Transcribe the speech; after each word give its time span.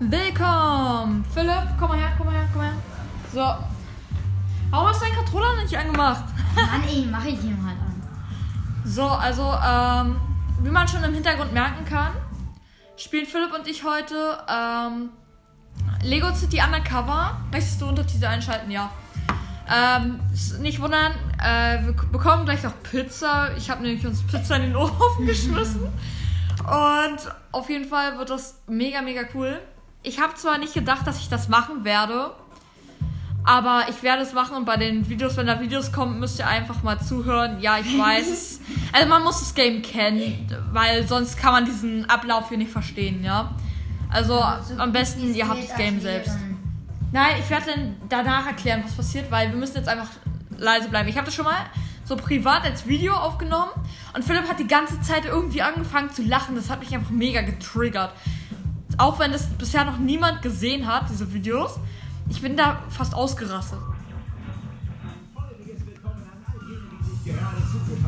Willkommen! 0.00 1.24
Philipp, 1.34 1.76
komm 1.76 1.88
mal 1.88 1.98
her, 1.98 2.12
komm 2.16 2.26
mal 2.28 2.36
her, 2.36 2.48
komm 2.52 2.62
mal 2.62 2.70
her. 2.70 2.78
So. 3.32 3.40
Warum 4.70 4.86
hast 4.86 5.00
du 5.00 5.06
deinen 5.06 5.16
Controller 5.16 5.60
nicht 5.60 5.76
angemacht? 5.76 6.24
Mann, 6.54 6.84
ey, 6.88 7.04
mach 7.10 7.24
ich 7.24 7.42
ihn 7.42 7.58
halt 7.66 7.76
an. 7.80 8.00
So, 8.84 9.02
also, 9.02 9.42
ähm, 9.42 10.20
wie 10.62 10.70
man 10.70 10.86
schon 10.86 11.02
im 11.02 11.14
Hintergrund 11.14 11.52
merken 11.52 11.84
kann, 11.84 12.12
spielen 12.96 13.26
Philipp 13.26 13.52
und 13.52 13.66
ich 13.66 13.82
heute 13.82 14.38
ähm, 14.48 15.10
Lego 16.04 16.32
City 16.32 16.60
Undercover. 16.64 17.36
Möchtest 17.50 17.80
du 17.80 17.88
Untertitel 17.88 18.26
einschalten? 18.26 18.70
Ja. 18.70 18.92
Ähm, 19.68 20.20
nicht 20.60 20.80
wundern, 20.80 21.12
äh, 21.42 21.84
wir 21.84 21.92
bekommen 22.12 22.44
gleich 22.44 22.62
noch 22.62 22.84
Pizza. 22.84 23.50
Ich 23.56 23.68
habe 23.68 23.82
nämlich 23.82 24.06
uns 24.06 24.24
Pizza 24.24 24.56
in 24.56 24.62
den 24.62 24.76
Ofen 24.76 25.26
geschmissen. 25.26 25.82
Und 26.60 27.34
auf 27.50 27.68
jeden 27.68 27.88
Fall 27.88 28.16
wird 28.16 28.30
das 28.30 28.62
mega, 28.68 29.02
mega 29.02 29.22
cool. 29.34 29.60
Ich 30.02 30.20
habe 30.20 30.34
zwar 30.34 30.58
nicht 30.58 30.74
gedacht, 30.74 31.06
dass 31.06 31.18
ich 31.18 31.28
das 31.28 31.48
machen 31.48 31.84
werde, 31.84 32.32
aber 33.44 33.86
ich 33.88 34.02
werde 34.02 34.22
es 34.22 34.32
machen 34.32 34.56
und 34.56 34.64
bei 34.64 34.76
den 34.76 35.08
Videos, 35.08 35.36
wenn 35.36 35.46
da 35.46 35.60
Videos 35.60 35.90
kommen, 35.90 36.20
müsst 36.20 36.38
ihr 36.38 36.46
einfach 36.46 36.82
mal 36.82 37.00
zuhören. 37.00 37.60
Ja, 37.60 37.78
ich 37.78 37.98
weiß. 37.98 38.60
also 38.92 39.08
man 39.08 39.24
muss 39.24 39.40
das 39.40 39.54
Game 39.54 39.82
kennen, 39.82 40.46
weil 40.72 41.06
sonst 41.06 41.36
kann 41.36 41.52
man 41.52 41.64
diesen 41.64 42.08
Ablauf 42.08 42.48
hier 42.48 42.58
nicht 42.58 42.70
verstehen, 42.70 43.24
ja. 43.24 43.54
Also 44.10 44.42
am 44.78 44.92
besten, 44.92 45.34
ihr 45.34 45.48
habt 45.48 45.62
das 45.62 45.76
Game 45.76 46.00
selbst. 46.00 46.36
Nein, 47.10 47.36
ich 47.40 47.48
werde 47.50 47.72
dann 47.74 47.96
danach 48.08 48.46
erklären, 48.46 48.82
was 48.84 48.92
passiert, 48.92 49.30
weil 49.30 49.50
wir 49.50 49.56
müssen 49.56 49.76
jetzt 49.76 49.88
einfach 49.88 50.08
leise 50.56 50.88
bleiben. 50.88 51.08
Ich 51.08 51.16
habe 51.16 51.26
das 51.26 51.34
schon 51.34 51.44
mal 51.44 51.66
so 52.04 52.16
privat 52.16 52.64
als 52.64 52.86
Video 52.86 53.14
aufgenommen 53.14 53.70
und 54.14 54.24
Philipp 54.24 54.48
hat 54.48 54.58
die 54.58 54.66
ganze 54.66 55.00
Zeit 55.00 55.24
irgendwie 55.26 55.62
angefangen 55.62 56.10
zu 56.10 56.22
lachen. 56.22 56.54
Das 56.54 56.70
hat 56.70 56.80
mich 56.80 56.94
einfach 56.94 57.10
mega 57.10 57.42
getriggert. 57.42 58.12
Auch 58.98 59.20
wenn 59.20 59.30
das 59.30 59.46
bisher 59.46 59.84
noch 59.84 59.98
niemand 59.98 60.42
gesehen 60.42 60.86
hat, 60.86 61.08
diese 61.08 61.32
Videos. 61.32 61.78
Ich 62.28 62.42
bin 62.42 62.56
da 62.56 62.82
fast 62.90 63.14
ausgerastet. 63.14 63.78
Herzliches 65.36 65.86
Willkommen 65.86 66.22
an 66.22 66.44
all 66.44 66.68
jene, 66.68 66.82
die 66.90 67.04
sich 67.04 67.24
gerade 67.24 67.56
zugeschaltet 67.70 68.07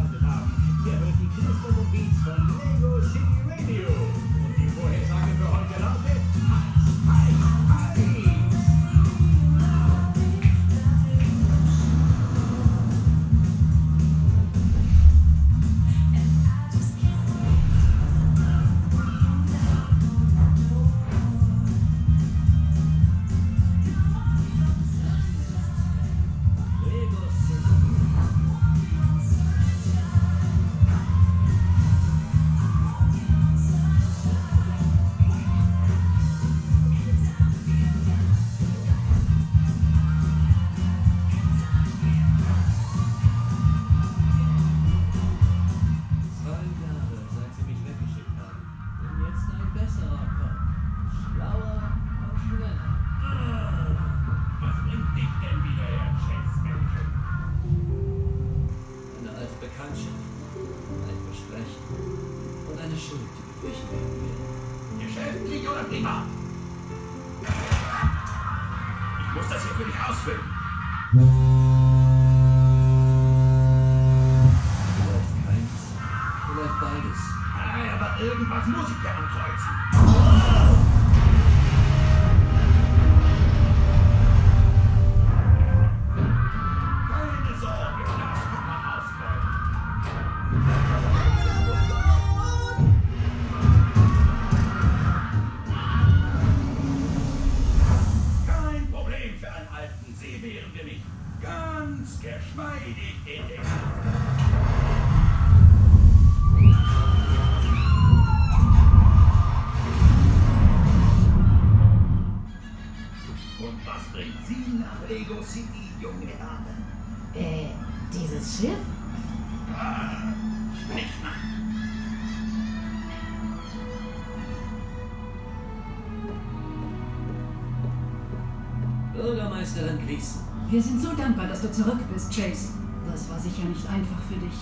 Wir 130.70 130.80
sind 130.80 131.02
so 131.02 131.08
dankbar, 131.16 131.48
dass 131.48 131.62
du 131.62 131.72
zurück 131.72 131.98
bist, 132.12 132.32
Chase. 132.32 132.68
Das 133.10 133.28
war 133.28 133.40
sicher 133.40 133.64
nicht 133.64 133.84
einfach 133.88 134.22
für 134.28 134.36
dich. 134.36 134.54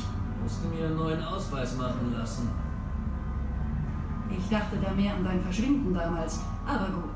musst 0.42 0.64
du 0.64 0.68
mir 0.68 0.86
einen 0.86 0.96
neuen 0.96 1.22
Ausweis 1.22 1.76
machen 1.76 2.14
lassen. 2.16 2.48
Ich 4.30 4.48
dachte 4.48 4.78
da 4.82 4.94
mehr 4.94 5.14
an 5.14 5.24
dein 5.24 5.42
Verschwinden 5.42 5.92
damals, 5.92 6.40
aber 6.66 6.86
gut. 6.86 7.12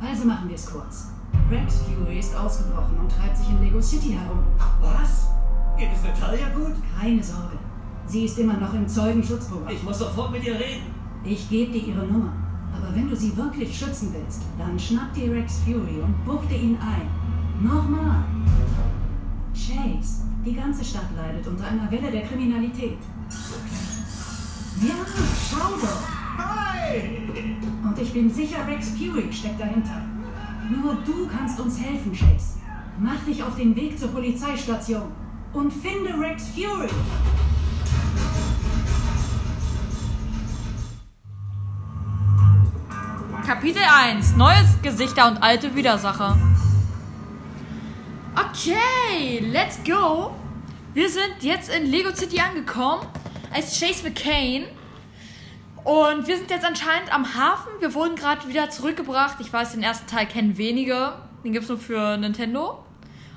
Also 0.00 0.26
machen 0.26 0.48
wir 0.48 0.54
es 0.54 0.64
kurz. 0.64 1.08
Rex 1.50 1.82
Fury 1.82 2.20
ist 2.20 2.34
ausgebrochen 2.34 2.98
und 2.98 3.12
treibt 3.12 3.36
sich 3.36 3.50
in 3.50 3.62
Lego 3.62 3.82
City 3.82 4.12
herum. 4.12 4.44
Was? 4.80 5.28
Geht 5.76 5.90
es 5.94 6.02
Natalia 6.02 6.48
gut? 6.54 6.72
Keine 6.98 7.22
Sorge. 7.22 7.58
Sie 8.06 8.24
ist 8.24 8.38
immer 8.38 8.54
noch 8.54 8.72
im 8.72 8.88
Zeugenschutzprogramm. 8.88 9.74
Ich 9.74 9.82
muss 9.82 9.98
sofort 9.98 10.32
mit 10.32 10.44
ihr 10.44 10.54
reden. 10.54 10.86
Ich 11.22 11.50
gebe 11.50 11.72
dir 11.72 11.84
ihre 11.84 12.06
Nummer. 12.06 12.32
Aber 12.74 12.94
wenn 12.96 13.10
du 13.10 13.16
sie 13.16 13.36
wirklich 13.36 13.78
schützen 13.78 14.14
willst, 14.14 14.42
dann 14.58 14.78
schnapp 14.78 15.12
dir 15.12 15.30
Rex 15.32 15.58
Fury 15.66 16.00
und 16.02 16.24
buchte 16.24 16.54
ihn 16.54 16.78
ein. 16.80 17.21
Nochmal. 17.62 18.24
Chase, 19.54 20.24
die 20.44 20.54
ganze 20.54 20.84
Stadt 20.84 21.06
leidet 21.16 21.46
unter 21.46 21.64
einer 21.68 21.88
Welle 21.90 22.10
der 22.10 22.22
Kriminalität. 22.22 22.98
Ja, 24.80 24.94
schau 25.48 25.76
doch. 25.80 26.02
Hi! 26.38 27.28
Und 27.84 27.98
ich 28.00 28.12
bin 28.12 28.28
sicher, 28.28 28.66
Rex 28.66 28.90
Fury 28.90 29.32
steckt 29.32 29.60
dahinter. 29.60 30.02
Nur 30.70 30.94
du 31.04 31.28
kannst 31.28 31.60
uns 31.60 31.78
helfen, 31.80 32.12
Chase. 32.12 32.58
Mach 32.98 33.22
dich 33.24 33.42
auf 33.44 33.54
den 33.54 33.76
Weg 33.76 33.96
zur 33.96 34.08
Polizeistation 34.08 35.12
und 35.52 35.72
finde 35.72 36.18
Rex 36.18 36.48
Fury. 36.48 36.88
Kapitel 43.46 43.82
1. 43.82 44.36
Neue 44.36 44.64
Gesichter 44.82 45.28
und 45.28 45.42
alte 45.42 45.76
Widersacher. 45.76 46.36
Okay, 48.34 49.40
let's 49.52 49.78
go. 49.84 50.34
Wir 50.94 51.10
sind 51.10 51.34
jetzt 51.42 51.68
in 51.68 51.84
Lego 51.84 52.14
City 52.14 52.40
angekommen 52.40 53.06
als 53.52 53.78
Chase 53.78 54.04
McCain. 54.04 54.64
Und 55.84 56.26
wir 56.26 56.38
sind 56.38 56.50
jetzt 56.50 56.64
anscheinend 56.64 57.12
am 57.12 57.34
Hafen. 57.34 57.72
Wir 57.80 57.92
wurden 57.92 58.16
gerade 58.16 58.48
wieder 58.48 58.70
zurückgebracht. 58.70 59.36
Ich 59.40 59.52
weiß, 59.52 59.72
den 59.72 59.82
ersten 59.82 60.06
Teil 60.06 60.24
kennen 60.26 60.56
wenige. 60.56 61.12
Den 61.44 61.52
gibt 61.52 61.64
es 61.64 61.68
nur 61.68 61.78
für 61.78 62.16
Nintendo. 62.16 62.82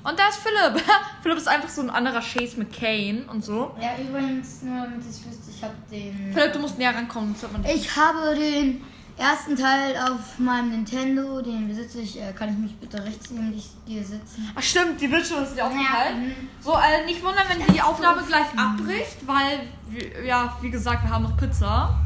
Und 0.02 0.18
da 0.18 0.28
ist 0.28 0.38
Philipp. 0.38 0.82
Philipp 1.22 1.36
ist 1.36 1.48
einfach 1.48 1.68
so 1.68 1.82
ein 1.82 1.90
anderer 1.90 2.20
Chase 2.20 2.56
McCain 2.58 3.28
und 3.28 3.44
so. 3.44 3.76
Ja, 3.78 3.90
übrigens, 4.00 4.62
nur 4.62 4.76
damit 4.76 5.00
ich 5.00 5.26
wüsste, 5.26 5.50
ich 5.54 5.62
habe 5.62 5.74
den. 5.90 6.32
Philipp, 6.32 6.54
du 6.54 6.58
musst 6.60 6.78
näher 6.78 6.94
rankommen. 6.94 7.34
Ich 7.66 7.94
habe 7.96 8.34
den 8.34 8.82
ersten 9.18 9.56
Teil 9.56 9.96
auf 9.96 10.38
meinem 10.38 10.70
Nintendo, 10.70 11.40
den 11.40 11.68
besitze 11.68 12.00
ich. 12.00 12.20
Äh, 12.20 12.32
kann 12.32 12.50
ich 12.50 12.58
mich 12.58 12.76
bitte 12.76 13.02
rechts 13.02 13.30
neben 13.30 13.52
dich, 13.52 13.70
dir 13.86 14.04
sitzen? 14.04 14.50
Ach 14.54 14.62
stimmt, 14.62 15.00
die 15.00 15.10
wird 15.10 15.26
schon 15.26 15.42
ist 15.42 15.54
dir 15.54 15.58
Ja, 15.58 15.70
mhm. 15.70 16.32
So, 16.60 16.74
äh, 16.74 17.04
nicht 17.06 17.22
wundern, 17.24 17.44
wenn 17.48 17.74
die 17.74 17.80
Aufnahme 17.82 18.22
gleich 18.26 18.46
abbricht, 18.56 19.16
weil, 19.26 19.60
wir- 19.88 20.24
ja, 20.24 20.56
wie 20.60 20.70
gesagt, 20.70 21.02
wir 21.04 21.10
haben 21.10 21.24
noch 21.24 21.36
Pizza. 21.36 21.98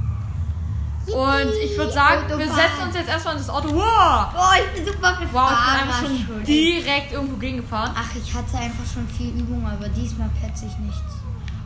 Und 1.07 1.53
ich 1.65 1.77
würde 1.77 1.91
sagen, 1.91 2.29
wir 2.29 2.37
Autofahren. 2.37 2.55
setzen 2.55 2.83
uns 2.87 2.95
jetzt 2.95 3.09
erstmal 3.09 3.35
in 3.35 3.41
das 3.41 3.51
Auto. 3.51 3.69
Wow! 3.75 4.33
Boah, 4.33 4.53
ich 4.65 4.71
bin 4.85 4.93
super 4.93 5.17
gefahren. 5.19 5.31
Wow, 5.33 5.51
ich 5.51 5.99
bin 6.07 6.21
einfach 6.21 6.35
schon 6.37 6.45
direkt 6.45 7.13
irgendwo 7.13 7.37
gegengefahren. 7.37 7.93
Ach, 7.97 8.15
ich 8.15 8.33
hatte 8.33 8.57
einfach 8.59 8.85
schon 8.93 9.09
viel 9.09 9.31
Übung, 9.31 9.67
aber 9.67 9.89
diesmal 9.89 10.31
petze 10.41 10.67
ich 10.67 10.77
nichts. 10.79 11.01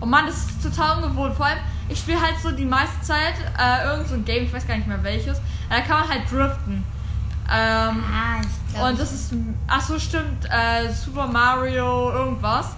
Oh 0.01 0.07
Mann, 0.07 0.27
das 0.27 0.37
ist 0.37 0.63
total 0.63 1.03
ungewohnt. 1.05 1.35
Vor 1.37 1.47
allem, 1.47 1.59
ich 1.89 1.99
spiele 1.99 2.21
halt 2.21 2.35
so 2.43 2.51
die 2.51 2.65
meiste 2.65 3.01
Zeit 3.03 3.35
äh, 3.59 3.87
irgend 3.89 4.09
so 4.09 4.15
ein 4.15 4.25
Game, 4.25 4.45
ich 4.45 4.53
weiß 4.53 4.67
gar 4.67 4.77
nicht 4.77 4.87
mehr 4.89 5.03
welches. 5.03 5.41
Da 5.69 5.81
kann 5.81 6.01
man 6.01 6.09
halt 6.09 6.31
driften. 6.31 6.85
Ähm, 7.47 8.03
Ah, 8.03 8.41
ich 8.41 8.75
glaube. 8.75 8.89
und 8.91 8.99
das 9.01 9.13
ist, 9.13 9.33
ach 9.69 9.81
so 9.83 9.99
stimmt, 9.99 10.47
äh, 10.47 10.91
Super 10.93 11.27
Mario 11.27 12.11
irgendwas. 12.11 12.69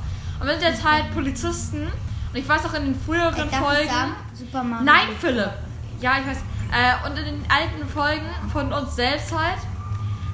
Und 0.41 0.47
wir 0.47 0.55
sind 0.55 0.62
jetzt 0.64 0.85
halt 0.85 1.12
Polizisten. 1.14 1.82
Und 1.87 2.37
ich 2.37 2.49
weiß 2.49 2.67
auch 2.67 2.75
in 2.75 2.85
den 2.87 3.00
früheren 3.00 3.49
ich 3.49 3.56
Folgen. 3.56 4.14
Super 4.35 4.62
Mario. 4.64 4.85
Nein, 4.85 5.09
Philipp. 5.20 5.52
Ja, 6.00 6.14
ich 6.20 6.26
weiß. 6.26 6.38
Äh, 6.73 7.09
und 7.09 7.17
in 7.17 7.25
den 7.25 7.44
alten 7.50 7.88
Folgen 7.88 8.26
von 8.52 8.73
uns 8.73 8.97
selbst 8.97 9.32
halt 9.32 9.59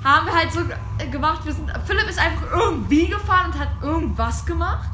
haben 0.03 0.27
wir 0.27 0.35
halt 0.35 0.51
so 0.51 0.61
gemacht. 1.11 1.45
Wir 1.45 1.53
sind, 1.53 1.71
Philipp 1.87 2.09
ist 2.09 2.19
einfach 2.19 2.51
irgendwie 2.53 3.07
gefahren 3.09 3.53
und 3.53 3.59
hat 3.59 3.69
irgendwas 3.83 4.45
gemacht. 4.47 4.89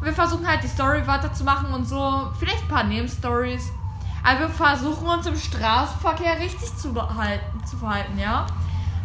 Und 0.00 0.06
wir 0.06 0.12
versuchen 0.12 0.46
halt 0.46 0.62
die 0.62 0.68
Story 0.68 1.06
weiterzumachen 1.06 1.72
und 1.72 1.86
so. 1.88 2.30
Vielleicht 2.38 2.62
ein 2.62 2.68
paar 2.68 2.84
Nebenstories. 2.84 3.70
Aber 4.22 4.40
wir 4.40 4.48
versuchen 4.48 5.06
uns 5.06 5.26
im 5.26 5.36
Straßenverkehr 5.36 6.38
richtig 6.40 6.74
zu, 6.76 6.92
behalten, 6.92 7.64
zu 7.66 7.76
verhalten, 7.76 8.18
ja. 8.18 8.46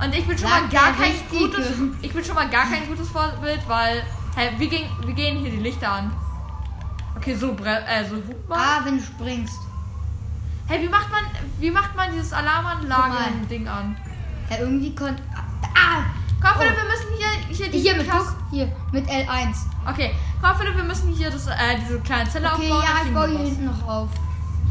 Und 0.04 0.16
ich 0.16 0.26
bin 0.26 0.38
schon 0.38 0.48
Sag 0.48 0.62
mal 0.62 0.70
gar 0.70 0.94
kein 0.94 1.12
Richtige. 1.12 1.40
gutes. 1.50 1.68
Ich 2.02 2.14
bin 2.14 2.24
schon 2.24 2.36
mal 2.36 2.50
gar 2.50 2.66
kein 2.66 2.88
gutes 2.88 3.10
Vorbild, 3.10 3.62
weil. 3.68 4.02
Hey, 4.36 4.52
wie, 4.58 4.68
gehen, 4.70 4.90
wie 5.06 5.14
gehen 5.14 5.40
hier 5.40 5.52
die 5.52 5.58
Lichter 5.58 5.92
an? 5.92 6.12
Okay, 7.18 7.36
so, 7.36 7.54
bre 7.54 7.84
äh, 7.86 8.08
so 8.08 8.16
man. 8.48 8.58
Ah, 8.60 8.80
wenn 8.86 8.98
du 8.98 9.04
springst. 9.04 9.60
Hey, 10.68 10.82
wie 10.82 10.88
macht 10.88 11.12
man, 11.12 11.24
wie 11.60 11.72
macht 11.72 11.96
man 11.98 12.12
dieses 12.14 12.32
Alarmanlagen-Ding 12.32 13.68
an? 13.68 13.98
Ja, 14.50 14.58
irgendwie 14.60 14.96
konnte. 14.96 15.22
Ah! 15.76 16.04
Komm, 16.42 16.52
Oh. 16.56 16.60
wir 16.62 16.70
müssen 16.70 17.08
hier, 17.18 17.56
hier, 17.56 17.70
die 17.70 17.80
Hier 17.80 17.98
mit 17.98 18.10
guck, 18.10 18.36
hier 18.52 18.72
mit 18.94 19.06
L1. 19.10 19.56
Okay, 19.86 20.14
komm, 20.42 20.56
Philipp, 20.58 20.76
wir 20.78 20.84
müssen 20.84 21.10
hier 21.14 21.30
das, 21.30 21.48
äh, 21.48 21.54
diese 21.82 22.00
kleine 22.00 22.30
Zelle 22.30 22.48
Okay, 22.54 22.72
aufbauen. 22.72 22.84
ja, 22.84 23.06
ich 23.08 23.14
baue 23.14 23.28
hier 23.30 23.40
hinten 23.40 23.66
noch 23.66 23.88
auf. 23.88 24.10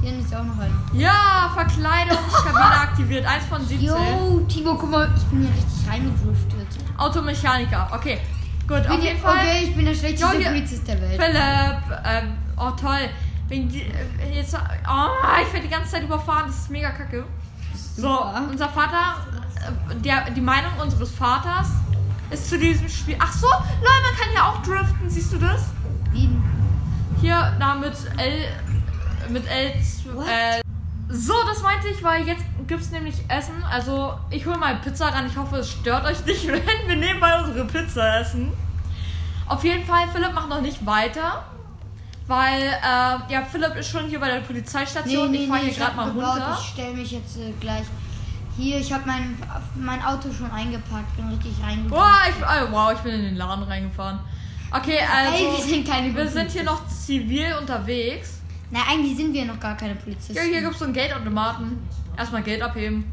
Hier 0.02 0.16
ist 0.18 0.34
auch 0.34 0.44
noch 0.44 0.58
einer. 0.58 0.74
Ja, 0.92 1.50
Verkleidungskabine 1.54 2.80
aktiviert. 2.80 3.26
Eins 3.26 3.44
von 3.46 3.66
17. 3.66 3.86
Yo, 3.88 4.40
Timo, 4.48 4.74
guck 4.76 4.90
mal, 4.90 5.10
ich 5.16 5.24
bin 5.24 5.40
hier 5.42 5.50
richtig 5.54 5.88
reingedriftet. 5.90 6.68
Automechaniker. 6.96 7.88
Okay, 7.92 8.20
gut, 8.68 8.78
auf 8.78 8.86
hier, 8.92 9.10
jeden 9.10 9.20
Fall. 9.20 9.36
Okay, 9.36 9.64
ich 9.64 9.74
bin 9.74 9.84
der 9.84 9.94
schlechteste 9.94 10.36
Jo, 10.36 10.44
Polizist 10.48 10.86
der 10.86 11.00
Welt. 11.00 11.20
Philipp, 11.20 12.00
ähm, 12.04 12.34
oh 12.56 12.70
toll. 12.80 13.08
Wegen 13.48 13.68
die, 13.68 13.80
äh, 13.82 14.34
jetzt, 14.36 14.54
oh, 14.54 15.38
ich 15.42 15.52
werde 15.52 15.66
die 15.66 15.72
ganze 15.72 15.90
Zeit 15.92 16.02
überfahren. 16.04 16.44
Das 16.46 16.56
ist 16.56 16.70
mega 16.70 16.90
kacke. 16.90 17.24
So, 17.96 18.02
Super. 18.02 18.42
unser 18.50 18.68
Vater, 18.68 19.16
äh, 19.90 19.94
der, 20.00 20.30
die 20.30 20.40
Meinung 20.40 20.70
unseres 20.80 21.10
Vaters 21.10 21.68
ist 22.30 22.48
zu 22.48 22.58
diesem 22.58 22.88
Spiel. 22.88 23.16
Ach 23.18 23.32
so, 23.32 23.46
Leute, 23.46 24.02
man 24.02 24.16
kann 24.18 24.30
hier 24.30 24.44
auch 24.44 24.62
driften. 24.62 25.08
Siehst 25.08 25.32
du 25.32 25.38
das? 25.38 25.62
Wie? 26.12 26.28
Hier, 27.20 27.56
da 27.58 27.74
mit 27.74 27.94
L. 28.16 28.44
Mit 29.28 29.46
L. 29.46 29.66
Äh, 29.66 30.62
so, 31.08 31.34
das 31.46 31.62
meinte 31.62 31.88
ich, 31.88 32.02
weil 32.02 32.26
jetzt 32.26 32.44
gibt 32.66 32.82
es 32.82 32.90
nämlich 32.90 33.16
Essen. 33.28 33.64
Also, 33.70 34.14
ich 34.30 34.46
hole 34.46 34.58
mal 34.58 34.76
Pizza 34.76 35.08
ran. 35.08 35.26
Ich 35.26 35.36
hoffe, 35.36 35.56
es 35.56 35.70
stört 35.70 36.04
euch 36.04 36.24
nicht, 36.26 36.46
wenn 36.48 36.62
wir 36.86 36.96
nebenbei 36.96 37.40
unsere 37.42 37.64
Pizza 37.64 38.20
essen. 38.20 38.52
Auf 39.46 39.64
jeden 39.64 39.86
Fall, 39.86 40.06
Philipp 40.12 40.34
macht 40.34 40.50
noch 40.50 40.60
nicht 40.60 40.84
weiter. 40.84 41.44
Weil, 42.26 42.60
äh, 42.62 43.32
ja, 43.32 43.42
Philipp 43.50 43.74
ist 43.76 43.88
schon 43.88 44.04
hier 44.04 44.20
bei 44.20 44.28
der 44.30 44.40
Polizeistation. 44.40 45.32
ich 45.32 45.48
fahre 45.48 45.60
hier 45.60 45.70
ich 45.70 45.78
gerade 45.78 45.96
mal 45.96 46.10
runter. 46.10 46.58
Ich 46.60 46.68
stelle 46.68 46.94
mich 46.94 47.12
jetzt 47.12 47.38
äh, 47.38 47.52
gleich 47.58 47.86
hier. 48.58 48.78
Ich 48.78 48.92
habe 48.92 49.04
mein, 49.06 49.38
mein 49.76 50.02
Auto 50.04 50.32
schon 50.32 50.50
eingepackt, 50.50 51.16
bin 51.16 51.28
richtig 51.28 51.52
reingegangen. 51.62 51.90
Wow, 51.90 52.28
ich, 52.28 52.44
oh, 52.44 52.72
wow, 52.72 52.92
ich 52.92 52.98
bin 52.98 53.14
in 53.14 53.22
den 53.22 53.36
Laden 53.36 53.64
reingefahren. 53.64 54.18
Okay, 54.70 54.98
also. 55.00 55.34
Ey, 55.34 55.56
wir 55.56 55.64
sind 55.64 55.88
keine 55.88 56.14
wir 56.14 56.28
sind 56.28 56.50
hier 56.50 56.64
noch 56.64 56.86
zivil 56.88 57.54
unterwegs. 57.58 58.40
Na, 58.70 58.80
eigentlich 58.90 59.16
sind 59.16 59.32
wir 59.32 59.46
noch 59.46 59.58
gar 59.58 59.76
keine 59.76 59.94
Polizisten. 59.94 60.34
Ja, 60.34 60.42
hier 60.42 60.60
gibt 60.60 60.74
es 60.74 60.78
so 60.78 60.84
einen 60.84 60.92
Geldautomaten. 60.92 61.78
Erstmal 62.18 62.42
Geld 62.42 62.60
abheben. 62.60 63.10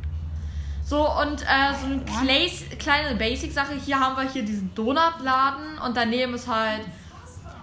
So, 0.83 1.09
und 1.19 1.41
äh, 1.41 1.73
so 1.79 1.85
eine 1.85 2.01
Clays- 2.03 2.65
kleine 2.77 3.15
Basic-Sache. 3.15 3.73
Hier 3.83 3.99
haben 3.99 4.17
wir 4.17 4.29
hier 4.29 4.43
diesen 4.43 4.73
Donutladen 4.75 5.77
und 5.83 5.95
daneben 5.95 6.33
ist 6.33 6.47
halt 6.47 6.81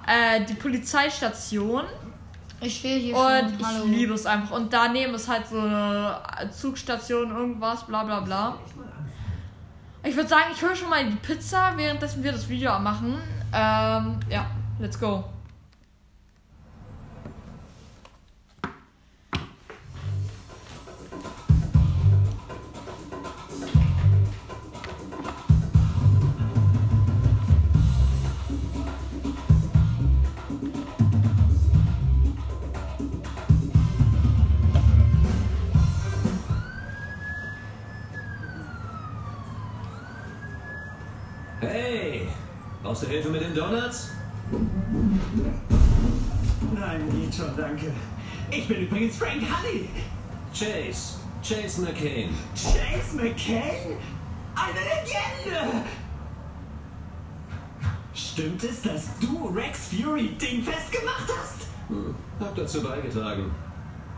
äh, 0.07 0.45
die 0.45 0.55
Polizeistation. 0.55 1.85
Ich 2.63 2.79
stehe 2.79 2.99
hier 2.99 3.17
Und 3.17 3.41
schon. 3.41 3.59
ich 3.59 3.67
Hallo. 3.67 3.85
liebe 3.87 4.15
es 4.15 4.25
einfach. 4.25 4.57
Und 4.57 4.73
daneben 4.73 5.15
ist 5.15 5.29
halt 5.29 5.47
so 5.49 5.59
eine 5.59 6.21
Zugstation, 6.51 7.31
irgendwas, 7.31 7.85
bla 7.85 8.05
bla 8.05 8.21
bla. 8.21 8.57
Ich 10.05 10.17
würde 10.17 10.29
sagen, 10.29 10.45
ich 10.53 10.63
hole 10.63 10.75
schon 10.75 10.91
mal 10.91 11.05
die 11.05 11.17
Pizza, 11.17 11.73
währenddessen 11.77 12.23
wir 12.23 12.33
das 12.33 12.49
Video 12.49 12.79
machen. 12.79 13.15
Ähm, 13.53 14.21
ja, 14.31 14.47
let's 14.79 14.99
go. 14.99 15.25
Übrigens 49.03 49.17
Frank 49.17 49.43
Honey. 49.43 49.89
Chase, 50.53 51.19
Chase 51.43 51.81
McCain. 51.83 52.31
Chase 52.55 53.17
McCain? 53.17 53.97
Eine 54.55 54.81
Legende! 54.81 55.85
Stimmt 58.15 58.63
es, 58.65 58.83
dass 58.83 59.19
du 59.19 59.49
Rex 59.49 59.89
Fury 59.89 60.29
Ding 60.41 60.63
festgemacht 60.63 61.29
hast? 61.41 61.67
Hm, 61.89 62.15
hab 62.39 62.55
dazu 62.55 62.83
beigetragen. 62.83 63.51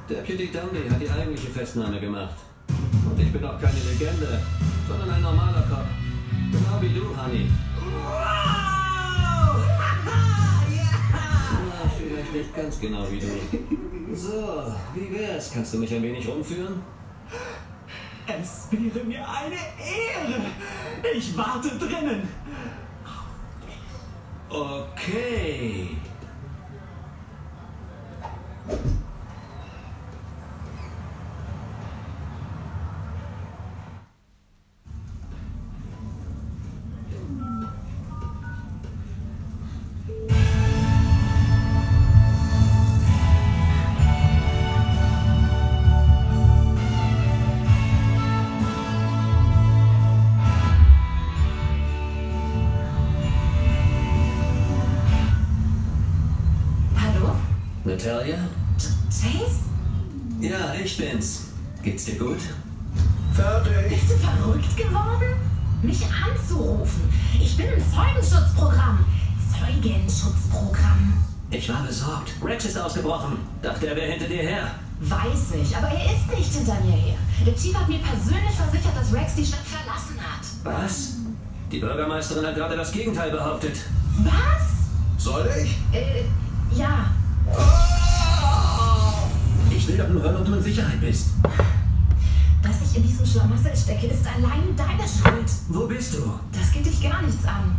Deputy 0.08 0.50
Dundee 0.50 0.90
hat 0.90 1.00
die 1.00 1.08
eigentliche 1.08 1.50
Festnahme 1.50 1.98
gemacht. 2.00 2.34
Und 2.68 3.18
ich 3.18 3.32
bin 3.32 3.44
auch 3.44 3.60
keine 3.60 3.78
Legende, 3.90 4.40
sondern 4.88 5.10
ein 5.10 5.22
normaler 5.22 5.62
Cop. 5.62 5.86
Genau 6.50 6.80
wie 6.80 6.92
du, 6.92 7.16
Honey. 7.16 7.48
Wow! 7.80 8.43
Nicht 12.34 12.54
ganz 12.54 12.80
genau 12.80 13.06
wie 13.10 13.20
du. 13.20 14.14
So, 14.14 14.72
wie 14.94 15.12
wär's? 15.12 15.52
Kannst 15.52 15.74
du 15.74 15.78
mich 15.78 15.94
ein 15.94 16.02
wenig 16.02 16.26
rumführen? 16.28 16.82
Es 18.26 18.68
wäre 18.70 19.04
mir 19.04 19.28
eine 19.28 19.54
Ehre. 19.54 20.40
Ich 21.14 21.36
warte 21.36 21.68
drinnen. 21.78 22.28
Okay. 24.48 25.96
Natalia? 58.04 58.37
Chase? 59.08 59.61
Ja, 60.38 60.75
ich 60.75 60.96
bin's. 60.99 61.44
Geht's 61.82 62.04
dir 62.04 62.18
gut? 62.18 62.38
Fertig. 63.32 63.88
Bist 63.88 64.11
du 64.11 64.16
verrückt 64.18 64.76
geworden? 64.76 65.37
Mich 65.82 66.02
anzurufen. 66.04 67.11
Ich 67.40 67.56
bin 67.56 67.66
im 67.66 67.82
Zeugenschutzprogramm. 67.92 69.06
Zeugenschutzprogramm. 69.50 71.14
Ich 71.50 71.66
war 71.70 71.82
besorgt. 71.82 72.32
Rex 72.44 72.66
ist 72.66 72.76
ausgebrochen. 72.76 73.38
Dachte, 73.62 73.87
er 73.87 73.96
wäre 73.96 74.11
hinter 74.11 74.26
dir 74.26 74.42
her. 74.42 74.70
Weiß 75.00 75.54
ich, 75.62 75.75
aber 75.75 75.88
er 75.88 76.12
ist 76.12 76.28
nicht 76.37 76.52
hinter 76.52 76.78
mir 76.84 76.92
her. 76.92 77.16
Der 77.46 77.56
Chief 77.56 77.75
hat 77.75 77.88
mir 77.88 78.00
persönlich 78.00 78.54
versichert, 78.54 78.96
dass 78.96 79.14
Rex 79.14 79.34
die 79.34 79.46
Stadt 79.46 79.64
verlassen 79.64 80.18
hat. 80.20 80.82
Was? 80.82 81.14
Die 81.73 81.78
Bürgermeisterin 81.78 82.46
hat 82.46 82.54
gerade 82.54 82.76
das 82.76 82.92
Gegenteil 82.92 83.30
behauptet. 83.30 83.76
Was? 84.18 85.25
Soll 85.25 85.49
ich? 85.62 85.78
Äh, 85.96 86.25
ja. 86.76 87.11
Oh! 87.50 87.83
Ich 89.84 89.90
will 89.90 89.98
doch 89.98 90.08
nur 90.08 90.22
hören, 90.22 90.36
ob 90.36 90.46
du 90.46 90.54
in 90.54 90.62
Sicherheit 90.62 90.98
bist. 90.98 91.26
Dass 92.62 92.76
ich 92.90 92.96
in 92.96 93.02
diesem 93.02 93.26
Schlamassel 93.26 93.76
stecke, 93.76 94.06
ist 94.06 94.26
allein 94.26 94.74
deine 94.74 95.02
Schuld. 95.02 95.44
Wo 95.68 95.86
bist 95.86 96.14
du? 96.14 96.40
Das 96.58 96.72
geht 96.72 96.86
dich 96.86 97.02
gar 97.02 97.20
nichts 97.20 97.44
an. 97.44 97.76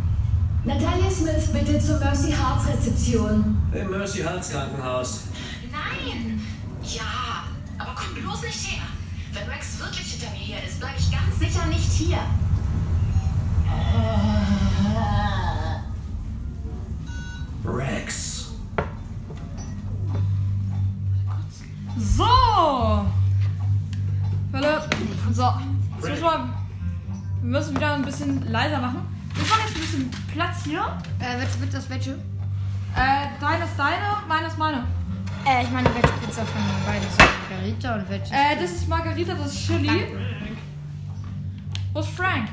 Natalia 0.62 1.10
Smith 1.10 1.48
bitte 1.52 1.80
zur 1.80 1.98
Mercy 1.98 2.30
Hearts 2.30 2.68
Rezeption. 2.68 3.56
Im 3.72 3.90
Mercy 3.90 4.18
Hearts 4.18 4.50
Krankenhaus. 4.50 5.22
Nein! 5.72 6.40
Ja, 6.84 7.42
aber 7.76 7.96
komm 7.96 8.22
bloß 8.22 8.42
nicht 8.42 8.70
her. 8.70 8.84
Wenn 9.32 9.48
Rex 9.50 9.80
wirklich 9.80 10.06
hinter 10.06 10.30
mir 10.30 10.38
her 10.38 10.60
ist, 10.64 10.78
bleibe 10.78 10.94
ich 11.00 11.10
ganz 11.10 11.40
sicher 11.40 11.66
nicht 11.66 11.90
hier. 11.90 12.20
Rex. 17.64 18.35
So. 21.98 23.06
Philipp. 24.52 24.82
So. 25.32 25.52
Jetzt 25.96 26.08
müssen 26.08 26.22
wir, 26.22 26.48
wir 27.42 27.50
müssen 27.50 27.76
wieder 27.76 27.94
ein 27.94 28.04
bisschen 28.04 28.50
leiser 28.50 28.78
machen. 28.80 29.00
Wir 29.34 29.44
machen 29.44 29.60
jetzt 29.66 29.76
ein 29.76 29.80
bisschen 29.80 30.10
Platz 30.32 30.64
hier. 30.64 30.80
Äh, 31.20 31.38
welche 31.38 31.60
wird 31.60 31.74
das 31.74 31.88
welche? 31.88 32.10
Äh, 32.12 33.26
deine 33.40 33.64
ist 33.64 33.78
deine, 33.78 34.16
meine 34.28 34.46
ist 34.46 34.58
meine. 34.58 34.84
Äh, 35.46 35.62
ich 35.62 35.70
meine, 35.70 35.88
welche 35.94 36.12
Pizza 36.18 36.44
von 36.44 36.60
den 36.62 36.86
beiden 36.86 37.08
ist 37.08 37.18
Margarita 37.50 37.94
und 37.94 38.10
welche? 38.10 38.34
Äh, 38.34 38.60
das 38.60 38.70
ist 38.72 38.88
Margarita, 38.88 39.34
das 39.34 39.52
ist 39.52 39.66
Chili. 39.66 40.06
Wo 41.92 42.00
ist 42.00 42.08
Frank? 42.10 42.48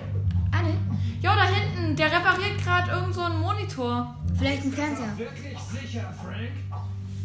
ah, 0.51 0.62
ne. 0.62 0.77
Ja, 1.21 1.35
da 1.35 1.43
hinten. 1.43 1.95
Der 1.95 2.07
repariert 2.07 2.63
gerade 2.63 2.91
irgend 2.91 3.13
so 3.13 3.21
einen 3.21 3.39
Monitor. 3.39 4.15
Vielleicht 4.38 4.63
ein 4.63 4.73
Fernseher. 4.73 5.17
Wirklich 5.17 5.57
sicher, 5.59 6.13
Frank? 6.21 6.51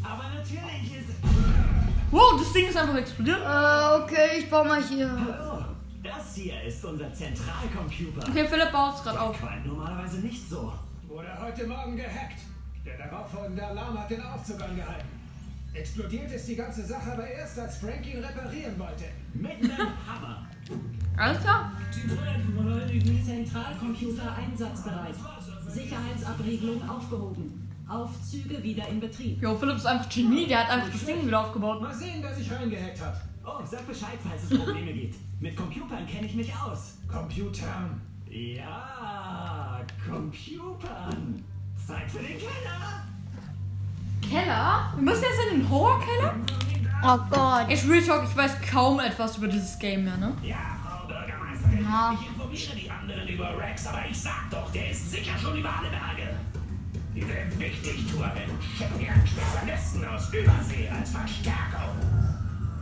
Aber 0.03 0.25
natürlich 0.35 0.99
ist. 0.99 1.88
Wow, 2.11 2.39
das 2.39 2.53
Ding 2.53 2.67
ist 2.69 2.77
einfach 2.77 2.97
explodiert. 2.97 3.41
Äh, 3.41 4.03
okay, 4.03 4.39
ich 4.39 4.49
baue 4.49 4.67
mal 4.67 4.83
hier. 4.83 5.11
Hallo, 5.11 5.65
das 6.03 6.35
hier 6.37 6.63
ist 6.63 6.83
unser 6.85 7.13
Zentralcomputer. 7.13 8.27
Okay, 8.29 8.47
Philipp 8.49 8.73
baut 8.73 8.95
es 8.97 9.03
gerade 9.03 9.21
auf. 9.21 9.37
Normalerweise 9.65 10.19
nicht 10.21 10.49
so. 10.49 10.73
Wurde 11.07 11.29
heute 11.39 11.67
Morgen 11.67 11.97
gehackt. 11.97 12.39
Der 12.87 12.97
darauffolgende 12.97 13.67
Alarm 13.67 13.99
hat 13.99 14.11
den 14.11 14.23
Aufzug 14.23 14.63
angehalten. 14.63 15.09
Explodiert 15.75 16.33
ist 16.33 16.49
die 16.49 16.57
ganze 16.57 16.87
Sache 16.87 17.13
aber 17.13 17.27
erst, 17.29 17.59
als 17.59 17.77
Frank 17.77 18.07
ihn 18.07 18.25
reparieren 18.25 18.79
wollte. 18.79 19.05
Mit 19.35 19.53
einem 19.53 19.89
Hammer. 20.07 20.47
Alles 21.17 21.41
klar. 21.43 21.73
Zentralcomputer 23.27 24.35
einsatzbereit. 24.35 25.15
Sicherheitsabriegelung 25.69 26.89
aufgehoben. 26.89 27.68
Aufzüge 27.89 28.63
wieder 28.63 28.87
in 28.89 29.01
Betrieb. 29.01 29.43
Jo, 29.43 29.57
Philipp 29.57 29.77
ist 29.77 29.87
einfach 29.87 30.09
Genie. 30.09 30.47
Der 30.47 30.61
hat 30.61 30.71
einfach 30.71 30.91
das 30.91 31.05
Ding 31.05 31.27
wieder 31.27 31.41
aufgebaut. 31.41 31.81
Mal 31.81 31.95
sehen, 31.95 32.19
wer 32.21 32.35
sich 32.35 32.51
reingehackt 32.53 33.01
hat. 33.01 33.21
Oh, 33.45 33.65
sag 33.65 33.87
Bescheid, 33.87 34.19
falls 34.23 34.43
es 34.45 34.59
Probleme 34.59 34.93
gibt. 34.93 35.17
Mit 35.41 35.57
Computern 35.57 36.07
kenne 36.07 36.27
ich 36.27 36.35
mich 36.35 36.55
aus. 36.55 36.99
Computern. 37.11 38.01
Ja, 38.29 39.81
Computern. 40.07 41.43
Zeit 41.87 42.11
für 42.11 42.19
den 42.19 42.37
Keller. 42.37 43.05
Keller? 44.21 44.93
Wir 44.95 45.03
müssen 45.03 45.23
jetzt 45.23 45.53
in 45.53 45.61
den 45.61 45.71
Horrorkeller? 45.71 46.35
Oh 47.03 47.19
Gott. 47.31 47.67
Ich 47.71 47.89
Real 47.89 48.03
Talk, 48.03 48.25
ich 48.29 48.37
weiß 48.37 48.61
kaum 48.71 49.01
etwas 49.01 49.39
über 49.39 49.49
dieses 49.49 49.79
Game 49.79 50.05
mehr, 50.05 50.17
ne? 50.19 50.37
Ja, 50.43 50.77
Frau 50.85 51.07
Bürgermeisterin. 51.07 51.85
Ja. 51.85 52.19
Ich 52.21 52.29
informiere 52.29 52.77
die 52.77 52.91
anderen 52.91 53.29
über 53.29 53.57
Rex, 53.57 53.87
aber 53.87 54.05
ich 54.11 54.21
sag 54.21 54.51
doch, 54.51 54.71
der 54.73 54.91
ist 54.91 55.11
sicher 55.11 55.39
schon 55.39 55.57
über 55.57 55.71
alle 55.71 55.89
Berge. 55.89 56.38
Diese 57.19 57.59
Wichtigtuerin 57.59 58.51
schickt 58.77 58.97
mir 58.97 59.11
einen 59.11 59.27
Spezialisten 59.27 60.05
aus 60.05 60.33
Übersee 60.33 60.89
als 60.89 61.11
Verstärkung. 61.11 61.97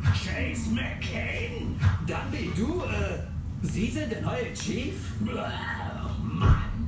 Chase 0.05 0.71
McCain? 0.75 1.81
Dundee, 2.07 2.51
du, 2.55 2.83
äh, 2.83 3.21
Sie 3.63 3.91
sind 3.91 4.13
der 4.13 4.21
neue 4.21 4.53
Chief? 4.53 4.95
Oh, 5.23 6.23
Mann. 6.23 6.86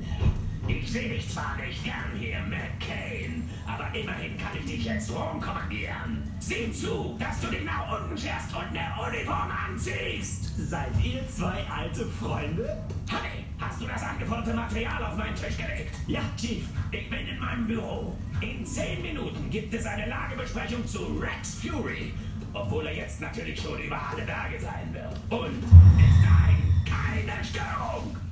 Ich 0.69 0.93
sehe 0.93 1.09
dich 1.09 1.27
zwar 1.31 1.57
nicht 1.57 1.83
gern 1.83 2.13
hier, 2.19 2.41
McCain, 2.41 3.49
aber 3.67 3.89
immerhin 3.99 4.37
kann 4.37 4.53
ich 4.59 4.67
dich 4.67 4.85
jetzt 4.85 5.11
rumkommandieren. 5.11 6.23
Sieh 6.41 6.71
zu, 6.71 7.17
dass 7.19 7.41
du 7.41 7.47
dich 7.47 7.65
nach 7.65 7.99
unten 7.99 8.19
scherst 8.19 8.55
und 8.55 8.77
eine 8.77 8.93
Uniform 9.01 9.51
anziehst. 9.51 10.53
Seid 10.69 10.91
ihr 11.03 11.27
zwei 11.27 11.65
alte 11.75 12.05
Freunde? 12.05 12.85
Honey, 13.11 13.47
hast 13.59 13.81
du 13.81 13.87
das 13.87 14.03
angeforderte 14.03 14.53
Material 14.53 15.03
auf 15.03 15.17
meinen 15.17 15.35
Tisch 15.37 15.57
gelegt? 15.57 15.95
Ja, 16.07 16.21
Chief, 16.37 16.65
ich 16.93 17.09
bin 17.09 17.27
in 17.27 17.39
meinem 17.39 17.67
Büro. 17.67 18.15
In 18.43 18.67
zehn 18.67 19.01
Minuten 19.01 19.49
gibt 19.49 19.73
es 19.73 19.87
eine 19.87 20.07
Lagebesprechung 20.07 20.87
zu 20.87 21.19
Rex 21.19 21.55
Fury. 21.55 22.13
Obwohl 22.53 22.87
er 22.87 22.95
jetzt 22.95 23.23
natürlich 23.23 23.59
schon 23.59 23.81
über 23.81 23.99
alle 24.11 24.23
Berge 24.23 24.61
sein 24.61 24.93
wird. 24.93 25.19
Und 25.31 25.61
bis 25.97 26.15
dahin 26.23 26.85
keine 26.85 27.43
Störung. 27.43 28.28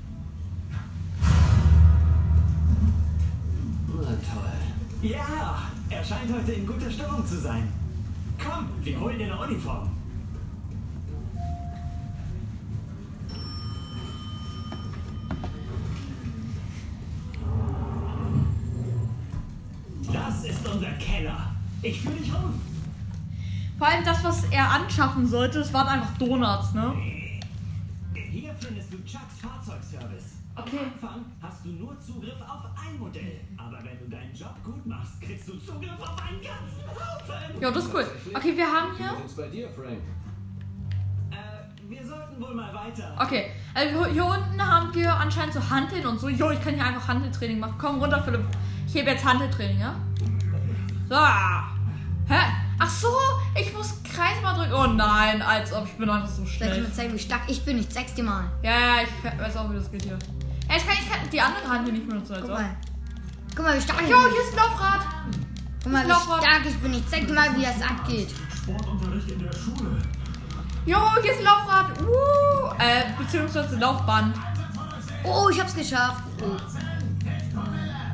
Toll. 4.04 4.56
Ja, 5.02 5.58
er 5.88 6.04
scheint 6.04 6.32
heute 6.32 6.52
in 6.52 6.66
guter 6.66 6.90
Stimmung 6.90 7.26
zu 7.26 7.38
sein. 7.38 7.68
Komm, 8.42 8.68
wir 8.82 9.00
holen 9.00 9.18
dir 9.18 9.26
eine 9.26 9.38
Uniform. 9.38 9.90
Das 20.12 20.44
ist 20.44 20.68
unser 20.68 20.92
Keller. 20.92 21.54
Ich 21.82 22.00
führe 22.00 22.16
dich 22.16 22.32
rum. 22.32 22.60
Vor 23.78 23.86
allem 23.86 24.04
das, 24.04 24.24
was 24.24 24.44
er 24.44 24.70
anschaffen 24.70 25.26
sollte, 25.26 25.58
das 25.58 25.72
waren 25.72 25.88
einfach 25.88 26.16
Donuts, 26.16 26.72
ne? 26.72 26.94
Hier 28.14 28.54
findest 28.58 28.92
du 28.92 28.96
Chucks 29.04 29.40
Fahrzeugservice. 29.40 30.45
Am 30.56 30.62
Okay. 30.64 30.78
Anfang 30.90 31.24
hast 31.42 31.64
du 31.66 31.68
nur 31.70 31.98
Zugriff 32.00 32.40
auf 32.40 32.64
ein 32.82 32.98
Modell. 32.98 33.40
Aber 33.58 33.78
wenn 33.84 33.98
du 33.98 34.08
deinen 34.08 34.34
Job 34.34 34.54
gut 34.64 34.84
machst, 34.86 35.20
kriegst 35.20 35.46
du 35.48 35.52
Zugriff 35.58 36.00
auf 36.00 36.16
einen 36.22 36.40
ganzen 36.40 36.82
Haufen. 36.88 37.60
Ja, 37.60 37.70
das 37.70 37.84
ist 37.84 37.94
cool. 37.94 38.06
Okay, 38.34 38.56
wir 38.56 38.66
haben 38.66 38.96
hier. 38.96 39.10
bei 39.36 39.48
dir, 39.48 39.68
Frank? 39.68 40.00
Äh, 41.30 41.90
wir 41.90 42.06
sollten 42.06 42.40
wohl 42.40 42.54
mal 42.54 42.72
weiter. 42.74 43.14
Okay, 43.20 43.50
also 43.74 44.06
hier 44.06 44.24
unten 44.24 44.60
haben 44.66 44.94
wir 44.94 45.12
anscheinend 45.14 45.52
so 45.52 45.60
Hanteln 45.70 46.06
und 46.06 46.18
so. 46.18 46.28
Jo, 46.30 46.50
ich 46.50 46.60
kann 46.62 46.74
hier 46.74 46.84
einfach 46.84 47.06
Hanteltraining 47.06 47.58
machen. 47.60 47.74
Komm 47.78 48.00
runter, 48.00 48.22
Philipp. 48.22 48.44
Ich 48.86 48.94
hebe 48.94 49.10
jetzt 49.10 49.24
Hanteltraining, 49.26 49.80
ja? 49.80 49.94
So. 51.08 51.16
Hä? 52.34 52.40
Ach 52.78 52.88
so, 52.90 53.08
ich 53.58 53.72
muss 53.72 54.02
Kreis 54.02 54.40
mal 54.42 54.54
drücken. 54.54 54.72
Oh 54.74 54.86
nein, 54.86 55.40
als 55.42 55.72
ob 55.72 55.86
ich 55.86 55.92
bin 55.92 56.08
einfach 56.10 56.28
so 56.28 56.36
Soll 56.36 56.44
ich 56.46 56.52
schnell. 56.56 56.84
dir 56.84 56.92
zeigen, 56.92 57.14
wie 57.14 57.18
stark 57.18 57.42
ich 57.46 57.64
bin? 57.64 57.78
Ich 57.78 57.88
zeig's 57.88 58.14
dir 58.14 58.24
mal. 58.24 58.44
Ja, 58.62 58.70
ja, 58.70 58.94
ich 59.02 59.40
weiß 59.40 59.56
auch, 59.58 59.70
wie 59.70 59.76
das 59.76 59.90
geht 59.90 60.02
hier. 60.02 60.18
Ich 60.76 60.86
kann, 60.86 60.96
ich 61.00 61.10
kann 61.10 61.30
die 61.30 61.40
andere 61.40 61.68
Hand 61.68 61.84
hier 61.84 61.92
nicht 61.92 62.08
benutzen, 62.08 62.34
also. 62.34 62.46
Guck 62.46 62.56
mal. 62.56 62.76
Guck 63.54 63.64
mal, 63.64 63.76
wie 63.76 63.80
stark 63.80 64.02
ich 64.02 64.08
Jo, 64.10 64.20
bin. 64.20 64.32
hier 64.32 64.42
ist 64.42 64.52
ein 64.52 64.56
Laufrad. 64.56 65.00
Guck 65.82 65.92
mal, 65.92 66.04
wie 66.04 66.08
Laufrad. 66.08 66.42
stark 66.42 66.66
ich 66.66 66.76
bin. 66.76 66.94
Ich 66.94 67.08
zeig 67.08 67.26
dir 67.26 67.32
mal, 67.34 67.56
wie 67.56 67.62
das 67.62 67.82
abgeht. 67.82 68.30
Sportunterricht 68.54 69.30
in 69.30 69.38
der 69.38 69.52
Schule. 69.52 70.02
Jo, 70.84 70.98
hier 71.22 71.32
ist 71.32 71.38
ein 71.38 71.44
Laufrad. 71.44 72.00
Uh, 72.02 72.68
äh, 72.78 73.04
beziehungsweise 73.18 73.76
Laufband. 73.76 74.36
Oh, 75.24 75.48
ich 75.48 75.58
hab's 75.60 75.74
geschafft. 75.74 76.22
Oh. 76.42 76.56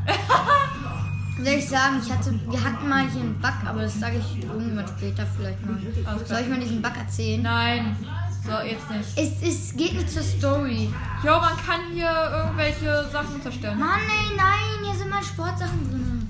Soll 1.45 1.55
ich 1.55 1.69
sagen, 1.69 2.01
ich 2.05 2.13
hatte, 2.13 2.39
wir 2.49 2.63
hatten 2.63 2.89
mal 2.89 3.09
hier 3.11 3.21
einen 3.23 3.41
Bug, 3.41 3.53
aber 3.67 3.83
das 3.83 3.99
sage 3.99 4.19
ich 4.19 4.45
irgendwann 4.45 4.87
später 4.87 5.27
vielleicht 5.37 5.65
mal. 5.67 5.79
Soll 6.25 6.41
ich 6.41 6.49
mal 6.49 6.61
diesen 6.61 6.81
Bug 6.81 6.97
erzählen? 6.97 7.43
Nein. 7.43 7.97
So, 8.45 8.51
jetzt 8.67 8.91
nicht. 8.91 9.09
Es, 9.17 9.43
es 9.43 9.77
geht 9.77 9.95
nicht 9.95 10.11
zur 10.11 10.23
Story. 10.23 10.93
Jo, 11.25 11.39
man 11.39 11.57
kann 11.57 11.81
hier 11.93 12.11
irgendwelche 12.11 13.09
Sachen 13.11 13.41
zerstören. 13.41 13.79
Mann, 13.79 14.01
ey, 14.01 14.37
nein, 14.37 14.85
hier 14.85 14.95
sind 14.95 15.11
mal 15.11 15.23
Sportsachen 15.23 15.89
drin. 15.89 16.29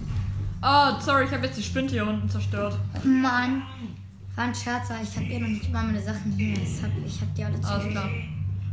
Oh, 0.62 1.00
sorry, 1.00 1.25
ich 1.25 1.33
habe 1.33 1.47
jetzt 1.47 1.59
die 1.59 1.62
Spinte 1.62 1.95
hier 1.95 2.07
unten 2.07 2.28
zerstört. 2.28 2.78
Mann. 3.02 3.62
War 4.37 4.45
ein 4.45 4.54
Scherz, 4.54 4.90
aber 4.90 5.02
ich 5.02 5.16
habe 5.16 5.26
ja 5.26 5.38
noch 5.38 5.49
nicht 5.49 5.73
mal 5.73 5.85
meine 5.85 6.02
Sachen 6.02 6.33
hier. 6.33 6.54
Das 6.54 6.83
hab, 6.83 6.90
ich 7.04 7.21
hab 7.21 7.35
die 7.35 7.45
alle 7.45 7.61
zu. 7.61 7.69
Alles 7.69 7.88
klar. 7.88 8.09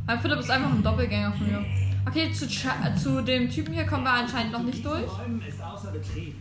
Mein 0.05 0.19
Philipp 0.19 0.39
ist 0.39 0.51
einfach 0.51 0.72
ein 0.72 0.84
Doppelgänger 0.84 1.31
von 1.31 1.48
mir. 1.48 1.65
Okay, 2.08 2.31
zu, 2.31 2.46
äh, 2.46 2.96
zu 2.96 3.22
dem 3.22 3.50
Typen 3.50 3.74
hier 3.74 3.86
kommen 3.86 4.03
wir 4.03 4.12
anscheinend 4.13 4.51
noch 4.51 4.63
nicht 4.63 4.84
durch. 4.86 5.03
Räumen 5.19 5.41
ist 5.41 5.62
außer 5.62 5.91
Betrieb. 5.91 6.36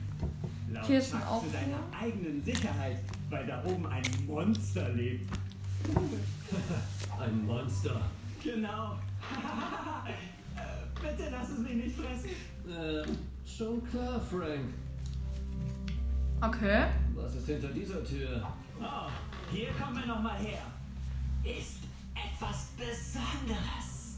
Laut 0.73 0.87
Hier 0.87 0.99
ist 0.99 1.15
ein 1.15 1.21
deiner 1.21 2.03
eigenen 2.03 2.45
Sicherheit, 2.45 2.99
weil 3.31 3.47
da 3.47 3.63
oben 3.65 3.87
ein 3.87 4.03
Monster 4.27 4.89
lebt. 4.91 5.31
Ein 7.21 7.47
Monster. 7.47 8.01
Genau. 8.43 8.97
Äh, 10.57 11.01
Bitte 11.01 11.31
lass 11.31 11.51
es 11.51 11.59
mich 11.59 11.75
nicht 11.75 11.97
fressen. 11.97 12.31
Äh, 12.69 13.07
schon 13.47 13.81
klar, 13.89 14.21
Frank. 14.21 14.75
Okay. 16.41 16.87
Was 17.15 17.37
ist 17.37 17.47
hinter 17.47 17.69
dieser 17.69 18.03
Tür? 18.03 18.45
Oh, 18.81 19.09
hier 19.53 19.69
kommen 19.73 19.99
wir 20.01 20.07
noch 20.07 20.21
mal 20.21 20.37
her. 20.39 20.63
Ist 21.45 21.79
etwas 22.15 22.71
Besonderes. 22.77 24.17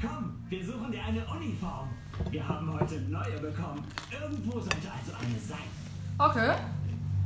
Komm, 0.00 0.36
wir 0.48 0.64
suchen 0.64 0.92
dir 0.92 1.02
eine 1.02 1.24
Uniform. 1.26 1.88
Wir 2.30 2.46
haben 2.48 2.72
heute 2.72 3.00
neue 3.02 3.40
bekommen. 3.40 3.84
Irgendwo 4.10 4.60
sollte 4.60 4.88
also 4.92 5.12
eine 5.20 5.38
sein. 5.40 5.68
Okay. 6.18 6.54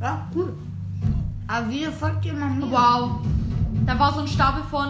Ja, 0.00 0.31
cool. 0.35 0.57
Aber 1.52 1.68
wieso 1.68 1.92
folgt 1.92 2.25
ihr 2.25 2.32
mal 2.32 2.49
mir? 2.49 2.71
Wow. 2.71 3.21
Da 3.85 3.99
war 3.99 4.14
so 4.14 4.21
ein 4.21 4.28
Stapel 4.28 4.62
von. 4.71 4.88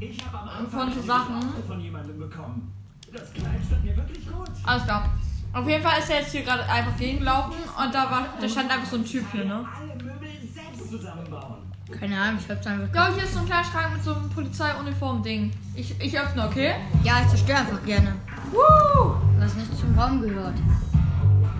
Ich 0.00 0.26
habe 0.26 0.40
am 0.40 0.48
Anfang 0.48 0.90
Von 0.90 0.92
so 0.92 1.06
Sachen. 1.06 1.40
Von 1.68 1.80
jemandem 1.80 2.18
bekommen. 2.18 2.72
Das 3.12 3.32
Kleid 3.32 3.60
stand 3.64 3.84
mir 3.84 3.96
wirklich 3.96 4.26
gut. 4.26 4.50
Alles 4.64 4.82
klar. 4.82 5.08
Auf 5.52 5.68
jeden 5.68 5.84
Fall 5.84 6.00
ist 6.00 6.10
er 6.10 6.18
jetzt 6.18 6.32
hier 6.32 6.42
gerade 6.42 6.68
einfach 6.68 6.96
gegengelaufen 6.96 7.54
und 7.80 7.94
da 7.94 8.10
war, 8.10 8.26
da 8.40 8.48
stand 8.48 8.72
einfach 8.72 8.90
so 8.90 8.96
ein 8.96 9.04
Typ 9.04 9.24
hier, 9.30 9.44
ne? 9.44 9.54
Alle 9.54 9.94
Möbel 10.02 10.28
selbst 10.52 10.90
zusammenbauen. 10.90 11.58
Keine 11.92 12.20
Ahnung, 12.20 12.40
ich 12.44 12.50
hab's 12.50 12.66
einfach. 12.66 12.92
Ja, 12.92 13.14
hier 13.14 13.22
ist 13.22 13.34
so 13.34 13.38
ein 13.38 13.46
kleiner 13.46 13.62
Schrank 13.62 13.92
mit 13.92 14.02
so 14.02 14.14
einem 14.14 14.28
Polizeiuniform-Ding. 14.30 15.52
Ich, 15.76 15.94
ich 16.00 16.18
öffne, 16.18 16.44
okay? 16.44 16.74
Ja, 17.04 17.20
ich 17.22 17.28
zerstöre 17.28 17.58
einfach 17.58 17.84
gerne. 17.84 18.16
Woo! 18.50 19.14
Was 19.38 19.54
nicht 19.54 19.78
zum 19.78 19.96
Raum 19.96 20.20
gehört. 20.20 20.56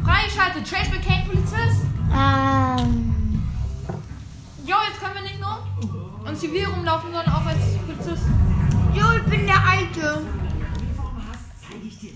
Freigeschaltet. 0.02 0.68
Chase 0.68 0.90
McCain, 0.90 1.24
Polizist. 1.24 1.82
Ähm. 2.12 3.13
Jo, 4.66 4.76
jetzt 4.88 5.00
können 5.00 5.14
wir 5.14 5.22
nicht 5.22 5.40
nur 5.40 5.58
in 6.28 6.36
Zivil 6.36 6.64
rumlaufen, 6.66 7.12
sondern 7.12 7.34
auch 7.34 7.44
als 7.46 7.58
Polizist. 7.86 8.24
Jo, 8.94 9.04
ich 9.16 9.22
bin 9.24 9.46
der 9.46 9.62
Alte. 9.66 10.22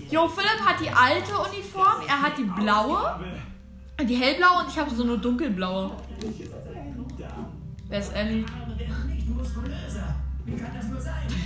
Jo, 0.09 0.27
Philipp 0.27 0.59
hat 0.65 0.79
die 0.79 0.89
alte 0.89 1.37
Uniform, 1.37 2.01
er 2.07 2.21
hat 2.21 2.35
die 2.37 2.43
blaue, 2.43 3.19
die 4.03 4.15
hellblaue 4.15 4.63
und 4.63 4.69
ich 4.69 4.79
habe 4.79 4.89
so 4.89 5.03
eine 5.03 5.19
dunkelblaue. 5.19 5.91
Wer 7.89 7.99
ist 7.99 8.15
Ellie? 8.15 8.45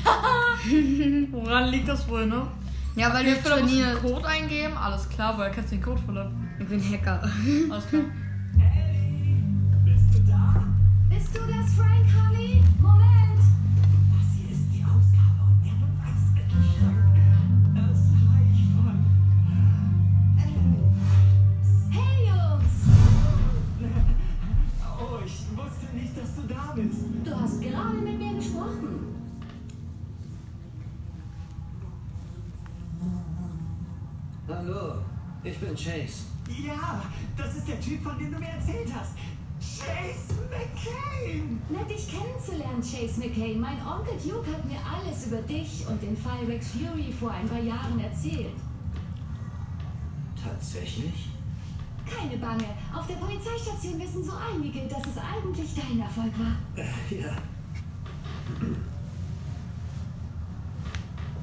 Woran 1.32 1.70
liegt 1.70 1.90
das 1.90 2.08
wohl, 2.08 2.26
ne? 2.26 2.48
Ja, 2.96 3.14
weil 3.14 3.26
du 3.26 3.32
Philipp 3.32 3.44
den 3.44 3.68
trainierst. 3.68 4.02
Code 4.02 4.26
eingeben. 4.28 4.78
Alles 4.78 5.10
klar, 5.10 5.50
kennst 5.50 5.72
du 5.72 5.76
den 5.76 5.84
Code, 5.84 6.02
Philipp? 6.06 6.28
Ich 6.60 6.68
bin 6.68 6.82
Hacker. 6.92 7.22
Alles 7.70 7.88
klar. 7.88 8.02
Bist 9.84 10.06
du 10.14 10.20
da? 10.32 10.64
Bist 11.14 11.36
du 11.36 11.40
das, 11.42 11.74
Frank 11.74 12.06
Honey? 12.16 12.64
Moment. 12.82 13.38
Das 13.38 14.28
hier 14.36 14.50
ist 14.50 14.68
die 14.74 14.84
Ausgabe 14.84 15.42
und 15.48 15.64
der 15.64 15.76
Beweismittel. 15.84 16.64
Das 17.76 18.00
Reich 18.32 18.62
von. 18.74 18.98
Hey, 21.92 22.28
Jungs. 22.28 22.76
Oh, 25.00 25.20
ich 25.24 25.38
wusste 25.56 25.96
nicht, 25.96 26.18
dass 26.18 26.36
du 26.36 26.42
da 26.48 26.74
bist. 26.76 27.02
Du 27.24 27.32
hast 27.40 27.62
gerade 27.62 27.98
mit 27.98 28.18
mir 28.18 28.34
gesprochen. 28.34 28.94
Hallo, 34.48 34.96
ich 35.44 35.60
bin 35.60 35.76
Chase. 35.76 36.26
Ja, 36.48 37.04
das 37.38 37.56
ist 37.56 37.68
der 37.68 37.80
Typ, 37.80 38.04
von 38.04 38.18
dem 38.18 38.32
du 38.32 38.40
mir 38.40 38.50
erzählt 38.50 38.92
hast. 38.94 39.14
Chase 39.64 40.34
McCain! 40.50 41.62
Nett, 41.70 41.90
dich 41.90 42.08
kennenzulernen, 42.10 42.82
Chase 42.82 43.20
McCain. 43.20 43.60
Mein 43.60 43.80
Onkel 43.86 44.18
Duke 44.24 44.52
hat 44.52 44.66
mir 44.66 44.80
alles 44.84 45.28
über 45.28 45.42
dich 45.42 45.86
und 45.88 46.02
den 46.02 46.18
Fall 46.18 46.44
Rex 46.46 46.72
Fury 46.72 47.12
vor 47.12 47.32
ein 47.32 47.48
paar 47.48 47.62
Jahren 47.62 48.00
erzählt. 48.00 48.56
Tatsächlich? 50.44 51.30
Keine 52.06 52.38
Bange. 52.38 52.66
Auf 52.94 53.08
der 53.08 53.16
Polizeistation 53.16 54.00
wissen 54.00 54.24
so 54.24 54.34
einige, 54.34 54.88
dass 54.88 55.02
es 55.08 55.18
eigentlich 55.18 55.74
dein 55.74 56.00
Erfolg 56.02 56.34
war. 56.38 56.84
Äh, 56.84 57.22
ja. 57.22 57.36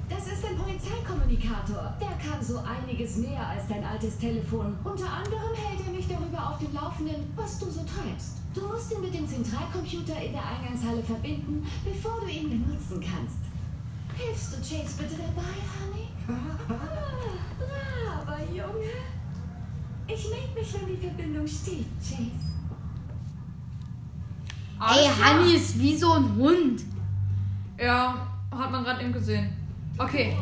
Das 0.08 0.26
ist 0.26 0.44
ein 0.44 0.56
Polizeikommunikator. 1.30 1.94
Der 2.00 2.30
kann 2.30 2.42
so 2.42 2.58
einiges 2.58 3.16
mehr 3.18 3.46
als 3.46 3.68
dein 3.68 3.84
altes 3.84 4.18
Telefon. 4.18 4.76
Unter 4.82 5.12
anderem 5.12 5.54
hält 5.54 5.80
er 5.86 5.92
mich 5.92 6.08
darüber 6.08 6.50
auf 6.50 6.58
dem 6.58 6.74
Laufenden, 6.74 7.32
was 7.36 7.58
du 7.58 7.66
so 7.66 7.80
treibst. 7.80 8.38
Du 8.54 8.66
musst 8.66 8.92
ihn 8.92 9.00
mit 9.00 9.14
dem 9.14 9.28
Zentralcomputer 9.28 10.20
in 10.20 10.32
der 10.32 10.42
Eingangshalle 10.44 11.02
verbinden, 11.02 11.64
bevor 11.84 12.20
du 12.20 12.26
ihn 12.26 12.50
benutzen 12.50 13.00
kannst. 13.00 13.38
Hilfst 14.16 14.52
du 14.52 14.56
Chase 14.56 14.98
bitte 14.98 15.14
dabei, 15.16 15.54
Honey? 15.78 16.08
Ah, 16.28 18.22
braver 18.24 18.42
Junge. 18.50 18.90
Ich 20.06 20.28
melde 20.28 20.54
mich, 20.54 20.74
wenn 20.74 20.86
die 20.88 20.96
Verbindung 20.96 21.46
steht, 21.46 21.86
Chase. 22.00 22.50
Ey, 24.80 25.06
Alles 25.06 25.16
klar. 25.16 25.38
Honey 25.38 25.54
ist 25.54 25.78
wie 25.78 25.96
so 25.96 26.12
ein 26.12 26.34
Hund. 26.36 26.82
Ja, 27.78 28.26
hat 28.50 28.70
man 28.72 28.82
gerade 28.82 29.02
eben 29.02 29.12
gesehen. 29.12 29.52
Okay. 29.96 30.36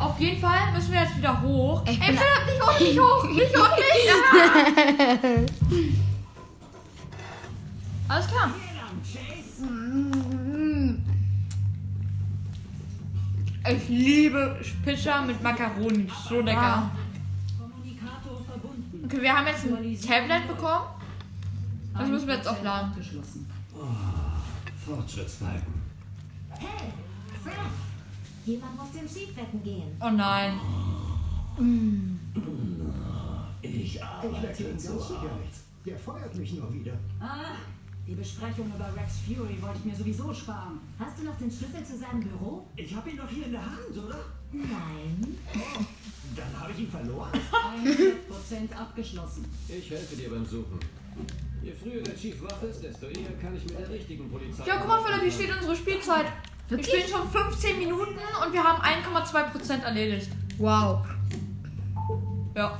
Auf 0.00 0.18
jeden 0.18 0.40
Fall 0.40 0.72
müssen 0.72 0.92
wir 0.92 1.02
jetzt 1.02 1.16
wieder 1.18 1.40
hoch. 1.42 1.82
Ich 1.86 2.00
Ey, 2.00 2.16
Philipp, 2.16 2.20
nicht 2.46 2.62
hoch, 2.62 2.80
nicht 2.80 3.00
hoch, 3.00 3.24
nicht 3.28 3.56
hoch, 3.56 3.76
nicht. 3.76 5.50
Ja. 8.08 8.14
Alles 8.14 8.26
klar. 8.26 8.50
Ich 13.68 13.88
liebe 13.88 14.60
Pizza 14.84 15.22
mit 15.22 15.40
Macaroni. 15.42 16.08
So 16.28 16.40
lecker. 16.40 16.90
Kommunikator 17.58 18.42
verbunden. 18.44 19.04
Okay, 19.04 19.22
wir 19.22 19.36
haben 19.36 19.46
jetzt 19.46 19.64
ein 19.64 20.00
Tablet 20.00 20.48
bekommen. 20.48 20.86
Das 21.96 22.08
müssen 22.08 22.26
wir 22.26 22.34
jetzt 22.36 22.48
aufladen. 22.48 22.90
Abgeschlossen. 22.90 23.48
Fortschrittsbalken. 24.84 25.74
Hey, 26.58 26.92
Frank. 27.44 27.89
Jemand 28.46 28.76
muss 28.76 28.90
dem 28.92 29.08
Schiefwetten 29.08 29.62
gehen. 29.62 29.96
Oh 30.00 30.10
nein. 30.10 30.58
Ich 33.62 33.94
Ich 33.96 34.02
arbeite 34.04 34.54
sicher 34.78 34.92
Arbeit. 35.18 35.40
nicht. 35.40 35.54
Der 35.86 35.98
feuert 35.98 36.34
mich 36.34 36.52
nur 36.54 36.72
wieder. 36.72 36.92
Ah, 37.20 37.54
die 38.06 38.14
Besprechung 38.14 38.66
über 38.74 38.92
Rex 38.96 39.18
Fury 39.26 39.60
wollte 39.62 39.78
ich 39.80 39.84
mir 39.84 39.94
sowieso 39.96 40.32
sparen. 40.34 40.80
Hast 40.98 41.18
du 41.18 41.24
noch 41.24 41.36
den 41.36 41.50
Schlüssel 41.50 41.84
zu 41.84 41.98
seinem 41.98 42.20
Büro? 42.20 42.66
Ich 42.76 42.94
habe 42.94 43.10
ihn 43.10 43.16
doch 43.16 43.28
hier 43.28 43.46
in 43.46 43.52
der 43.52 43.64
Hand, 43.64 43.96
oder? 43.96 44.18
Nein. 44.52 45.36
Dann 46.34 46.60
habe 46.60 46.72
ich 46.72 46.80
ihn 46.80 46.90
verloren. 46.90 47.30
100% 47.84 48.76
abgeschlossen. 48.76 49.44
Ich 49.68 49.90
helfe 49.90 50.16
dir 50.16 50.30
beim 50.30 50.44
Suchen. 50.44 50.78
Je 51.62 51.72
früher 51.72 52.02
der 52.02 52.16
Chief 52.16 52.42
wach 52.42 52.62
ist, 52.62 52.82
desto 52.82 53.06
eher 53.06 53.32
kann 53.40 53.54
ich 53.54 53.64
mit 53.64 53.78
der 53.78 53.90
richtigen 53.90 54.28
Polizei. 54.30 54.66
Ja, 54.66 54.78
guck 54.78 54.88
mal, 54.88 55.02
Philipp, 55.04 55.22
hier 55.22 55.32
steht 55.32 55.54
unsere 55.56 55.76
Spielzeit. 55.76 56.26
Wir 56.70 56.78
Wirklich? 56.78 57.02
spielen 57.04 57.20
schon 57.20 57.30
15 57.30 57.78
Minuten 57.78 58.14
und 58.44 58.52
wir 58.52 58.62
haben 58.62 58.80
1,2% 58.80 59.82
erledigt. 59.82 60.30
Wow. 60.56 61.04
Ja. 62.54 62.78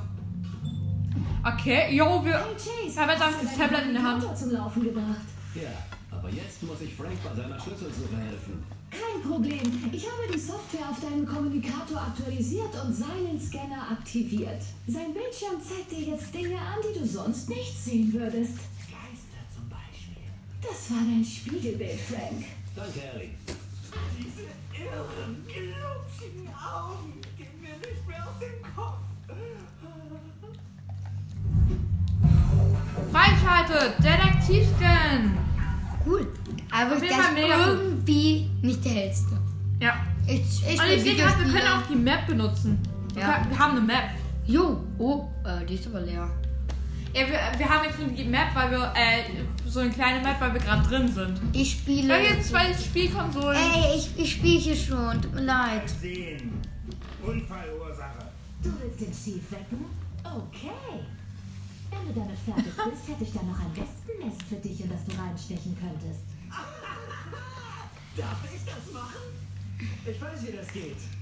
Okay, 1.42 1.92
jo, 1.96 2.24
wir. 2.24 2.38
Hey 2.38 2.54
Chase, 2.54 2.94
Wir 2.94 3.02
haben 3.02 3.10
jetzt 3.10 3.42
das 3.42 3.56
Tablet 3.58 3.86
in 3.86 3.94
der 3.94 4.02
Hand. 4.04 4.38
Zum 4.38 4.52
Laufen 4.52 4.84
gebracht. 4.84 5.26
Ja, 5.56 5.70
aber 6.12 6.30
jetzt 6.30 6.62
muss 6.62 6.80
ich 6.82 6.94
Frank 6.94 7.16
bei 7.24 7.34
seiner 7.34 7.58
Schlüsselsuche 7.58 8.16
helfen. 8.16 8.62
Kein 8.92 9.28
Problem. 9.28 9.90
Ich 9.90 10.06
habe 10.06 10.32
die 10.32 10.38
Software 10.38 10.88
auf 10.88 11.00
deinem 11.00 11.26
Kommunikator 11.26 12.00
aktualisiert 12.00 12.70
und 12.84 12.94
seinen 12.94 13.40
Scanner 13.40 13.90
aktiviert. 13.90 14.62
Sein 14.86 15.12
Bildschirm 15.12 15.60
zeigt 15.60 15.90
dir 15.90 16.12
jetzt 16.14 16.32
Dinge 16.32 16.58
an, 16.58 16.78
die 16.84 16.96
du 16.96 17.04
sonst 17.04 17.48
nicht 17.48 17.76
sehen 17.76 18.12
würdest. 18.12 18.54
Geister 18.86 19.42
zum 19.52 19.68
Beispiel. 19.68 20.30
Das 20.62 20.90
war 20.92 20.98
dein 20.98 21.24
Spiegelbild, 21.24 22.00
Frank. 22.00 22.44
Danke, 22.76 23.00
Harry. 23.12 23.30
Diese 24.20 24.42
irren, 24.76 25.44
glubschigen 25.46 26.48
Augen 26.54 27.20
gehen 27.38 27.60
mir 27.62 27.76
nicht 27.78 28.06
mehr 28.06 28.22
aus 28.22 28.38
dem 28.38 28.74
Kopf. 28.76 28.98
Freigeschaltet! 33.12 33.94
Detektivscan! 33.98 35.38
Cool. 36.06 36.26
Aber 36.70 36.94
das 36.96 37.02
cool. 37.02 37.38
irgendwie 37.38 38.50
nicht 38.62 38.84
der 38.84 38.92
hellste. 38.92 39.38
Ja. 39.80 39.94
Ich, 40.26 40.62
ich 40.68 40.78
Und 40.80 40.86
ich 40.90 41.02
sehe 41.02 41.16
gerade, 41.16 41.38
wir 41.44 41.52
können 41.52 41.72
auch 41.72 41.86
die 41.90 41.96
Map 41.96 42.26
benutzen. 42.26 42.78
Wir, 43.14 43.22
Ja. 43.22 43.42
wir 43.48 43.58
haben 43.58 43.72
eine 43.78 43.80
Map. 43.86 44.10
Jo, 44.44 44.84
oh, 44.98 45.28
äh, 45.44 45.64
die 45.64 45.74
ist 45.74 45.86
aber 45.86 46.00
leer. 46.02 46.28
Ja, 47.12 47.26
wir, 47.26 47.58
wir 47.58 47.68
haben 47.68 47.84
jetzt 47.84 47.98
nur 47.98 48.08
die 48.08 48.24
Map, 48.24 48.54
weil 48.54 48.70
wir, 48.70 48.92
äh, 48.94 49.24
so 49.66 49.80
eine 49.80 49.90
kleine 49.90 50.20
Map, 50.20 50.40
weil 50.40 50.52
wir 50.52 50.60
gerade 50.60 50.86
drin 50.88 51.08
sind. 51.12 51.40
Ich 51.52 51.72
spiele. 51.72 52.08
Da 52.08 52.20
gibt 52.20 52.44
zwei 52.44 52.72
Spielkonsolen. 52.72 53.58
Ey, 53.58 53.96
ich, 53.96 54.10
ich 54.16 54.32
spiele 54.32 54.58
hier 54.58 54.76
schon. 54.76 55.20
Tut 55.20 55.34
mir 55.34 55.42
leid. 55.42 55.88
Sehen. 55.88 56.60
Unfallursache. 57.22 58.30
Du 58.62 58.70
willst 58.80 59.00
den 59.00 59.12
Chief 59.12 59.50
wecken? 59.50 59.86
Okay. 60.22 61.00
Wenn 61.90 62.06
du 62.06 62.20
damit 62.20 62.38
fertig 62.38 62.64
bist, 62.64 63.08
hätte 63.08 63.24
ich 63.24 63.32
da 63.32 63.42
noch 63.42 63.58
ein 63.58 63.74
Wespennest 63.74 64.42
für 64.48 64.56
dich, 64.56 64.80
in 64.80 64.90
das 64.90 65.04
du 65.04 65.20
reinstechen 65.20 65.76
könntest. 65.80 66.24
Darf 68.16 68.38
ich 68.44 68.60
das 68.64 68.92
machen? 68.92 69.22
Ich 70.06 70.20
weiß, 70.20 70.46
wie 70.46 70.56
das 70.56 70.72
geht. 70.72 71.19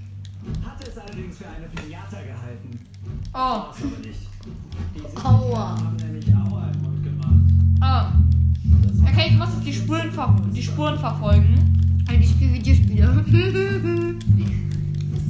Hatte 0.65 0.91
es 0.91 0.99
allerdings 0.99 1.39
für 1.39 1.47
eine 1.49 1.67
Pinata 1.69 2.19
gehalten. 2.23 2.79
Oh, 3.35 3.73
Aua. 5.23 5.77
haben 5.77 5.97
nämlich 5.97 6.27
Aua 6.29 6.71
im 6.73 6.83
Mund 6.83 7.03
gemacht. 7.05 7.37
oh. 7.83 9.09
Okay, 9.11 9.27
ich 9.31 9.37
muss 9.39 9.49
jetzt 9.55 9.67
die 9.67 9.73
Spuren, 9.75 10.13
ver 10.13 10.37
die 10.55 10.63
Spuren 10.63 10.99
verfolgen. 10.99 12.05
Also 12.09 12.21
ich 12.21 12.31
spiele 12.31 12.55
Videospiele. 12.55 13.25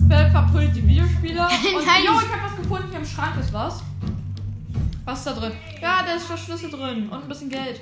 Philipp 0.09 0.31
verprügelt 0.31 0.77
die 0.77 0.87
Videospiele. 0.87 1.41
Und 1.43 1.87
Nein. 1.87 2.05
jo, 2.07 2.13
ich 2.21 2.33
habe 2.33 2.43
was 2.45 2.57
gefunden. 2.57 2.87
Hier 2.91 3.01
im 3.01 3.05
Schrank 3.07 3.37
ist 3.41 3.53
was. 3.53 3.83
Was 5.05 5.19
ist 5.19 5.27
da 5.27 5.33
drin? 5.33 5.53
Ja, 5.81 6.03
da 6.07 6.13
ist 6.15 6.27
Verschlüsse 6.27 6.69
drin 6.69 7.09
und 7.09 7.23
ein 7.23 7.29
bisschen 7.29 7.49
Geld. 7.49 7.81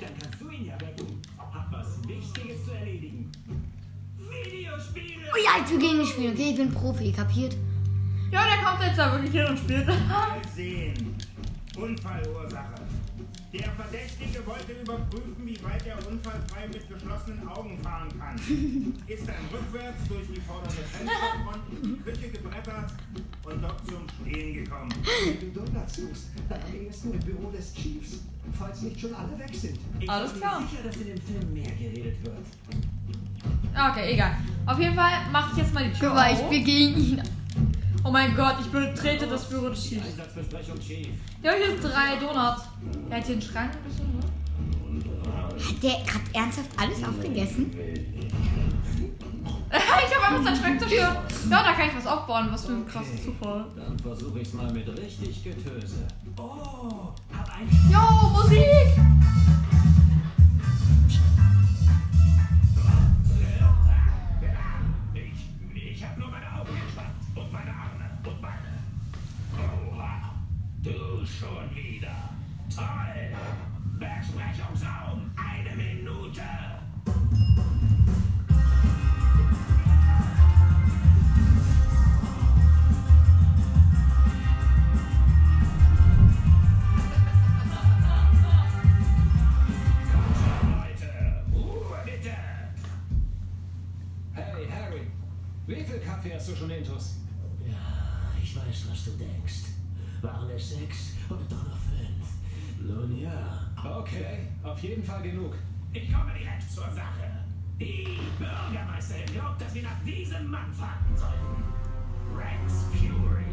Ja, 5.43 5.51
ich 5.63 5.71
will 5.71 5.79
gegen 5.79 5.99
dich 5.99 6.09
spielen, 6.09 6.33
okay? 6.33 6.49
Ich 6.51 6.55
bin 6.57 6.71
Profi, 6.73 7.11
kapiert? 7.11 7.55
Ja, 8.31 8.43
der 8.45 8.63
kommt 8.63 8.83
jetzt 8.83 8.97
da 8.97 9.11
wirklich 9.13 9.31
hin 9.31 9.45
und 9.45 9.57
spielt. 9.57 9.87
Mal 9.87 10.41
sehen. 10.55 11.15
Unfallursache. 11.77 12.75
Der 13.53 13.71
Verdächtige 13.71 14.45
wollte 14.45 14.73
überprüfen, 14.73 15.45
wie 15.45 15.63
weit 15.63 15.85
er 15.87 15.95
unfallfrei 16.05 16.67
mit 16.67 16.87
geschlossenen 16.89 17.47
Augen 17.47 17.79
fahren 17.81 18.09
kann. 18.19 18.35
Ist 19.07 19.27
dann 19.27 19.35
rückwärts 19.51 20.07
durch 20.09 20.27
die 20.27 20.41
vordere 20.41 20.71
Fensterfront 20.71 21.63
in 21.81 21.95
die 21.95 22.01
Küche 22.01 22.29
gebrettert 22.29 22.91
und 23.45 23.63
dort 23.63 23.87
zum 23.87 24.05
Stehen 24.21 24.53
gekommen. 24.65 24.89
Wenn 25.25 25.39
du 25.53 25.59
Donuts 25.61 25.95
suchst, 25.95 26.27
dann 26.49 26.59
am 26.61 26.75
ehesten 26.75 27.13
im 27.13 27.19
Büro 27.19 27.49
des 27.49 27.73
Chiefs, 27.73 28.19
falls 28.59 28.81
nicht 28.81 28.99
schon 28.99 29.13
alle 29.15 29.39
weg 29.39 29.53
sind. 29.53 29.79
Ich 29.99 30.09
Alles 30.09 30.31
bin 30.33 30.41
klar. 30.41 30.59
mir 30.59 30.67
sicher, 30.67 30.83
dass 30.83 30.95
in 30.97 31.05
dem 31.07 31.21
Film 31.21 31.53
mehr 31.53 31.71
geredet 31.71 32.17
wird. 32.23 32.45
Okay, 33.73 34.13
egal. 34.13 34.37
Auf 34.65 34.79
jeden 34.79 34.95
Fall 34.95 35.11
mache 35.31 35.51
ich 35.51 35.57
jetzt 35.59 35.73
mal 35.73 35.83
die 35.83 35.97
Tür 35.97 36.09
Guck 36.09 36.17
mal, 36.17 36.33
ich 36.33 36.65
gegen 36.65 36.97
ihn. 36.97 37.21
Oh 38.03 38.11
mein 38.11 38.35
Gott, 38.35 38.55
ich 38.61 38.67
betrete 38.67 39.27
das 39.27 39.49
Büro 39.49 39.69
des 39.69 39.83
Chiefs. 39.83 40.05
Chief. 40.85 41.07
Ja, 41.43 41.51
hier 41.51 41.67
sind 41.67 41.83
drei 41.83 42.15
Donuts. 42.19 42.63
Er 43.09 43.17
hat 43.17 43.25
hier 43.25 43.33
einen 43.33 43.41
Schrank 43.41 43.71
ein 43.73 43.83
bisschen, 43.83 44.17
ne? 44.17 44.23
Hat 45.67 45.83
der 45.83 46.05
gerade 46.05 46.25
ernsthaft 46.33 46.69
alles 46.77 47.03
aufgegessen? 47.03 47.71
ich 49.71 50.15
habe 50.15 50.27
einfach 50.27 50.43
seinen 50.43 50.55
Schrank 50.55 50.79
zerstört. 50.79 51.17
Ja, 51.49 51.63
da 51.63 51.73
kann 51.73 51.89
ich 51.89 51.95
was 51.95 52.07
aufbauen. 52.07 52.47
Was 52.51 52.65
für 52.65 52.73
ein 52.73 52.87
krasses 52.87 53.23
Zufall. 53.23 53.65
Dann 53.75 53.99
versuche 53.99 54.39
ich's 54.39 54.53
mal 54.53 54.71
mit 54.71 54.87
richtig 54.87 55.43
Getöse. 55.43 56.07
Oh, 56.37 57.13
hab 57.35 57.49
ein 57.55 57.69
Jo, 57.91 58.29
Musik! 58.29 58.97
Besprechungsraum, 74.57 75.31
eine 75.35 75.75
Minute. 75.75 76.41
Leute, 90.63 91.09
Ruhe 91.53 91.97
bitte. 92.03 92.31
Hey, 94.33 94.67
Harry. 94.71 95.01
Wie 95.67 95.83
viel 95.83 95.99
Kaffee 95.99 96.33
hast 96.33 96.49
du 96.49 96.55
schon 96.55 96.71
intus? 96.71 97.17
Ja, 97.63 97.73
ich 98.41 98.55
weiß, 98.55 98.89
was 98.89 99.05
du 99.05 99.11
denkst. 99.11 99.65
Waren 100.23 100.49
es 100.49 100.69
sechs 100.69 101.13
oder 101.29 101.43
doch 101.47 101.63
noch 101.63 101.77
fünf? 101.77 102.27
Nun 102.81 103.19
ja. 103.19 103.66
Okay, 103.83 104.47
auf 104.63 104.79
jeden 104.81 105.03
Fall 105.03 105.21
genug. 105.21 105.55
Ich 105.93 106.11
komme 106.11 106.33
direkt 106.33 106.69
zur 106.69 106.89
Sache. 106.91 107.45
Die 107.79 108.19
Bürgermeisterin 108.39 109.25
glaubt, 109.33 109.61
dass 109.61 109.73
wir 109.73 109.83
nach 109.83 110.03
diesem 110.05 110.49
Mann 110.49 110.73
fragen 110.73 111.15
sollten. 111.15 111.63
Rex 112.35 112.85
Fury. 112.91 113.45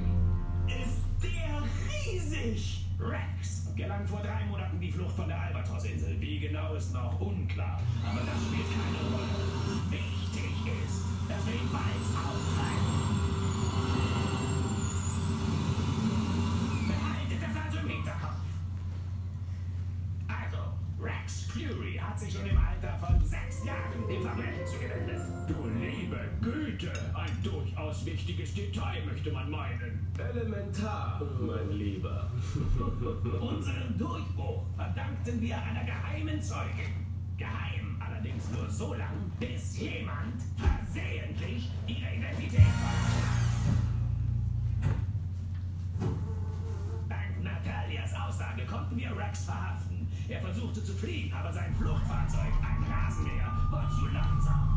Ist 0.67 1.05
der 1.23 1.63
riesig? 1.91 2.87
Rex 2.99 3.65
gelang 3.77 4.07
vor 4.07 4.23
drei 4.23 4.45
Monaten 4.47 4.81
die 4.81 4.91
Flucht 4.91 5.15
von 5.17 5.29
der 5.29 5.41
Albatrossinsel. 5.41 6.21
Wie 6.21 6.39
genau 6.41 6.75
ist 6.75 6.95
noch 6.95 7.21
unklar. 7.21 7.81
Aber 8.05 8.21
das 8.21 8.41
spielt 8.47 8.69
keine 8.71 9.01
Rolle. 9.13 9.29
Wichtig 9.91 10.55
ist, 10.85 11.05
dass 11.29 11.47
wir 11.47 11.55
ihn 11.55 11.71
bald 11.71 12.05
auftreiben. 12.15 13.05
Rex 21.25 21.45
Fury 21.45 21.97
hat 21.97 22.21
sich 22.21 22.35
schon 22.35 22.45
im 22.45 22.59
Alter 22.59 22.99
von 22.99 23.19
sechs 23.25 23.65
Jahren 23.65 24.07
dem 24.07 24.21
Verbrechen 24.21 24.67
zugewendet. 24.67 25.23
Du 25.49 25.55
liebe 25.81 26.21
Güte, 26.43 26.93
ein 27.15 27.43
durchaus 27.43 28.05
wichtiges 28.05 28.53
Detail 28.53 29.03
möchte 29.07 29.33
man 29.33 29.51
meinen. 29.51 30.07
Elementar, 30.19 31.23
mein 31.41 31.71
Lieber. 31.71 32.31
Unseren 33.41 33.97
Durchbruch 33.97 34.67
verdankten 34.77 35.41
wir 35.41 35.57
einer 35.57 35.85
geheimen 35.85 36.43
Zeugin. 36.43 36.93
Geheim 37.39 37.97
allerdings 38.01 38.51
nur 38.51 38.69
so 38.69 38.93
lang, 38.93 39.33
bis 39.41 39.79
jemand 39.79 40.43
versehentlich 40.59 41.71
ihre 41.87 42.17
Identität 42.17 42.61
verraten 42.61 43.25
hat. 43.25 43.45
Dank 47.09 47.43
Natalias 47.43 48.13
Aussage 48.15 48.67
konnten 48.67 48.99
wir 48.99 49.17
Rex 49.17 49.47
verhaften. 49.47 49.94
Er 50.27 50.41
versuchte 50.41 50.83
zu 50.83 50.95
fliehen, 50.95 51.33
aber 51.33 51.53
sein 51.53 51.75
Fluchtfahrzeug, 51.75 52.53
ein 52.63 52.83
Rasenmäher, 52.91 53.53
war 53.71 53.91
zu 53.91 54.07
langsam. 54.07 54.71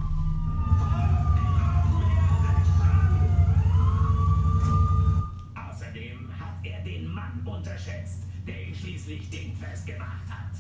Außerdem 5.56 6.30
hat 6.38 6.56
er 6.64 6.84
den 6.84 7.08
Mann 7.08 7.42
unterschätzt, 7.46 8.24
der 8.46 8.68
ihn 8.68 8.76
schließlich 8.76 9.30
dingfest 9.30 9.86
gemacht 9.86 10.30
hat. 10.30 10.54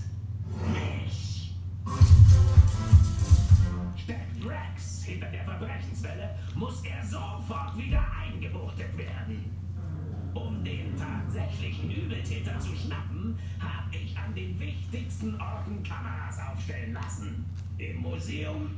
Mich. 0.71 1.53
Steckt 3.97 4.45
Rex 4.45 5.03
hinter 5.03 5.27
der 5.27 5.43
Verbrechenswelle, 5.43 6.29
muss 6.55 6.81
er 6.85 7.05
sofort 7.05 7.77
wieder 7.77 8.05
eingebuchtet 8.23 8.97
werden. 8.97 9.66
Um 10.37 10.63
den 10.63 10.95
tatsächlichen 10.95 11.89
Übeltäter 11.89 12.59
zu 12.59 12.75
schnappen, 12.75 13.39
habe 13.59 13.95
ich 13.95 14.15
an 14.15 14.35
den 14.35 14.59
wichtigsten 14.59 15.33
Orten 15.41 15.81
Kameras 15.81 16.37
aufstellen 16.39 16.93
lassen. 16.93 17.43
Im 17.79 18.01
Museum, 18.01 18.69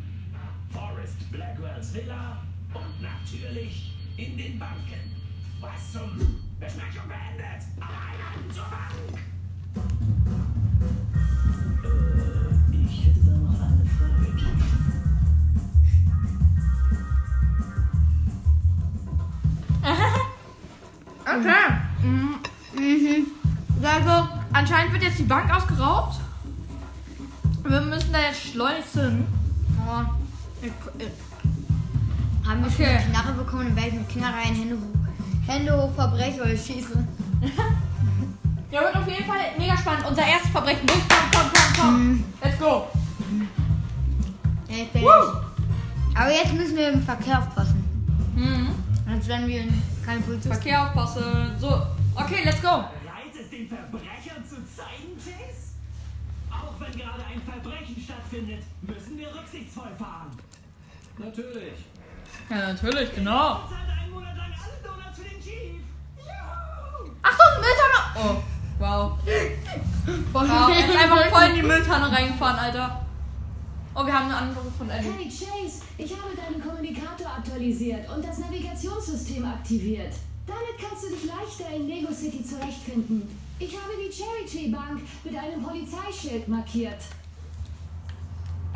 Forrest 0.69 1.29
Blackwells 1.31 1.93
Villa 1.93 2.41
und 2.73 3.01
natürlich 3.01 3.91
in 4.15 4.37
den 4.37 4.57
Banken. 4.57 5.11
Was 5.59 5.91
zum 5.91 6.11
Besprechung 6.61 7.09
beendet. 7.09 7.67
Allein 7.81 8.49
zur 8.53 8.63
Bank. 8.63 9.19
Ich 12.71 13.05
hätte 13.05 13.19
da 13.19 13.31
noch 13.37 13.59
eine 13.59 13.85
Frage, 13.85 14.37
Chief. 19.83 20.23
Okay. 21.37 21.69
Mhm. 22.03 23.25
Also, 23.83 24.27
anscheinend 24.53 24.93
wird 24.93 25.03
jetzt 25.03 25.19
die 25.19 25.23
Bank 25.23 25.53
ausgeraubt. 25.53 26.15
Wir 27.63 27.81
müssen 27.81 28.11
da 28.11 28.19
jetzt 28.19 28.51
schleunigst 28.51 28.93
hin. 28.93 29.25
Oh, 29.87 30.01
ich, 30.61 30.71
ich, 30.97 32.47
haben 32.47 32.63
wir 32.63 32.71
schon 32.71 32.85
Okay. 32.85 32.97
eine 32.97 33.05
Knarre 33.11 33.33
bekommen, 33.33 33.65
dann 33.67 33.75
werde 33.75 33.89
ich 33.89 33.93
mit 33.95 34.09
Knarre 34.09 34.37
in 34.47 34.55
Hände 34.55 34.75
hoch. 34.75 35.47
Hände 35.47 35.77
hoch 35.81 35.93
verbrechen 35.95 36.41
oder 36.41 36.57
schießen. 36.57 37.07
Ja, 38.71 38.81
wird 38.81 38.97
auf 38.97 39.07
jeden 39.07 39.25
Fall 39.25 39.37
mega 39.57 39.75
spannend. 39.75 40.05
Unser 40.07 40.23
erstes 40.23 40.51
Verbrechen. 40.51 40.85
Los, 40.85 40.97
komm, 41.09 41.31
komm, 41.33 41.49
komm, 41.51 41.83
komm. 41.83 42.23
Let's 42.43 42.59
go. 42.59 42.85
Ja, 44.67 44.75
ich 44.83 44.91
bin 44.91 45.01
nicht. 45.01 45.11
Aber 46.13 46.31
jetzt 46.31 46.53
müssen 46.53 46.77
wir 46.77 46.91
im 46.91 47.01
Verkehr 47.01 47.39
aufpassen. 47.39 47.83
Mhm. 48.35 48.67
Sonst 49.09 49.27
werden 49.27 49.47
wir 49.47 49.63
keine 50.09 50.21
Polizei. 50.21 50.49
Verkehr 50.49 50.81
aufpassen. 50.83 51.55
So, 51.59 51.67
okay, 52.15 52.41
let's 52.43 52.61
go. 52.61 52.85
Bereit 53.03 53.33
es 53.39 53.49
den 53.49 53.67
Verbrechern 53.67 54.43
zu 54.47 54.55
zeigen, 54.75 55.15
Chase? 55.17 55.69
Auch 56.51 56.79
wenn 56.79 56.91
gerade 56.91 57.23
ein 57.31 57.41
Verbrechen 57.41 58.01
stattfindet, 58.03 58.63
müssen 58.81 59.17
wir 59.17 59.27
rücksichtsvoll 59.27 59.91
fahren. 59.97 60.31
Natürlich. 61.17 61.73
Ja, 62.49 62.73
natürlich, 62.73 63.13
genau. 63.13 63.61
Achtung, 67.21 67.61
Mülltonne. 67.61 67.99
Oh, 68.15 68.43
wow. 68.79 69.19
Wow, 70.33 70.69
ist 70.69 70.95
einfach 70.97 71.25
voll 71.27 71.49
in 71.49 71.55
die 71.55 71.61
Mülltonne 71.69 72.11
reingefahren, 72.11 72.57
Alter. 72.57 73.05
Oh, 73.99 74.05
wir 74.05 74.13
haben 74.17 74.27
eine 74.27 74.37
Antwort 74.37 74.67
von 74.77 74.89
Ellie. 74.89 75.11
Hey 75.11 75.25
Chase, 75.25 75.81
ich 75.97 76.11
habe 76.13 76.33
deinen 76.33 76.63
Kommunikator 76.63 77.27
aktualisiert 77.27 78.07
und 78.09 78.25
das 78.25 78.37
Navigationssystem 78.37 79.43
aktiviert. 79.43 80.13
Damit 80.47 80.77
kannst 80.79 81.03
du 81.03 81.09
dich 81.09 81.25
leichter 81.25 81.75
in 81.75 81.85
Lego 81.87 82.13
City 82.13 82.41
zurechtfinden. 82.41 83.27
Ich 83.59 83.73
habe 83.75 83.91
die 84.01 84.09
Cherry 84.09 84.45
Tree 84.49 84.69
Bank 84.71 85.01
mit 85.25 85.35
einem 85.35 85.61
Polizeischild 85.61 86.47
markiert. 86.47 87.01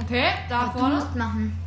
Okay, 0.02 0.26
da 0.50 0.68
Du 0.68 0.80
vorne. 0.80 0.96
musst 0.96 1.16
machen. 1.16 1.58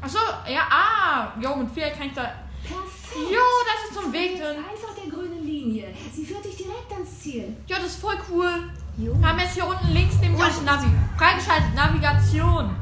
Achso, 0.00 0.18
ja, 0.48 0.62
ah. 0.68 1.32
Jo, 1.40 1.54
mit 1.56 1.70
Viereck 1.70 1.96
kann 1.96 2.08
ich 2.08 2.14
da. 2.14 2.22
Perfekt. 2.64 3.30
Jo, 3.30 3.46
das 3.66 3.90
ist 3.90 4.02
zum 4.02 4.12
Weg 4.12 4.36
drin. 4.36 4.56
Einfach 4.56 4.94
der 5.00 5.12
grünen 5.12 5.46
Linie. 5.46 5.94
Sie 6.12 6.24
führt 6.24 6.44
dich 6.44 6.56
direkt 6.56 6.92
ans 6.92 7.20
Ziel. 7.20 7.56
Ja, 7.68 7.76
das 7.76 7.86
ist 7.86 8.00
voll 8.00 8.18
cool. 8.32 8.68
Jo. 9.00 9.18
Wir 9.18 9.28
haben 9.28 9.38
jetzt 9.38 9.54
hier 9.54 9.66
unten 9.66 9.88
links 9.88 10.16
nämlich 10.16 10.42
auch 10.42 10.62
Navi. 10.62 10.88
Freigeschaltet, 11.16 11.74
Navigation. 11.74 12.76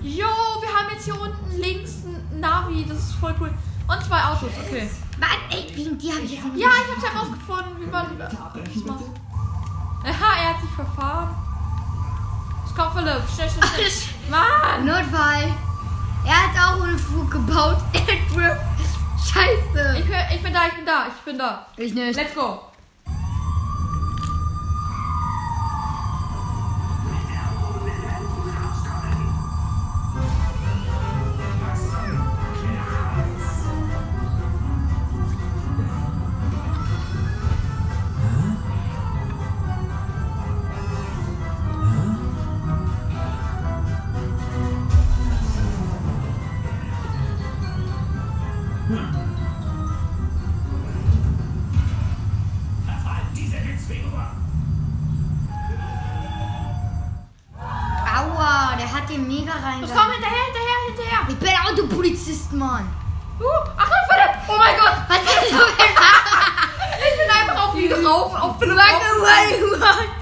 Jo, 0.00 0.26
wir 0.26 0.68
haben 0.70 0.88
jetzt 0.90 1.04
hier 1.04 1.20
unten 1.20 1.60
links 1.60 2.04
ein 2.06 2.40
Navi. 2.40 2.86
Das 2.88 2.98
ist 2.98 3.12
voll 3.12 3.34
cool. 3.38 3.52
Und 3.88 4.04
zwei 4.04 4.22
Autos, 4.24 4.50
okay. 4.66 4.88
Mann, 5.20 5.28
ey, 5.50 5.70
wegen 5.76 5.98
dir 5.98 6.14
habe 6.14 6.22
ich 6.24 6.32
jetzt 6.32 6.44
Ja, 6.54 6.68
ich 6.68 6.96
hab's 6.96 7.12
herausgefunden, 7.12 7.78
wie 7.78 7.86
man 7.90 8.18
das 8.18 8.32
macht. 8.32 9.04
Aha, 10.04 10.40
er 10.40 10.54
hat 10.54 10.60
sich 10.62 10.70
verfahren. 10.70 11.28
Es 12.64 12.74
kommt 12.74 12.92
Philipp, 12.94 13.22
schnell, 13.34 13.50
schnell, 13.50 13.90
schnell. 13.90 14.30
Mann! 14.30 14.86
Notfall. 14.86 15.52
Er 16.24 16.42
hat 16.42 16.74
auch 16.74 16.82
einen 16.82 16.98
Flug 16.98 17.30
gebaut. 17.30 17.78
Scheiße. 19.32 19.98
Ich 19.98 20.36
ich 20.36 20.42
bin 20.42 20.54
da, 20.54 20.66
ich 20.68 20.74
bin 20.74 20.86
da, 20.86 21.06
ich 21.08 21.24
bin 21.24 21.38
da. 21.38 21.66
Ich 21.76 21.92
nicht. 21.92 22.16
Let's 22.16 22.34
go. 22.34 22.67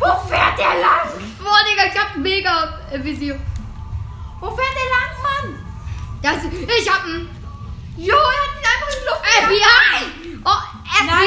Wo 0.01 0.29
fährt 0.29 0.59
der 0.59 0.81
lang? 0.81 1.09
Boah, 1.43 1.61
Digga, 1.69 1.85
ich 1.93 1.99
hab 1.99 2.17
mega 2.17 2.79
äh, 2.91 3.03
Visier. 3.03 3.39
Wo 4.41 4.47
fährt 4.49 4.75
der 4.77 4.89
lang, 4.95 5.13
Mann? 5.23 5.67
Das, 6.23 6.37
ich 6.45 6.91
hab 6.91 7.05
ein 7.05 7.29
Jo, 7.97 8.15
er 8.15 8.43
hat 8.43 8.53
ihn 8.57 8.67
einfach 8.73 8.91
in 8.93 9.01
die 9.01 9.07
Luft. 9.09 9.25
FBI. 9.47 10.41
Oh, 10.45 10.51
Nein, 11.07 11.19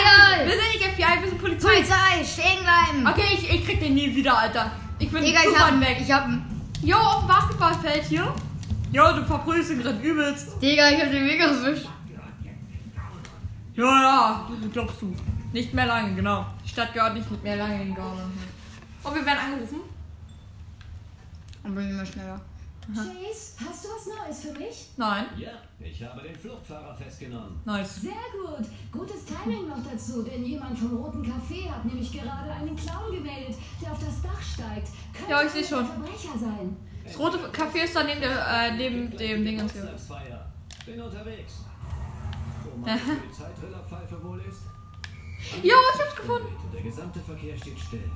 wir 0.46 0.50
FBI. 0.50 0.62
sind 0.62 0.72
nicht 0.74 0.84
FBI, 0.94 1.22
wir 1.22 1.30
sind 1.30 1.42
Polizei. 1.42 1.68
Polizei, 1.70 2.24
stehen 2.24 2.64
bleiben. 2.64 3.08
Okay, 3.08 3.34
ich, 3.34 3.50
ich 3.54 3.66
krieg 3.66 3.80
den 3.80 3.96
nie 3.96 4.16
wieder, 4.16 4.38
Alter. 4.38 4.72
Ich 5.00 5.10
bin 5.12 5.24
Digga, 5.24 5.40
ich 5.50 5.58
hab, 5.58 5.80
weg. 5.80 5.98
ich 6.02 6.12
hab 6.12 6.28
Jo, 6.82 6.98
auf 6.98 7.20
dem 7.20 7.28
Basketballfeld 7.28 8.04
hier. 8.06 8.34
Jo, 8.92 9.12
du 9.14 9.26
verprügelst 9.26 9.72
ihn 9.72 9.82
gerade 9.82 10.00
übelst. 10.00 10.62
Digga, 10.62 10.90
ich 10.90 11.02
hab 11.02 11.12
den 11.12 11.26
mega 11.26 11.46
erwischt. 11.46 11.88
Ja, 13.76 14.02
ja, 14.02 14.50
du 14.62 14.70
glaubst 14.70 15.02
du. 15.02 15.16
Nicht 15.54 15.74
mehr 15.74 15.86
lange, 15.86 16.14
genau. 16.16 16.46
Die 16.70 16.74
Stadt 16.74 16.94
gehört 16.94 17.16
nicht 17.16 17.44
mehr 17.44 17.56
lange 17.56 17.82
in 17.82 17.96
Garland. 17.96 18.32
Oh, 19.04 19.12
wir 19.12 19.26
werden 19.26 19.40
angerufen. 19.40 19.80
Und 21.64 21.74
bin 21.74 21.90
immer 21.90 22.06
schneller. 22.06 22.40
Chase, 22.94 23.56
hast 23.68 23.86
du 23.86 23.90
was 23.90 24.06
Neues 24.06 24.42
für 24.42 24.60
mich? 24.60 24.90
Nein. 24.96 25.26
Ja, 25.36 25.50
ich 25.80 26.04
habe 26.04 26.22
den 26.22 26.36
Fluchtfahrer 26.36 26.96
festgenommen. 26.96 27.60
Nice. 27.66 28.02
Sehr 28.02 28.12
gut. 28.12 28.68
Gutes 28.92 29.26
Timing 29.26 29.68
noch 29.68 29.84
dazu, 29.84 30.22
denn 30.22 30.46
jemand 30.46 30.78
vom 30.78 30.96
Roten 30.96 31.24
Café 31.24 31.72
hat 31.72 31.86
nämlich 31.86 32.12
gerade 32.12 32.52
einen 32.52 32.76
Clown 32.76 33.16
gemeldet, 33.16 33.56
der 33.82 33.92
auf 33.92 34.00
das 34.06 34.22
Dach 34.22 34.40
steigt. 34.40 34.90
Könnte 35.12 35.32
Ja, 35.32 35.42
ich 35.42 35.50
seh 35.50 35.58
einer 35.58 35.68
schon. 35.68 35.86
Verbrecher 35.88 36.38
sein. 36.40 36.78
Das 37.04 37.18
rote 37.18 37.38
Café 37.50 37.84
ist 37.86 37.96
da 37.96 38.04
neben, 38.04 38.22
der, 38.22 38.48
äh, 38.48 38.78
neben 38.78 39.10
dem 39.18 39.44
Ding. 39.44 39.58
hier. 39.60 39.66
Geburtstagsfeier. 39.66 40.46
Bin 40.86 41.02
unterwegs. 41.02 41.54
Wo 42.64 42.78
meine 42.86 43.00
Polizeitrillerpfeife 43.00 44.24
wohl 44.24 44.40
ist? 44.48 44.69
Jo, 45.64 45.76
ich 45.94 46.02
hab's 46.02 46.16
gefunden. 46.16 46.48
Der 46.74 46.82
gesamte 46.82 47.20
Verkehr 47.20 47.58
steht 47.58 47.80
still. 47.80 48.12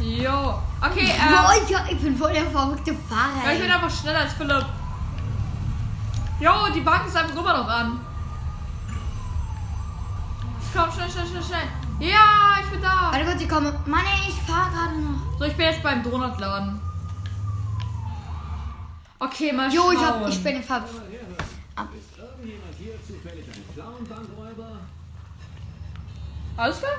Jo. 0.00 0.54
Okay, 0.80 1.06
Boah, 1.18 1.52
ähm. 1.54 1.62
ich, 1.68 1.74
hab- 1.76 1.90
ich 1.92 1.98
bin 1.98 2.16
voll 2.16 2.32
der 2.32 2.46
verrückte 2.50 2.92
Ja, 2.92 2.98
Fahrer. 3.08 3.52
ich 3.52 3.60
bin 3.60 3.70
einfach 3.70 3.90
schneller 3.90 4.20
als 4.20 4.32
Philipp. 4.32 4.66
Jo, 6.40 6.52
die 6.74 6.80
Bank 6.80 7.06
ist 7.06 7.16
einfach 7.16 7.36
immer 7.36 7.52
noch 7.58 7.68
an. 7.68 8.00
Komm, 10.74 10.90
schnell, 10.92 11.10
schnell, 11.10 11.26
schnell, 11.26 11.42
schnell. 11.42 11.68
Ja, 12.10 12.54
ich 12.62 12.70
bin 12.70 12.80
da. 12.80 13.10
Warte 13.12 13.24
kurz, 13.26 13.42
ich 13.42 13.48
komme. 13.48 13.78
Mann, 13.86 14.04
ey, 14.06 14.30
ich 14.30 14.40
fahr 14.50 14.70
gerade 14.70 14.98
noch. 15.00 15.38
So, 15.38 15.44
ich 15.44 15.54
bin 15.56 15.66
jetzt 15.66 15.82
beim 15.82 16.02
Donutladen. 16.02 16.80
Okay, 19.18 19.52
mal 19.52 19.70
Jo, 19.70 19.82
schauen. 19.82 19.94
ich 19.94 20.00
hab, 20.00 20.28
ich 20.28 20.42
bin 20.42 20.56
in 20.56 20.62
Farbe. 20.62 20.86
Ist 20.86 22.18
irgendjemand 22.18 22.74
hier 22.78 22.94
zufällig 23.06 23.44
ein 23.48 23.64
Clown-Bankräuber? 23.74 24.78
Alles 26.60 26.78
klar? 26.78 26.98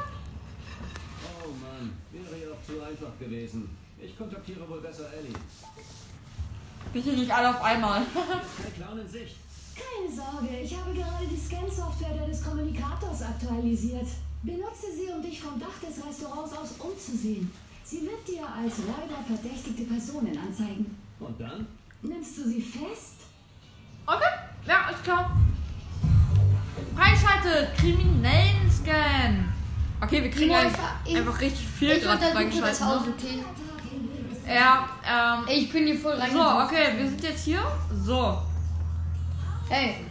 Oh 1.45 1.49
Mann, 1.61 1.93
wäre 2.11 2.41
ja 2.41 2.51
auch 2.51 2.65
zu 2.65 2.81
einfach 2.81 3.13
gewesen. 3.19 3.69
Ich 4.01 4.17
kontaktiere 4.17 4.67
wohl 4.67 4.81
besser 4.81 5.13
Ellie. 5.13 5.35
Bitte 6.91 7.11
nicht 7.11 7.31
alle 7.31 7.51
auf 7.51 7.61
einmal. 7.61 8.01
Kein 8.63 8.73
Clown 8.73 8.99
in 9.01 9.07
Sicht. 9.07 9.35
Keine 9.75 10.09
Sorge, 10.11 10.61
ich 10.63 10.75
habe 10.75 10.95
gerade 10.95 11.27
die 11.29 11.37
Scan-Software 11.37 12.25
des 12.25 12.43
Kommunikators 12.43 13.21
aktualisiert. 13.21 14.07
Benutze 14.41 14.87
sie, 14.97 15.13
um 15.13 15.21
dich 15.21 15.39
vom 15.39 15.59
Dach 15.59 15.77
des 15.79 16.03
Restaurants 16.07 16.57
aus 16.57 16.71
umzusehen. 16.79 17.51
Sie 17.83 18.01
wird 18.01 18.27
dir 18.27 18.41
als 18.41 18.79
Räuber 18.79 19.23
verdächtigte 19.27 19.83
Personen 19.83 20.35
anzeigen. 20.39 20.97
Und 21.19 21.39
dann? 21.39 21.67
Nimmst 22.01 22.35
du 22.39 22.49
sie 22.49 22.61
fest? 22.63 23.17
Okay, 24.07 24.33
ja, 24.65 24.89
ist 24.89 25.03
klar. 25.03 25.37
Freischaltet, 26.95 27.77
kriminellen 27.77 28.50
Scan. 28.50 28.50
Okay, 30.01 30.23
wir 30.23 30.31
kriegen 30.31 30.51
ich- 31.05 31.17
einfach 31.17 31.39
richtig 31.39 31.67
viel 31.67 31.91
Ich 31.91 32.03
gerade 32.03 32.19
Ne? 33.05 33.13
okay? 33.15 33.43
Ja, 34.47 34.89
ähm. 35.05 35.47
Ich 35.47 35.71
bin 35.71 35.85
hier 35.85 35.99
voll 35.99 36.13
rein. 36.13 36.31
So, 36.31 36.41
okay, 36.41 36.97
wir 36.97 37.07
sind 37.07 37.23
jetzt 37.23 37.43
hier. 37.45 37.61
So. 38.03 38.41
Hey, 39.69 40.05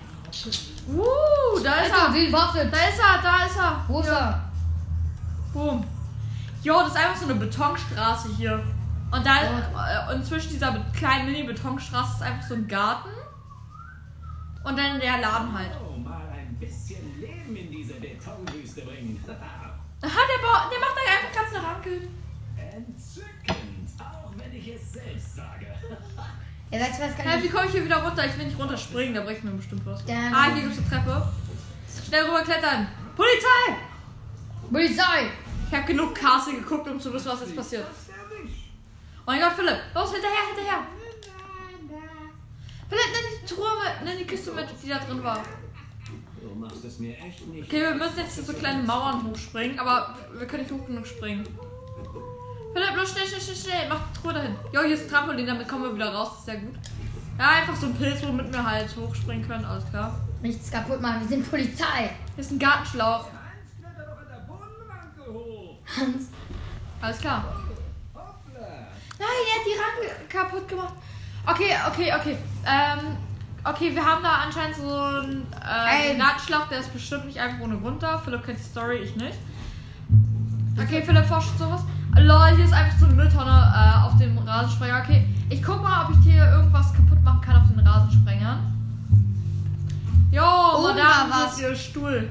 Uh, 0.88 1.58
da 1.62 1.74
ist 1.74 1.92
Alter, 1.92 2.06
er. 2.06 2.12
Waffe. 2.32 2.58
Da 2.70 2.78
ist 2.88 2.98
er, 2.98 3.22
da 3.22 3.44
ist 3.46 3.56
er. 3.56 3.84
Wo 3.86 4.00
ist 4.00 4.08
er? 4.08 4.40
Boom. 5.52 5.84
Jo, 6.62 6.80
das 6.80 6.88
ist 6.90 6.96
einfach 6.96 7.16
so 7.16 7.24
eine 7.26 7.34
Betonstraße 7.34 8.28
hier. 8.36 8.62
Und 9.12 9.26
da 9.26 9.36
äh, 9.42 10.14
und 10.14 10.24
zwischen 10.24 10.50
dieser 10.50 10.72
kleinen 10.96 11.26
Mini-Betonstraße 11.26 12.14
ist 12.16 12.22
einfach 12.22 12.48
so 12.48 12.54
ein 12.54 12.68
Garten. 12.68 13.08
Und 14.64 14.78
dann 14.78 15.00
der 15.00 15.18
Laden 15.18 15.52
halt. 15.52 15.70
Aha, 20.02 20.20
der, 20.28 20.42
ba 20.42 20.70
der 20.70 20.78
macht 20.80 20.94
da 20.96 21.12
einfach 21.12 21.32
ganz 21.34 21.54
eine 21.54 21.66
Ranke. 21.66 22.08
Entzückend, 22.56 23.90
auch 24.00 24.32
wenn 24.36 24.52
ich 24.54 24.68
es 24.68 24.92
selbst 24.92 25.36
sage. 25.36 25.66
Ja, 26.70 26.80
weißt 26.80 27.00
du 27.00 27.04
was, 27.04 27.16
kann 27.16 27.42
wie 27.42 27.46
ich... 27.46 27.52
komme 27.52 27.66
ich 27.66 27.72
hier 27.72 27.84
wieder 27.84 27.96
runter? 28.02 28.24
Ich 28.26 28.38
will 28.38 28.46
nicht 28.46 28.58
runterspringen, 28.58 29.14
da 29.14 29.22
bricht 29.22 29.44
mir 29.44 29.50
bestimmt 29.50 29.84
was. 29.84 30.04
Dann- 30.06 30.32
Ah, 30.34 30.52
hier 30.54 30.62
gibt's 30.62 30.78
eine 30.78 30.88
Treppe. 30.88 31.28
Schnell 32.06 32.24
rüberklettern. 32.24 32.88
Polizei! 33.16 33.76
Polizei! 34.70 35.30
Ich 35.68 35.76
habe 35.76 35.86
genug 35.86 36.14
Casting 36.14 36.62
geguckt, 36.62 36.88
um 36.88 36.98
zu 37.00 37.12
wissen, 37.12 37.28
was 37.30 37.40
jetzt 37.40 37.56
passiert. 37.56 37.86
Oh 37.90 39.22
mein 39.26 39.40
Gott, 39.40 39.52
Philipp, 39.52 39.78
los, 39.94 40.12
hinterher, 40.12 40.46
hinterher. 40.48 40.82
Philipp, 42.88 43.04
nimm 43.12 43.40
die 43.42 43.46
Truhe 43.54 43.68
mit, 43.78 44.04
nimm 44.08 44.18
die 44.18 44.24
Kiste 44.24 44.50
mit, 44.52 44.66
die 44.82 44.88
da 44.88 44.98
drin 44.98 45.22
war. 45.22 45.40
Du 46.40 46.54
machst 46.54 46.84
es 46.84 46.98
mir 46.98 47.16
echt 47.18 47.46
nicht. 47.46 47.68
Okay, 47.68 47.82
wir 47.82 47.94
müssen 47.94 48.18
jetzt 48.18 48.34
hier 48.34 48.44
so 48.44 48.52
kleine 48.54 48.82
Mauern 48.82 49.24
hochspringen, 49.26 49.78
aber 49.78 50.16
wir 50.38 50.46
können 50.46 50.62
nicht 50.62 50.72
hoch 50.72 50.86
genug 50.86 51.06
springen. 51.06 51.46
Philipp, 52.72 52.96
los, 52.96 53.12
schnell, 53.12 53.26
schnell, 53.26 53.40
schnell, 53.40 53.56
schnell, 53.56 53.88
mach 53.88 54.00
die 54.08 54.20
Truhe 54.20 54.32
dahin. 54.32 54.56
Jo, 54.72 54.82
hier 54.82 54.94
ist 54.94 55.02
ein 55.04 55.10
Trampolin, 55.10 55.46
damit 55.46 55.68
kommen 55.68 55.82
wir 55.82 55.94
wieder 55.94 56.14
raus, 56.14 56.28
das 56.30 56.38
ist 56.38 56.44
sehr 56.46 56.56
gut. 56.58 56.74
Ja, 57.38 57.48
einfach 57.48 57.76
so 57.76 57.86
ein 57.86 57.94
Pilz, 57.94 58.22
womit 58.22 58.52
wir 58.52 58.64
halt 58.64 58.94
hochspringen 58.96 59.46
können, 59.46 59.64
alles 59.64 59.84
klar. 59.90 60.18
Nichts 60.40 60.70
kaputt 60.70 61.00
machen, 61.00 61.20
wir 61.20 61.28
sind 61.28 61.50
Polizei. 61.50 62.10
Hier 62.34 62.44
ist 62.44 62.52
ein 62.52 62.58
Gartenschlauch, 62.58 63.26
Hans 63.26 63.76
klettert 63.78 64.08
doch 64.08 64.18
an 64.18 64.26
der 64.28 64.46
Bodenranke 64.46 65.32
hoch. 65.32 65.78
Hans. 65.96 66.28
alles 67.02 67.18
klar. 67.18 67.44
Hoppla. 68.14 68.68
Nein, 69.18 69.28
er 69.46 69.54
hat 69.58 69.66
die 69.66 70.08
Ranke 70.08 70.28
kaputt 70.28 70.68
gemacht. 70.68 70.94
Okay, 71.46 71.74
okay, 71.88 72.12
okay. 72.14 72.36
Ähm, 72.64 73.16
okay, 73.64 73.94
wir 73.94 74.04
haben 74.04 74.22
da 74.22 74.32
anscheinend 74.46 74.76
so 74.76 74.90
einen 74.92 75.46
äh. 75.60 76.16
Gartenschlauch, 76.18 76.68
der 76.68 76.80
ist 76.80 76.92
bestimmt 76.92 77.26
nicht 77.26 77.38
einfach 77.38 77.60
ohne 77.60 77.76
Grund 77.78 78.02
da. 78.02 78.18
Philipp 78.18 78.44
kennt 78.44 78.58
die 78.58 78.62
Story, 78.64 78.96
ich 78.98 79.16
nicht. 79.16 79.38
Okay, 80.78 81.02
Philipp 81.02 81.26
forscht 81.26 81.58
sowas. 81.58 81.82
Lol, 82.16 82.56
hier 82.56 82.64
ist 82.64 82.72
einfach 82.72 82.98
so 82.98 83.04
eine 83.06 83.14
Mülltonne 83.14 83.72
äh, 83.74 84.04
auf 84.06 84.16
dem 84.18 84.36
Rasensprenger. 84.38 85.00
Okay, 85.04 85.28
ich 85.48 85.62
guck 85.62 85.82
mal, 85.82 86.04
ob 86.06 86.10
ich 86.16 86.24
hier 86.32 86.44
irgendwas 86.44 86.92
kaputt 86.92 87.22
machen 87.22 87.40
kann 87.40 87.56
auf 87.62 87.68
den 87.68 87.86
Rasensprengern. 87.86 88.58
Jo, 90.32 90.42
Oben 90.42 90.96
Madame, 90.96 91.30
war 91.30 91.54
hier 91.56 91.70
was. 91.72 91.80
Stuhl. 91.84 92.28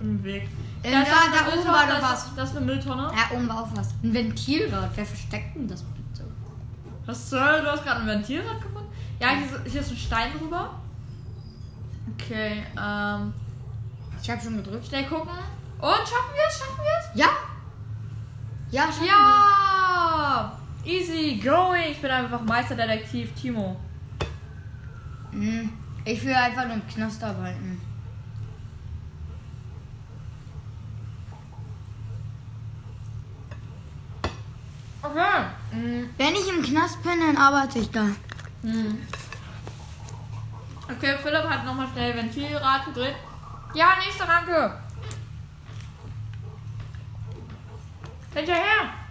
im 0.00 0.22
Weg. 0.24 0.48
Da 0.82 0.90
ist 1.02 1.10
da- 1.10 1.46
da 1.46 1.52
oben 1.58 1.66
war 1.66 1.86
doch 1.86 2.12
ist- 2.12 2.30
Das 2.36 2.50
ist 2.50 2.56
eine 2.56 2.66
Mülltonne. 2.66 3.10
Ja, 3.12 3.36
oben 3.36 3.48
war 3.48 3.62
auch 3.62 3.68
was. 3.74 3.88
Ein 4.04 4.14
Ventilrad. 4.14 4.90
Wer 4.94 5.04
versteckt 5.06 5.56
denn 5.56 5.66
das 5.66 5.82
bitte? 5.82 6.24
Was 7.06 7.30
soll? 7.30 7.62
Du 7.62 7.70
hast 7.70 7.82
gerade 7.84 8.00
ein 8.02 8.06
Ventilrad 8.06 8.60
gefunden? 8.60 8.75
Ja, 9.18 9.30
hier 9.30 9.46
ist, 9.46 9.72
hier 9.72 9.80
ist 9.80 9.90
ein 9.90 9.96
Stein 9.96 10.32
drüber. 10.38 10.78
Okay, 12.14 12.64
ähm. 12.80 13.32
Ich 14.22 14.30
habe 14.30 14.40
schon 14.42 14.56
gedrückt. 14.56 14.86
Schnell 14.86 15.04
gucken. 15.06 15.30
Und 15.78 15.82
schaffen 15.82 16.34
wir 16.34 16.48
es? 16.48 16.58
Schaffen 16.58 16.82
wir 16.82 16.92
es? 17.00 17.20
Ja. 17.20 17.28
Ja, 18.70 18.92
schon. 18.92 19.06
Ja! 19.06 20.58
Easy 20.84 21.40
going. 21.42 21.92
Ich 21.92 22.00
bin 22.00 22.10
einfach 22.10 22.40
Meisterdetektiv 22.42 23.32
Timo. 23.34 23.76
Hm, 25.32 25.72
Ich 26.04 26.24
will 26.24 26.34
einfach 26.34 26.64
nur 26.64 26.74
im 26.74 26.86
Knast 26.88 27.22
arbeiten. 27.22 27.80
Okay. 35.02 36.04
Wenn 36.16 36.34
ich 36.34 36.48
im 36.48 36.62
Knast 36.62 37.02
bin, 37.02 37.20
dann 37.20 37.36
arbeite 37.36 37.78
ich 37.78 37.90
da. 37.90 38.06
Mm. 38.66 38.98
Okay, 40.88 41.16
Philipp 41.22 41.48
hat 41.48 41.64
nochmal 41.64 41.88
schnell 41.92 42.16
Ventilrad 42.16 42.86
gedreht. 42.86 43.16
Ja, 43.74 43.96
nächste 43.98 44.26
Ranke. 44.26 44.78
Hinterher. 48.34 49.06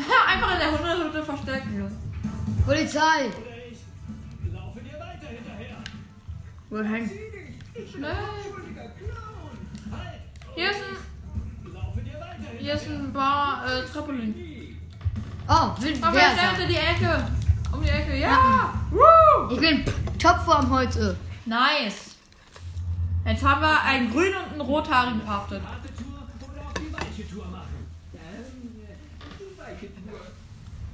Einfach 0.26 0.52
in 0.52 0.58
der 0.58 0.70
Hundehütte 0.72 1.22
verstecken. 1.22 1.98
Polizei! 2.64 3.26
Oder 3.26 3.66
ich 3.70 4.52
laufe 4.52 4.80
dir 4.80 4.98
weiter 4.98 5.26
hinterher. 5.26 5.76
Wohin? 6.70 7.10
Schnell. 7.90 8.16
Hier 10.54 10.70
ist 10.70 10.80
ein, 10.82 11.72
Laufe 11.72 12.00
dir 12.00 12.14
weiter 12.14 12.34
hinterher. 12.34 12.60
hier 12.60 12.74
ist 12.74 12.88
ein 12.88 13.12
Bar 13.12 13.64
äh, 13.66 13.84
Trampolin. 13.86 14.49
Oh, 15.52 15.74
will 15.82 15.98
Aber 16.00 16.14
wer 16.16 16.22
er 16.22 16.30
schnell 16.30 16.46
sein? 16.46 16.54
hinter 16.54 16.66
die 16.68 16.76
Ecke. 16.76 17.26
Um 17.72 17.82
die 17.82 17.88
Ecke. 17.88 18.16
Ja. 18.16 18.72
Woo. 18.92 19.50
Ich 19.52 19.58
bin 19.58 19.84
Topform 20.16 20.70
heute. 20.70 21.16
Nice. 21.44 22.14
Jetzt 23.24 23.42
haben 23.44 23.60
wir 23.60 23.82
einen 23.82 24.12
grün 24.12 24.32
und 24.32 24.52
einen 24.52 24.60
rothaarigen 24.60 25.20
verhaftet. 25.22 25.60
Harte 25.66 25.88
Tour 25.96 26.22
oder 26.52 26.66
auf 26.66 26.72
die 26.74 26.92
weiche 26.92 27.28
Tour 27.28 27.46
machen. 27.46 27.90
Ähm, 28.14 28.80
die 29.40 29.58
weiche 29.58 29.86
Tour. 29.88 30.20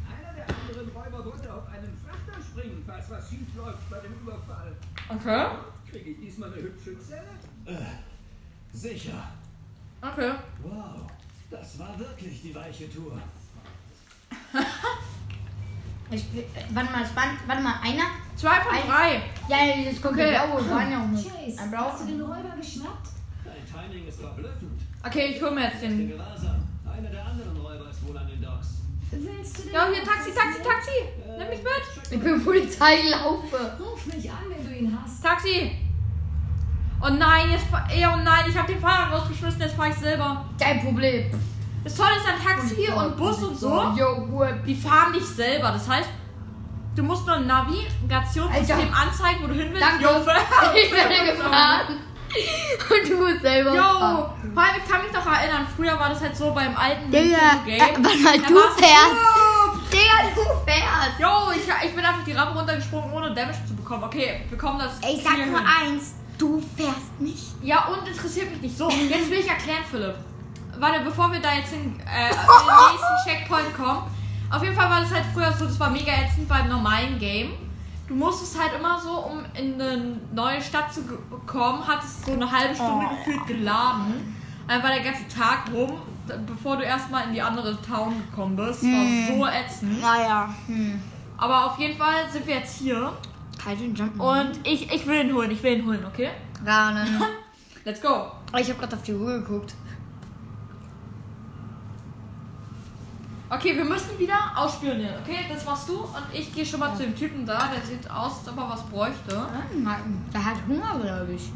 Einer 0.09 0.33
der 0.35 0.47
anderen 0.49 0.88
Räuber 0.88 1.25
wollte 1.27 1.53
auf 1.53 1.69
einen 1.69 1.95
Frachter 2.03 2.42
springen, 2.42 2.83
falls 2.87 3.11
was 3.11 3.29
schief 3.29 3.55
läuft 3.55 3.90
bei 3.90 3.99
dem 3.99 4.14
Überfall. 4.23 4.73
Okay. 5.11 5.47
Kriege 5.90 6.11
ich 6.12 6.19
diesmal 6.19 6.51
eine 6.51 6.62
hübsche 6.62 6.99
Zelle? 6.99 7.37
Sicher. 8.73 9.23
Okay. 10.01 10.33
Wow. 10.62 11.11
Das 11.51 11.79
war 11.79 11.99
wirklich 11.99 12.40
die 12.40 12.55
weiche 12.55 12.90
Tour. 12.90 13.21
Ich, 16.09 16.23
äh, 16.23 16.45
warte 16.73 16.92
mal, 16.92 17.03
es 17.03 17.16
waren, 17.16 17.31
warte 17.49 17.62
mal, 17.62 17.75
einer? 17.83 18.05
Zwei 18.37 18.61
von 18.61 18.75
Ein- 18.77 18.87
drei. 18.87 19.23
Ja, 19.49 19.90
das 19.90 20.01
kommt 20.01 20.14
Okay. 20.14 20.31
der 20.31 20.47
blaue, 20.47 20.71
waren 20.71 20.92
ja 20.92 21.03
auch 21.03 21.07
nicht. 21.09 21.25
Chase, 21.29 21.61
Ein 21.62 21.79
hast 21.79 22.01
du 22.03 22.07
den 22.07 22.21
Räuber 22.21 22.55
geschnappt? 22.57 23.09
Dein 23.45 23.90
Timing 23.90 24.07
ist 24.07 24.21
verblüffend. 24.21 24.81
Okay, 25.05 25.27
ich 25.35 25.42
hol 25.42 25.51
mir 25.51 25.64
jetzt 25.64 25.83
Den. 25.83 26.12
Einer 26.97 27.11
der 27.11 27.27
anderen 27.27 27.57
Räuber 27.57 27.90
ist 27.90 28.07
wohl 28.07 28.16
an 28.16 28.29
den 28.29 28.40
Docks. 28.40 28.69
Willst 29.11 29.59
du 29.59 29.62
den 29.62 29.73
Ja, 29.75 29.88
hier 29.92 30.05
Taxi, 30.05 30.31
Taxi, 30.33 30.62
Taxi. 30.62 30.99
Nimm 31.38 31.49
mich 31.49 31.62
mit. 31.62 32.12
Ich 32.12 32.21
bin 32.21 32.45
Polizei, 32.45 33.03
laufe. 33.11 33.77
Ruf 33.81 34.07
mich 34.07 34.31
an, 34.31 34.45
wenn 34.49 34.64
du 34.64 34.77
ihn 34.79 34.99
hast. 35.03 35.23
Taxi. 35.25 35.73
Oh 37.03 37.09
nein, 37.11 37.51
jetzt 37.51 37.66
oh 37.73 38.16
nein, 38.23 38.45
ich 38.49 38.57
habe 38.57 38.73
den 38.73 38.81
Fahrer 38.81 39.12
rausgeschmissen, 39.16 39.61
jetzt 39.61 39.75
fahre 39.75 39.90
ich 39.90 39.97
selber. 39.97 40.45
Dein 40.59 40.81
Problem. 40.83 41.31
Das 41.87 41.94
Tolle 41.94 42.16
ist 42.16 42.27
an 42.27 42.35
Taxi 42.44 42.88
und 42.90 43.16
Bus 43.16 43.42
und 43.44 43.57
so, 43.57 43.94
die 44.66 44.75
fahren 44.75 45.12
nicht 45.12 45.25
selber. 45.25 45.70
Das 45.70 45.88
heißt, 45.88 46.09
du 46.96 47.03
musst 47.05 47.25
nur 47.27 47.37
ein 47.37 47.46
Navigationssystem 47.46 48.77
Alter. 48.77 48.96
anzeigen, 49.09 49.38
wo 49.44 49.46
du 49.46 49.55
hin 49.55 49.68
willst. 49.72 49.83
Danke. 49.87 50.05
Ich 50.85 50.92
werde 50.92 51.33
gefahren. 51.37 51.87
Und 52.90 53.09
du 53.09 53.16
musst 53.18 53.40
selber 53.40 53.70
Jo, 53.75 53.83
fahren. 53.83 54.53
vor 54.53 54.62
allem, 54.64 54.75
ich 54.85 54.90
kann 54.90 55.01
mich 55.03 55.12
noch 55.12 55.25
erinnern, 55.27 55.64
früher 55.77 55.96
war 55.99 56.09
das 56.09 56.20
halt 56.20 56.37
so 56.37 56.53
beim 56.53 56.77
alten 56.77 57.09
Digga, 57.09 57.62
Game. 57.64 57.77
äh, 57.77 57.81
warte 57.81 58.01
mal, 58.18 58.38
Da 58.40 58.49
du 58.49 58.55
fährst. 58.77 59.14
Jo, 59.14 59.79
Digga, 59.92 60.35
du 60.35 60.42
fährst. 60.70 61.20
Jo, 61.20 61.53
ich, 61.55 61.88
ich 61.88 61.94
bin 61.94 62.05
einfach 62.05 62.25
die 62.25 62.33
Rampe 62.33 62.59
runtergesprungen, 62.59 63.12
ohne 63.12 63.33
Damage 63.33 63.59
zu 63.68 63.77
bekommen. 63.77 64.03
Okay, 64.05 64.44
wir 64.49 64.59
kommen 64.59 64.81
das 64.81 64.99
Ey, 65.03 65.14
ich 65.18 65.22
sag 65.22 65.37
nur 65.37 65.44
hin. 65.61 65.68
eins. 65.94 66.14
Du 66.37 66.61
fährst 66.77 67.18
nicht. 67.20 67.44
Ja, 67.62 67.85
und 67.87 68.07
interessiert 68.09 68.51
mich 68.51 68.61
nicht. 68.61 68.77
So, 68.77 68.90
jetzt 68.90 69.31
will 69.31 69.38
ich 69.38 69.49
erklären, 69.49 69.85
Philipp. 69.88 70.16
Warte, 70.79 71.01
bevor 71.05 71.33
wir 71.33 71.41
da 71.41 71.55
jetzt 71.55 71.71
hin, 71.71 71.99
äh, 72.01 72.31
in 72.31 72.37
den 72.37 72.77
nächsten 72.93 73.29
Checkpoint 73.31 73.77
kommen. 73.77 74.03
Auf 74.51 74.62
jeden 74.62 74.75
Fall 74.77 74.89
war 74.91 75.01
das 75.01 75.12
halt 75.12 75.25
früher 75.33 75.53
so, 75.53 75.65
das 75.67 75.79
war 75.81 75.91
mega 75.91 76.12
ätzend 76.12 76.49
beim 76.49 76.69
normalen 76.69 77.19
Game. 77.19 77.53
Du 78.07 78.15
musstest 78.15 78.61
halt 78.61 78.73
immer 78.79 79.01
so, 79.01 79.11
um 79.27 79.41
in 79.55 79.81
eine 79.81 80.17
neue 80.33 80.61
Stadt 80.62 80.93
zu 80.95 81.01
kommen, 81.47 81.87
hat 81.87 82.05
es 82.05 82.25
so 82.25 82.33
eine 82.35 82.51
halbe 82.51 82.75
Stunde 82.75 83.07
Oh. 83.11 83.17
gefühlt 83.17 83.47
geladen. 83.49 84.37
Dann 84.69 84.83
war 84.83 84.91
der 84.91 85.01
ganze 85.03 85.27
Tag 85.29 85.65
rum, 85.73 85.93
bevor 86.47 86.77
du 86.77 86.85
erstmal 86.85 87.25
in 87.27 87.35
die 87.35 87.43
andere 87.43 87.81
Town 87.83 88.23
gekommen 88.31 88.55
bist. 88.57 88.83
Das 88.85 88.91
war 88.91 89.37
so 89.37 89.47
ätzend. 89.47 90.01
Naja. 90.01 90.49
Hm. 90.67 91.01
Aber 91.37 91.67
auf 91.67 91.79
jeden 91.79 91.97
Fall 91.99 92.29
sind 92.31 92.47
wir 92.47 92.55
jetzt 92.57 92.79
hier. 92.79 93.12
Kaijin 93.62 93.95
Jump. 93.95 94.21
Und 94.21 94.61
ich, 94.65 94.93
ich 94.93 95.07
will 95.07 95.27
ihn 95.27 95.35
holen, 95.35 95.51
ich 95.51 95.62
will 95.62 95.79
ihn 95.79 95.87
holen, 95.87 96.05
okay? 96.07 96.31
Ranen. 96.65 97.21
Let's 97.85 98.01
go. 98.01 98.27
Ich 98.59 98.69
habe 98.69 98.79
gerade 98.79 98.95
auf 98.97 99.03
die 99.03 99.15
Uhr 99.15 99.41
geguckt. 99.41 99.75
Okay, 103.49 103.77
wir 103.77 103.85
müssen 103.85 104.19
wieder 104.19 104.35
ausspionieren, 104.57 105.15
okay? 105.23 105.39
Das 105.49 105.65
machst 105.65 105.89
du 105.89 106.01
und 106.01 106.25
ich 106.33 106.53
gehe 106.53 106.67
schon 106.67 106.81
mal 106.81 106.93
zu 106.97 107.05
dem 107.05 107.15
Typen 107.15 107.47
da, 107.47 107.69
der 107.73 107.81
sieht 107.81 108.11
aus, 108.11 108.39
als 108.41 108.49
ob 108.49 108.59
er 108.59 108.69
was 108.71 108.83
bräuchte. 108.87 109.47
Der 110.33 110.45
hat 110.45 110.57
Hunger, 110.67 110.99
glaube 111.01 111.33
ich. 111.33 111.53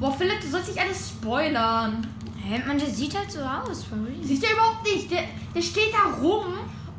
Boah, 0.00 0.12
Philipp, 0.12 0.40
du 0.40 0.48
sollst 0.48 0.68
nicht 0.68 0.80
alles 0.80 1.10
spoilern. 1.10 2.04
Hä, 2.36 2.60
man, 2.66 2.76
der 2.76 2.88
sieht 2.88 3.16
halt 3.16 3.30
so 3.30 3.38
aus. 3.40 3.84
for 3.84 3.96
real. 3.98 4.16
Siehst 4.24 4.42
du 4.42 4.52
überhaupt 4.52 4.82
nicht? 4.82 5.08
Der, 5.12 5.22
der 5.54 5.62
steht 5.62 5.92
da 5.94 6.20
rum 6.20 6.46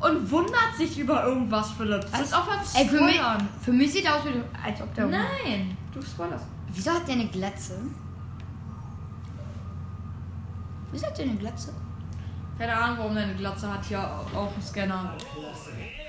und 0.00 0.30
wundert 0.30 0.74
sich 0.78 0.98
über 0.98 1.22
irgendwas, 1.26 1.72
Philipp. 1.72 2.06
Das 2.10 2.22
ist 2.22 2.34
aufhört 2.34 2.64
zu 2.64 2.78
Ey, 2.78 2.88
für 2.88 3.02
mich, 3.02 3.16
spoilern. 3.16 3.48
für 3.60 3.72
mich 3.72 3.92
sieht 3.92 4.06
er 4.06 4.16
aus, 4.16 4.22
wie 4.24 4.66
als 4.66 4.80
ob 4.80 4.94
der. 4.94 5.06
Nein, 5.08 5.76
du 5.92 6.00
spoilerst. 6.00 6.46
Wieso 6.72 6.90
hat 6.92 7.06
der 7.06 7.14
eine 7.16 7.26
Glatze? 7.28 7.78
Wieso 10.90 11.06
hat 11.06 11.18
der 11.18 11.24
eine 11.26 11.36
Glatze? 11.36 11.74
Keine 12.58 12.76
Ahnung, 12.76 12.98
warum 12.98 13.14
deine 13.14 13.34
Glatze 13.34 13.72
hat 13.72 13.84
hier 13.84 13.98
auch 14.00 14.52
einen 14.52 14.62
Scanner. 14.62 15.14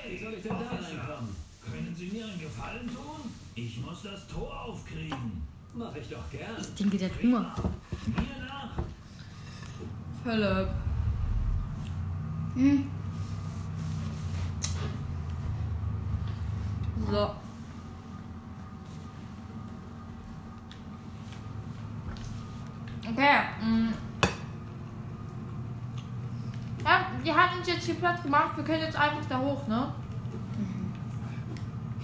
Wie 0.08 0.18
soll 0.18 0.34
ich 0.34 0.44
denn 0.44 0.52
da 0.52 0.58
reinkommen? 0.58 1.36
Können 1.64 1.96
Sie 1.96 2.08
mir 2.08 2.26
einen 2.26 2.40
Gefallen 2.40 2.88
tun? 2.88 3.32
Ich 3.56 3.80
muss 3.82 4.04
das 4.04 4.28
Tor 4.28 4.66
aufkriegen. 4.66 5.42
Mach 5.74 5.96
ich 5.96 6.08
doch 6.08 6.30
gern. 6.32 6.56
Ich 6.60 6.76
denke, 6.76 6.98
der 6.98 7.10
hat 7.10 7.24
Hunger. 7.24 7.56
Mir 8.06 8.46
nach. 8.48 8.70
Philipp. 10.24 10.70
Hm. 12.56 12.90
So. 17.12 17.36
Okay. 23.08 23.40
mm. 23.62 23.94
Ja, 26.84 27.08
wir 27.24 27.36
haben 27.36 27.58
uns 27.58 27.68
jetzt 27.68 27.75
hier 27.86 27.96
Platz 27.96 28.22
gemacht. 28.24 28.56
Wir 28.56 28.64
können 28.64 28.82
jetzt 28.82 28.98
einfach 28.98 29.26
da 29.30 29.40
hoch, 29.40 29.68
ne? 29.68 29.94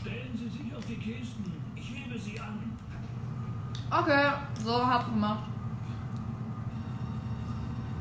Stellen 0.01 0.37
Sie 0.37 0.49
sich 0.49 0.75
auf 0.75 0.85
die 0.85 0.95
Kisten. 0.95 1.51
Ich 1.75 1.89
hebe 1.89 2.19
sie 2.19 2.39
an. 2.39 2.77
Okay. 3.89 4.31
So, 4.63 4.85
hab 4.87 5.05
gemacht. 5.05 5.43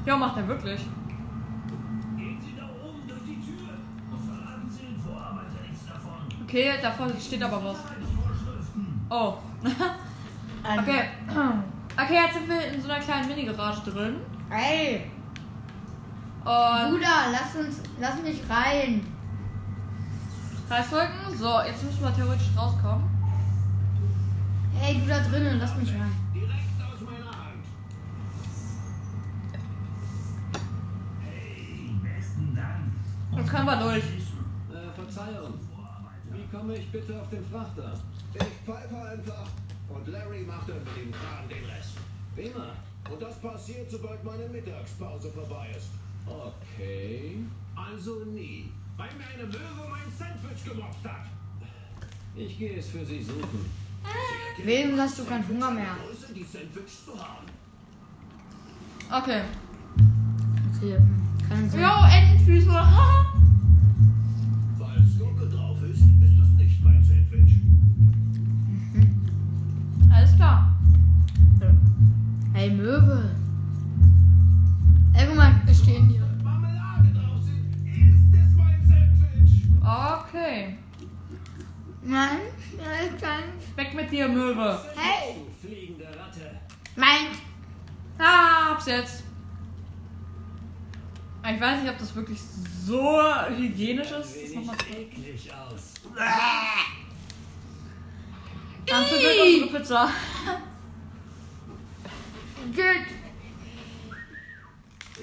Ja, 0.07 0.17
macht 0.17 0.37
er 0.37 0.49
wirklich. 0.49 0.81
Gehen 2.17 2.39
Sie 2.41 2.55
da 2.57 2.65
oben 2.65 3.07
durch 3.07 3.21
die 3.23 3.41
Tür 3.41 3.69
und 4.11 4.19
verraten 4.19 4.71
Sie 4.71 4.83
den 4.87 5.01
Vorarbeiter 5.01 5.61
nichts 5.69 5.87
davon. 5.87 6.45
Okay, 6.45 6.73
davor 6.81 7.09
steht 7.21 7.43
aber 7.43 7.65
was. 7.65 7.79
Oh. 9.11 9.35
Okay. 10.63 11.05
Okay, 11.97 12.15
jetzt 12.15 12.35
sind 12.35 12.49
wir 12.49 12.73
in 12.73 12.81
so 12.81 12.89
einer 12.89 13.01
kleinen 13.03 13.29
Mini-Garage 13.29 13.91
drin. 13.91 14.17
Ey, 14.49 15.11
Und 16.45 16.91
Bruder, 16.91 17.31
lass 17.33 17.55
uns, 17.55 17.83
lass 18.01 18.23
mich 18.23 18.41
rein. 18.49 19.07
Kreis 20.69 20.89
drücken. 20.89 21.37
So, 21.37 21.61
jetzt 21.67 21.83
müssen 21.85 22.01
wir 22.01 22.15
theoretisch 22.15 22.49
rauskommen. 22.57 23.05
Ey, 24.81 25.01
du 25.01 25.07
da 25.07 25.21
drinnen, 25.21 25.59
lass 25.59 25.77
mich 25.77 25.93
rein. 25.93 26.13
Direkt 26.33 26.81
aus 26.81 27.01
meiner 27.03 27.31
Hand. 27.31 27.65
Hey, 31.23 31.91
besten 32.03 32.57
Dank. 32.57 32.93
Jetzt 33.37 33.51
können 33.51 33.67
wir 33.67 33.77
durch. 33.77 34.05
Äh, 34.05 34.93
Verzeihung. 34.95 35.55
Wie 36.33 36.57
komme 36.57 36.75
ich 36.75 36.91
bitte 36.91 37.21
auf 37.21 37.29
den 37.29 37.45
Frachter? 37.45 37.93
Ich 38.33 38.43
pfeife 38.65 38.97
einfach. 38.97 39.47
Und 39.91 40.09
Larry 40.09 40.45
macht 40.47 40.69
mit 40.69 40.77
dem 40.97 41.13
Kran 41.13 41.49
den 41.49 41.65
Rest. 41.65 41.99
Prima. 42.35 42.71
Und 43.13 43.21
das 43.21 43.39
passiert, 43.41 43.91
sobald 43.91 44.25
meine 44.25 44.49
Mittagspause 44.49 45.31
vorbei 45.31 45.69
ist. 45.77 45.91
Okay. 46.27 47.37
Also 47.75 48.25
nie. 48.25 48.71
Weil 48.97 49.09
mir 49.17 49.27
eine 49.35 49.47
Möwe 49.47 49.89
mein 49.91 50.11
Sandwich 50.19 50.65
gemobst 50.65 51.05
hat. 51.05 51.27
Ich 52.37 52.59
gehe 52.59 52.79
es 52.79 52.89
für 52.89 53.05
Sie 53.05 53.23
suchen. 53.23 53.67
Wem 54.65 54.99
hast 54.99 55.19
du 55.19 55.25
keinen 55.25 55.47
Hunger 55.49 55.71
mehr? 55.71 55.97
Okay. 59.11 59.43
Okay, 60.77 60.97
hm, 60.97 61.49
keinen 61.49 61.71
Sinn. 61.71 61.81
Jo, 61.81 61.89
Entenfüße. 62.13 62.73
haha. 62.73 63.27
Weil 64.79 65.03
Gurke 65.19 65.49
drauf 65.49 65.83
ist, 65.83 66.01
ist 66.01 66.39
es 66.43 66.49
nicht 66.57 66.85
mein 66.85 67.03
Sandwich. 67.05 67.55
Alles 70.13 70.37
klar. 70.37 70.77
Hey, 72.53 72.71
Möwe. 72.71 73.31
Nein, 82.03 82.39
nein, 82.79 83.11
nein. 83.21 83.43
Weg 83.77 83.95
mit 83.95 84.11
dir, 84.11 84.29
Möwe. 84.29 84.81
Hey, 84.97 85.35
Du 85.35 85.67
fliegende 85.69 86.07
Ratte. 86.07 86.59
mein. 86.97 87.27
Ah, 88.19 88.71
hab's 88.71 88.87
jetzt. 88.87 89.25
Ich 91.43 91.61
weiß 91.61 91.81
nicht, 91.83 91.91
ob 91.91 91.99
das 91.99 92.15
wirklich 92.15 92.39
so 92.85 93.23
hygienisch 93.49 94.11
ist. 94.11 94.13
Das 94.13 94.35
Wenig 94.37 94.55
nochmal 94.57 94.77
eklig 94.91 95.51
aus. 95.55 95.95
Dann 98.87 99.05
für 99.05 99.19
Glück 99.19 99.41
unsere 99.65 99.79
Pizza. 99.79 100.11
Geht. 102.75 103.07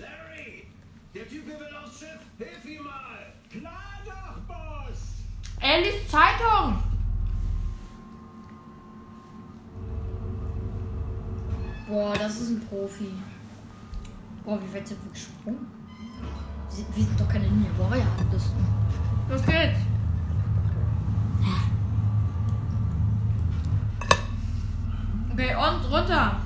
Larry! 0.01 0.67
Der 1.13 1.27
Typ 1.27 1.43
hier 1.45 1.59
will 1.59 1.75
aufs 1.83 1.99
Schiff. 1.99 2.19
Hilf 2.39 2.65
ihm 2.65 2.83
mal! 2.83 3.33
Klar 3.51 4.01
doch, 4.05 4.39
Boss! 4.47 4.99
Er 5.69 5.81
liest 5.81 6.09
Zeitung. 6.09 6.77
Boah, 11.89 12.13
das 12.17 12.39
ist 12.39 12.49
ein 12.51 12.61
Profi. 12.69 13.11
Boah, 14.45 14.57
wie 14.61 14.73
weit 14.73 14.87
sind 14.87 15.03
wir 15.03 15.11
gesprungen? 15.11 15.67
Wir 16.95 17.03
sind- 17.03 17.19
doch 17.19 17.27
keine 17.27 17.49
Ninja 17.49 17.69
Warrior. 17.77 18.05
Das 18.31 18.49
Los 19.29 19.45
geht's. 19.45 19.79
Okay, 25.33 25.53
und 25.55 25.91
runter. 25.91 26.37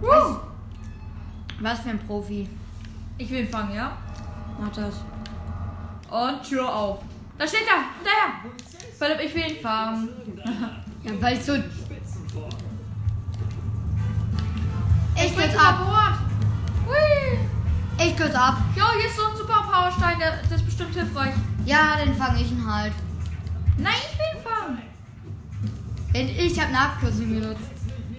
Woo. 0.00 0.36
Was 1.60 1.80
für 1.80 1.90
ein 1.90 1.98
Profi. 1.98 2.48
Ich 3.18 3.30
will 3.30 3.40
ihn 3.40 3.48
fangen, 3.48 3.74
ja? 3.74 3.92
Mach 4.58 4.70
das. 4.70 4.94
Und 6.10 6.42
Tür 6.42 6.74
auf. 6.74 6.98
Da 7.38 7.46
steht 7.46 7.66
er. 7.66 7.84
Hinterher. 7.96 8.34
Philipp, 8.98 9.20
ich 9.26 9.34
will 9.34 9.56
ihn 9.56 9.62
fangen. 9.62 10.08
Ja, 11.02 11.12
weil 11.18 11.38
ich 11.38 11.42
so. 11.42 11.54
Ich 11.54 11.62
kürz 15.34 15.50
bin 15.52 15.58
ab. 15.58 15.78
Hui. 16.86 17.38
Ich 18.06 18.16
kürz 18.16 18.34
ab. 18.34 18.58
Jo, 18.76 18.84
hier 18.98 19.08
ist 19.08 19.16
so 19.16 19.26
ein 19.30 19.36
super 19.36 19.62
Powerstein, 19.66 20.18
der, 20.18 20.42
der 20.46 20.56
ist 20.56 20.66
bestimmt 20.66 20.94
hilfreich. 20.94 21.32
Ja, 21.64 21.96
dann 21.98 22.14
fange 22.14 22.42
ich 22.42 22.50
ihn 22.52 22.70
halt. 22.70 22.92
Nein, 23.78 23.94
ich 23.96 24.18
will 24.18 24.26
ihn 24.36 24.44
fangen. 24.44 24.82
Denn 26.14 26.28
Ich 26.28 26.58
habe 26.60 26.68
eine 26.68 26.80
Abkürzung 26.80 27.28
benutzt. 27.30 27.70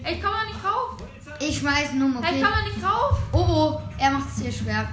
Ich 0.04 0.20
komme 0.20 0.34
da 0.34 0.44
nicht 0.52 0.64
rauf. 0.64 0.96
Ich 1.38 1.58
schmeiß 1.58 1.92
nur, 1.94 2.08
Ich 2.10 2.16
okay? 2.16 2.40
komme 2.42 2.54
da 2.56 2.62
nicht 2.62 2.84
rauf. 2.84 3.18
Oh, 3.30 3.46
oh, 3.48 3.80
er 3.98 4.10
macht 4.10 4.28
es 4.28 4.42
hier 4.42 4.52
schwer. 4.52 4.88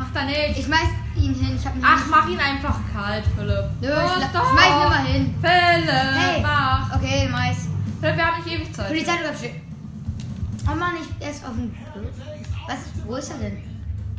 Mach 0.00 0.10
da 0.14 0.24
nicht. 0.24 0.56
Ich 0.58 0.64
schmeiß 0.64 0.88
ihn 1.16 1.34
hin. 1.34 1.56
Ich 1.60 1.66
hab 1.66 1.76
ihn 1.76 1.82
Ach, 1.84 2.02
mach 2.10 2.26
ihn 2.28 2.40
einfach 2.40 2.78
kalt, 2.92 3.24
Philipp. 3.36 3.66
Nö, 3.82 3.88
Los, 3.88 4.12
ich 4.18 4.26
doch. 4.32 4.50
schmeiß 4.50 4.72
ihn 4.74 4.86
immer 4.86 5.04
hin. 5.04 5.34
Philipp, 5.42 6.14
Hey. 6.16 6.42
mach. 6.42 6.96
Okay, 6.96 7.28
Mais. 7.30 7.68
Philipp, 8.00 8.16
wir 8.16 8.26
haben 8.26 8.42
nicht 8.42 8.54
ewig 8.56 8.74
Zeit. 8.74 8.88
Polizei, 8.88 9.12
du 9.16 9.18
bleibst 9.24 9.40
stehen. 9.44 9.60
Oh 10.70 10.74
Mann, 10.74 10.94
ich, 11.02 11.24
er 11.26 11.30
ist 11.30 11.44
auf 11.44 11.52
dem. 11.52 11.74
Was? 12.66 12.78
Wo 13.06 13.16
ist 13.16 13.30
er 13.30 13.38
denn? 13.38 13.58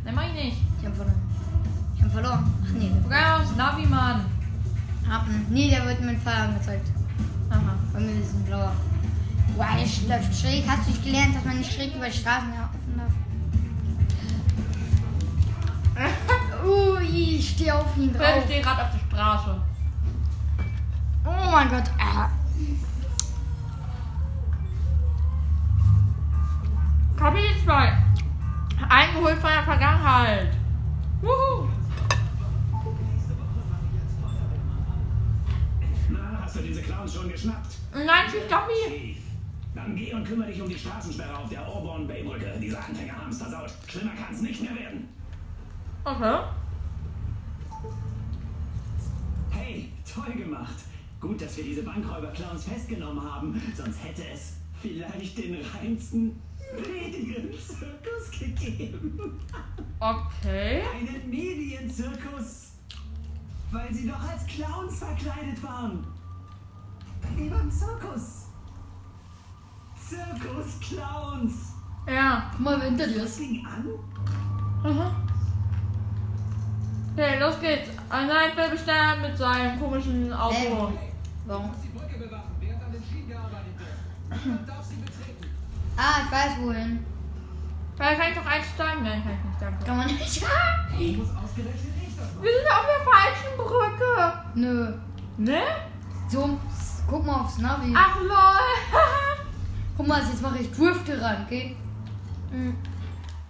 Nein, 0.04 0.14
mach 0.14 0.24
ich 0.26 0.32
nicht. 0.44 0.56
Ich 0.80 0.86
hab 0.86 0.94
verloren. 0.94 1.20
Ich 1.96 2.02
hab 2.04 2.12
verloren. 2.12 2.44
Ach 2.64 2.72
nee, 2.78 2.90
Guck 3.02 3.12
einmal 3.12 3.40
aufs 3.40 3.56
Navi, 3.56 3.86
Mann. 3.86 4.20
hab 5.10 5.26
ihn. 5.28 5.46
Nee, 5.50 5.70
der 5.70 5.84
wird 5.86 6.00
mit 6.00 6.18
Pfeil 6.20 6.42
angezeigt. 6.42 6.88
Aha. 7.50 7.74
Bei 7.92 7.98
mir 8.00 8.12
ist 8.22 8.34
ein 8.34 8.44
blauer. 8.44 8.72
Wow, 9.56 9.66
der 9.76 10.16
läuft 10.18 10.40
schräg. 10.40 10.64
Hast 10.68 10.86
du 10.86 10.90
nicht 10.92 11.04
gelernt, 11.04 11.34
dass 11.36 11.44
man 11.44 11.58
nicht 11.58 11.72
schräg 11.72 11.94
über 11.96 12.06
die 12.06 12.16
Straßen 12.16 12.52
Ui, 16.64 17.06
ich 17.38 17.50
stehe 17.50 17.74
auf 17.74 17.96
ihn 17.96 18.10
Philipp, 18.10 18.20
ich 18.20 18.34
drauf. 18.34 18.44
stehe 18.44 18.62
gerade 18.62 18.82
auf 18.82 18.88
der 18.90 19.16
Straße. 19.16 19.60
Oh 21.24 21.50
mein 21.50 21.68
Gott. 21.68 21.84
Ah. 22.00 22.28
Kapitel 27.16 27.50
2. 27.64 27.92
Eingeholt 28.88 29.38
von 29.38 29.50
der 29.50 29.62
Vergangenheit. 29.62 30.48
Wuhu. 31.20 31.68
Na, 36.08 36.40
hast 36.42 36.56
du 36.56 36.60
diese 36.62 36.82
Clowns 36.82 37.14
schon 37.14 37.28
geschnappt? 37.30 37.76
Nein, 37.94 38.26
Chief 38.30 38.48
Gummy. 38.48 38.98
Chief. 38.98 39.16
Dann 39.74 39.96
geh 39.96 40.12
und 40.12 40.24
kümmere 40.26 40.48
dich 40.48 40.60
um 40.60 40.68
die 40.68 40.78
Straßensperre 40.78 41.36
auf 41.38 41.48
der 41.48 41.66
Auburn 41.66 42.06
Bay 42.06 42.22
Brücke. 42.24 42.52
Diese 42.60 42.78
Anfänger 42.78 43.14
haben's 43.16 43.38
versaut. 43.38 43.72
Schlimmer 43.88 44.12
kann's 44.18 44.42
nicht 44.42 44.60
mehr 44.60 44.74
werden. 44.74 45.08
Okay. 46.04 46.40
Hey, 49.50 49.92
toll 50.12 50.32
gemacht. 50.32 50.74
Gut, 51.20 51.40
dass 51.40 51.56
wir 51.56 51.64
diese 51.64 51.84
Bankräuber-Clowns 51.84 52.64
festgenommen 52.64 53.22
haben. 53.22 53.60
Sonst 53.76 54.02
hätte 54.02 54.22
es 54.32 54.54
vielleicht 54.80 55.38
den 55.38 55.56
reinsten 55.64 56.40
Medienzirkus 56.76 58.30
gegeben. 58.36 59.38
Okay. 60.00 60.82
Einen 60.92 61.30
Medienzirkus. 61.30 62.72
Weil 63.70 63.94
sie 63.94 64.08
doch 64.08 64.20
als 64.28 64.44
Clowns 64.46 64.98
verkleidet 64.98 65.62
waren. 65.62 66.04
Wie 67.36 67.48
beim 67.48 67.70
Zirkus. 67.70 68.48
Zirkus-Clowns. 70.08 71.74
Ja. 72.08 72.50
Guck 72.50 72.60
mal, 72.60 72.82
hinter 72.82 73.06
dir 73.06 73.22
Das 73.22 73.36
fing 73.36 73.64
an. 73.64 73.86
Aha. 74.82 75.14
Okay, 77.14 77.38
los 77.38 77.60
geht's. 77.60 77.90
Ein 78.08 78.28
schnell 78.28 79.20
mit 79.20 79.36
seinem 79.36 79.78
komischen 79.78 80.32
Auto. 80.32 80.54
Hey. 80.54 80.98
Warum? 81.46 81.70
Die 81.82 81.88
Brücke 81.88 82.18
bewachen, 82.18 82.56
während 82.60 82.82
an 82.82 82.92
den 82.92 83.02
Schienen 83.02 83.28
gearbeitet 83.28 83.74
wird. 83.78 84.44
Niemand 84.44 84.68
darf 84.68 84.82
sie 84.84 84.96
betreten. 84.96 85.46
Ah, 85.96 86.20
ich 86.24 86.32
weiß 86.32 86.52
wohin. 86.62 87.04
Vielleicht 87.96 88.20
kann 88.20 88.30
ich 88.30 88.38
doch 88.38 88.46
einsteigen. 88.46 89.02
Nein, 89.04 89.22
kann 89.22 89.32
ich 89.32 89.44
nicht, 89.44 89.60
danke. 89.60 89.84
Kann 89.84 89.96
man 89.98 90.06
nicht. 90.06 90.18
Muss 91.18 91.28
ausgerechnet 91.36 91.92
ich. 92.00 92.42
Wir 92.42 92.52
sind 92.52 92.70
auf 92.70 92.86
der 92.86 93.04
falschen 93.12 93.56
Brücke. 93.56 94.32
Nö. 94.54 94.92
Ne? 95.36 95.62
So, 96.28 96.58
guck 97.06 97.26
mal 97.26 97.42
aufs 97.42 97.58
Navi. 97.58 97.92
Ach 97.94 98.20
lol. 98.20 98.98
Guck 99.94 100.08
mal, 100.08 100.22
jetzt 100.22 100.40
mache 100.40 100.58
ich 100.58 100.72
Drifte 100.72 101.20
ran, 101.20 101.44
okay? 101.44 101.76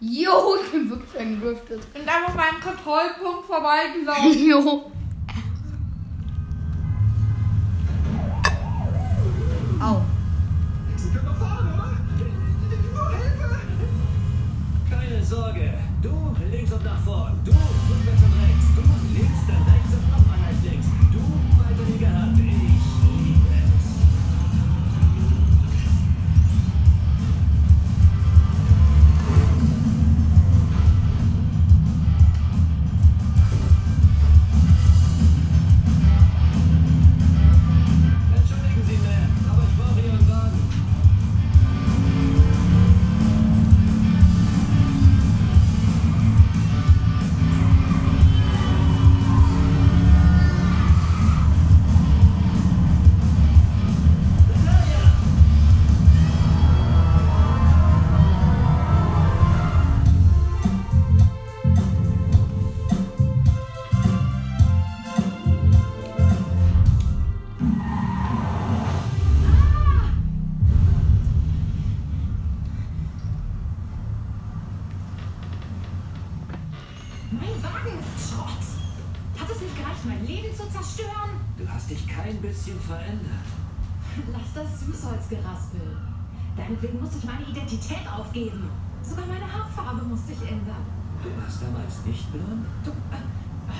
Jo, 0.04 0.56
ich 0.60 0.72
bin 0.72 0.90
wirklich 0.90 1.20
angedriftet. 1.20 1.80
Und 1.94 2.00
einfach 2.08 2.34
beim 2.34 2.60
Kontrollpunkt 2.60 3.46
vorbeigelaufen. 3.46 4.32
Jo. 4.48 4.90
Au. 9.80 10.02
Sie 10.96 11.08
können 11.10 11.24
doch 11.24 11.36
fahren, 11.36 11.68
oder? 11.72 13.16
Hilfe! 13.16 13.60
Keine 14.90 15.24
Sorge. 15.24 15.74
Du 16.02 16.36
links 16.50 16.72
und 16.72 16.84
nach 16.84 17.00
vorn. 17.04 17.38
Du 17.44 17.52
rückwärts 17.52 18.22
und 18.24 18.31
nicht 92.06 92.30
blond? 92.32 92.66
Du, 92.84 92.90
äh, 92.90 93.74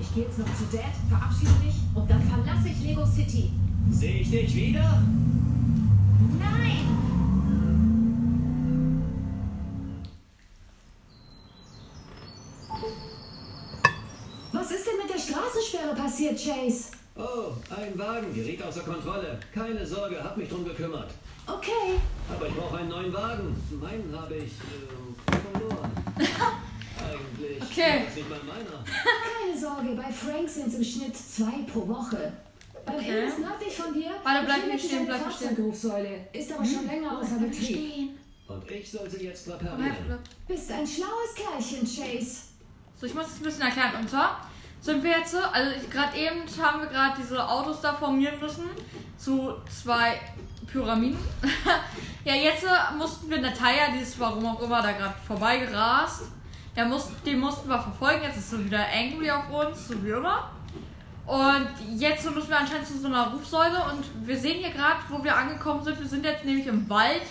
ich 0.00 0.14
gehe 0.14 0.24
jetzt 0.24 0.38
noch 0.38 0.46
zu 0.46 0.64
Dad, 0.76 0.92
verabschiede 1.08 1.52
mich 1.64 1.74
und 1.94 2.10
dann 2.10 2.22
verlasse 2.22 2.68
ich 2.68 2.80
Lego 2.80 3.04
City. 3.06 3.50
Sehe 3.90 4.20
ich 4.20 4.30
dich 4.30 4.54
wieder? 4.54 5.02
Nein! 6.38 6.86
Was 14.52 14.70
ist 14.70 14.86
denn 14.86 14.98
mit 15.02 15.14
der 15.14 15.18
Straßensperre 15.18 15.94
passiert, 15.94 16.38
Chase? 16.38 16.90
Oh, 17.16 17.52
ein 17.74 17.98
Wagen 17.98 18.34
geriet 18.34 18.62
außer 18.62 18.80
Kontrolle. 18.80 19.38
Keine 19.54 19.86
Sorge, 19.86 20.22
hab 20.22 20.36
mich 20.36 20.48
drum 20.48 20.64
gekümmert. 20.64 21.10
Okay. 21.46 21.98
Aber 22.34 22.48
ich 22.48 22.54
brauche 22.54 22.78
einen 22.78 22.88
neuen 22.88 23.12
Wagen. 23.12 23.56
Meinen 23.80 24.14
habe 24.20 24.34
ich 24.34 24.52
äh, 24.52 25.52
verloren. 25.52 25.90
Okay. 27.78 28.00
nicht. 28.00 28.28
Keine 28.30 29.58
Sorge, 29.58 29.88
bei 29.94 30.12
Frank 30.12 30.48
sind 30.48 30.68
es 30.68 30.74
im 30.74 30.84
Schnitt 30.84 31.16
zwei 31.16 31.62
pro 31.72 31.86
Woche. 31.88 32.32
Beim 32.84 32.94
Okay. 32.96 33.20
Imbiss 33.24 33.38
nördlich 33.38 33.76
von 33.76 33.92
dir 33.92 34.10
Warte, 34.22 34.44
bleib 34.44 34.80
sich 34.80 34.90
stehen, 34.90 35.06
bleib 35.06 35.22
hier 35.22 35.32
stehen. 35.48 36.26
Ist 36.32 36.52
aber 36.52 36.64
schon 36.64 36.86
länger 36.86 37.18
außer 37.18 37.36
Betrieb. 37.38 38.10
Und 38.48 38.70
ich 38.70 38.90
soll 38.90 39.10
sie 39.10 39.24
jetzt 39.26 39.48
reparieren. 39.48 40.18
Bist 40.46 40.70
ein 40.70 40.86
schlaues 40.86 41.34
Kerlchen, 41.34 41.80
Chase. 41.80 42.42
So, 43.00 43.06
ich 43.06 43.14
muss 43.14 43.26
es 43.26 43.36
ein 43.38 43.42
bisschen 43.42 43.62
erklären. 43.62 43.96
Und 44.00 44.08
zwar 44.08 44.48
sind 44.80 45.02
wir 45.02 45.10
jetzt, 45.18 45.32
so- 45.32 45.38
also 45.38 45.70
gerade 45.90 46.16
eben 46.16 46.42
haben 46.62 46.80
wir 46.80 46.86
gerade 46.88 47.20
diese 47.20 47.46
Autos 47.48 47.80
da 47.80 47.92
formieren 47.92 48.38
müssen 48.40 48.70
zu 49.18 49.52
zwei 49.68 50.20
Pyramiden. 50.70 51.18
ja, 52.24 52.34
jetzt 52.34 52.62
äh, 52.64 52.96
mussten 52.96 53.28
wir 53.28 53.40
Natalia, 53.40 53.90
die 53.92 54.00
ist 54.02 54.18
warum 54.20 54.46
auch 54.46 54.62
immer 54.62 54.80
da 54.80 54.92
gerade 54.92 55.14
vorbeigerast, 55.26 56.22
der 56.76 56.84
muss, 56.84 57.08
den 57.24 57.40
mussten 57.40 57.68
wir 57.68 57.80
verfolgen. 57.80 58.22
Jetzt 58.22 58.36
ist 58.36 58.50
sie 58.50 58.64
wieder 58.64 58.86
angry 58.94 59.30
auf 59.30 59.50
uns, 59.50 59.88
so 59.88 60.04
wie 60.04 60.10
immer. 60.10 60.50
Und 61.26 61.68
jetzt 61.96 62.30
müssen 62.30 62.48
wir 62.48 62.58
anscheinend 62.58 62.86
zu 62.86 62.98
so 62.98 63.08
einer 63.08 63.32
Rufsäule 63.32 63.82
und 63.90 64.04
wir 64.26 64.38
sehen 64.38 64.58
hier 64.58 64.70
gerade, 64.70 65.00
wo 65.08 65.24
wir 65.24 65.34
angekommen 65.36 65.82
sind. 65.82 65.98
Wir 65.98 66.06
sind 66.06 66.24
jetzt 66.24 66.44
nämlich 66.44 66.66
im 66.68 66.88
Wald, 66.88 67.22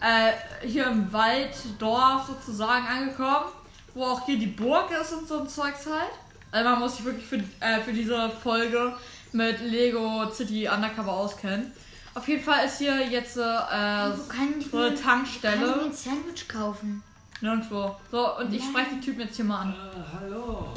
äh, 0.00 0.66
hier 0.66 0.86
im 0.86 1.12
Walddorf 1.12 2.26
sozusagen 2.28 2.86
angekommen, 2.86 3.52
wo 3.92 4.04
auch 4.04 4.24
hier 4.24 4.38
die 4.38 4.46
Burg 4.46 4.90
ist 4.90 5.12
und 5.12 5.28
so 5.28 5.40
ein 5.40 5.48
Zeugs 5.48 5.86
halt. 5.86 6.12
Also 6.50 6.70
man 6.70 6.80
muss 6.80 6.96
sich 6.96 7.04
wirklich 7.04 7.26
für, 7.26 7.36
äh, 7.60 7.80
für 7.84 7.92
diese 7.92 8.30
Folge 8.30 8.94
mit 9.32 9.60
Lego 9.60 10.30
City 10.30 10.68
Undercover 10.68 11.12
auskennen. 11.12 11.72
Auf 12.14 12.26
jeden 12.28 12.42
Fall 12.42 12.64
ist 12.64 12.78
hier 12.78 13.06
jetzt 13.06 13.36
äh, 13.36 13.40
so 13.40 13.42
eine 13.42 14.14
mir, 14.14 14.28
kann 14.28 14.54
ich 14.60 14.72
mir 14.72 14.94
Tankstelle. 14.94 15.84
ein 15.84 15.92
Sandwich 15.92 16.48
kaufen? 16.48 17.02
Nirgendwo. 17.44 17.94
So, 18.10 18.38
und 18.38 18.54
ich 18.54 18.64
spreche 18.64 18.94
die 18.94 19.00
Typen 19.02 19.20
jetzt 19.20 19.36
hier 19.36 19.44
mal 19.44 19.60
an. 19.60 19.74
Äh, 19.74 20.16
hallo. 20.18 20.72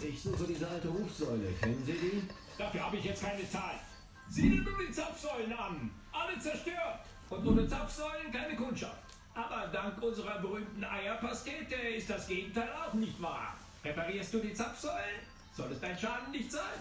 Ich 0.00 0.22
suche 0.22 0.44
diese 0.44 0.68
alte 0.68 0.86
Rufsäule. 0.86 1.52
Kennen 1.60 1.82
Sie 1.84 1.94
die? 1.94 2.22
Dafür 2.56 2.86
habe 2.86 2.96
ich 2.96 3.04
jetzt 3.06 3.24
keine 3.24 3.50
Zeit. 3.50 3.80
Sieh 4.28 4.50
dir 4.50 4.62
nur 4.62 4.78
die 4.86 4.92
Zapfsäulen 4.92 5.52
an. 5.52 5.90
Alle 6.12 6.38
zerstört. 6.38 7.00
Und 7.28 7.44
ohne 7.44 7.66
Zapfsäulen 7.66 8.30
keine 8.30 8.54
Kundschaft. 8.54 9.02
Aber 9.34 9.66
dank 9.72 10.00
unserer 10.00 10.38
berühmten 10.38 10.84
Eierpastete 10.84 11.74
ist 11.74 12.08
das 12.08 12.28
Gegenteil 12.28 12.70
auch 12.70 12.94
nicht 12.94 13.20
wahr. 13.20 13.54
Reparierst 13.84 14.32
du 14.32 14.38
die 14.38 14.54
Zapfsäulen? 14.54 15.18
Soll 15.56 15.72
es 15.72 15.80
dein 15.80 15.98
Schaden 15.98 16.30
nicht 16.30 16.52
sein? 16.52 16.78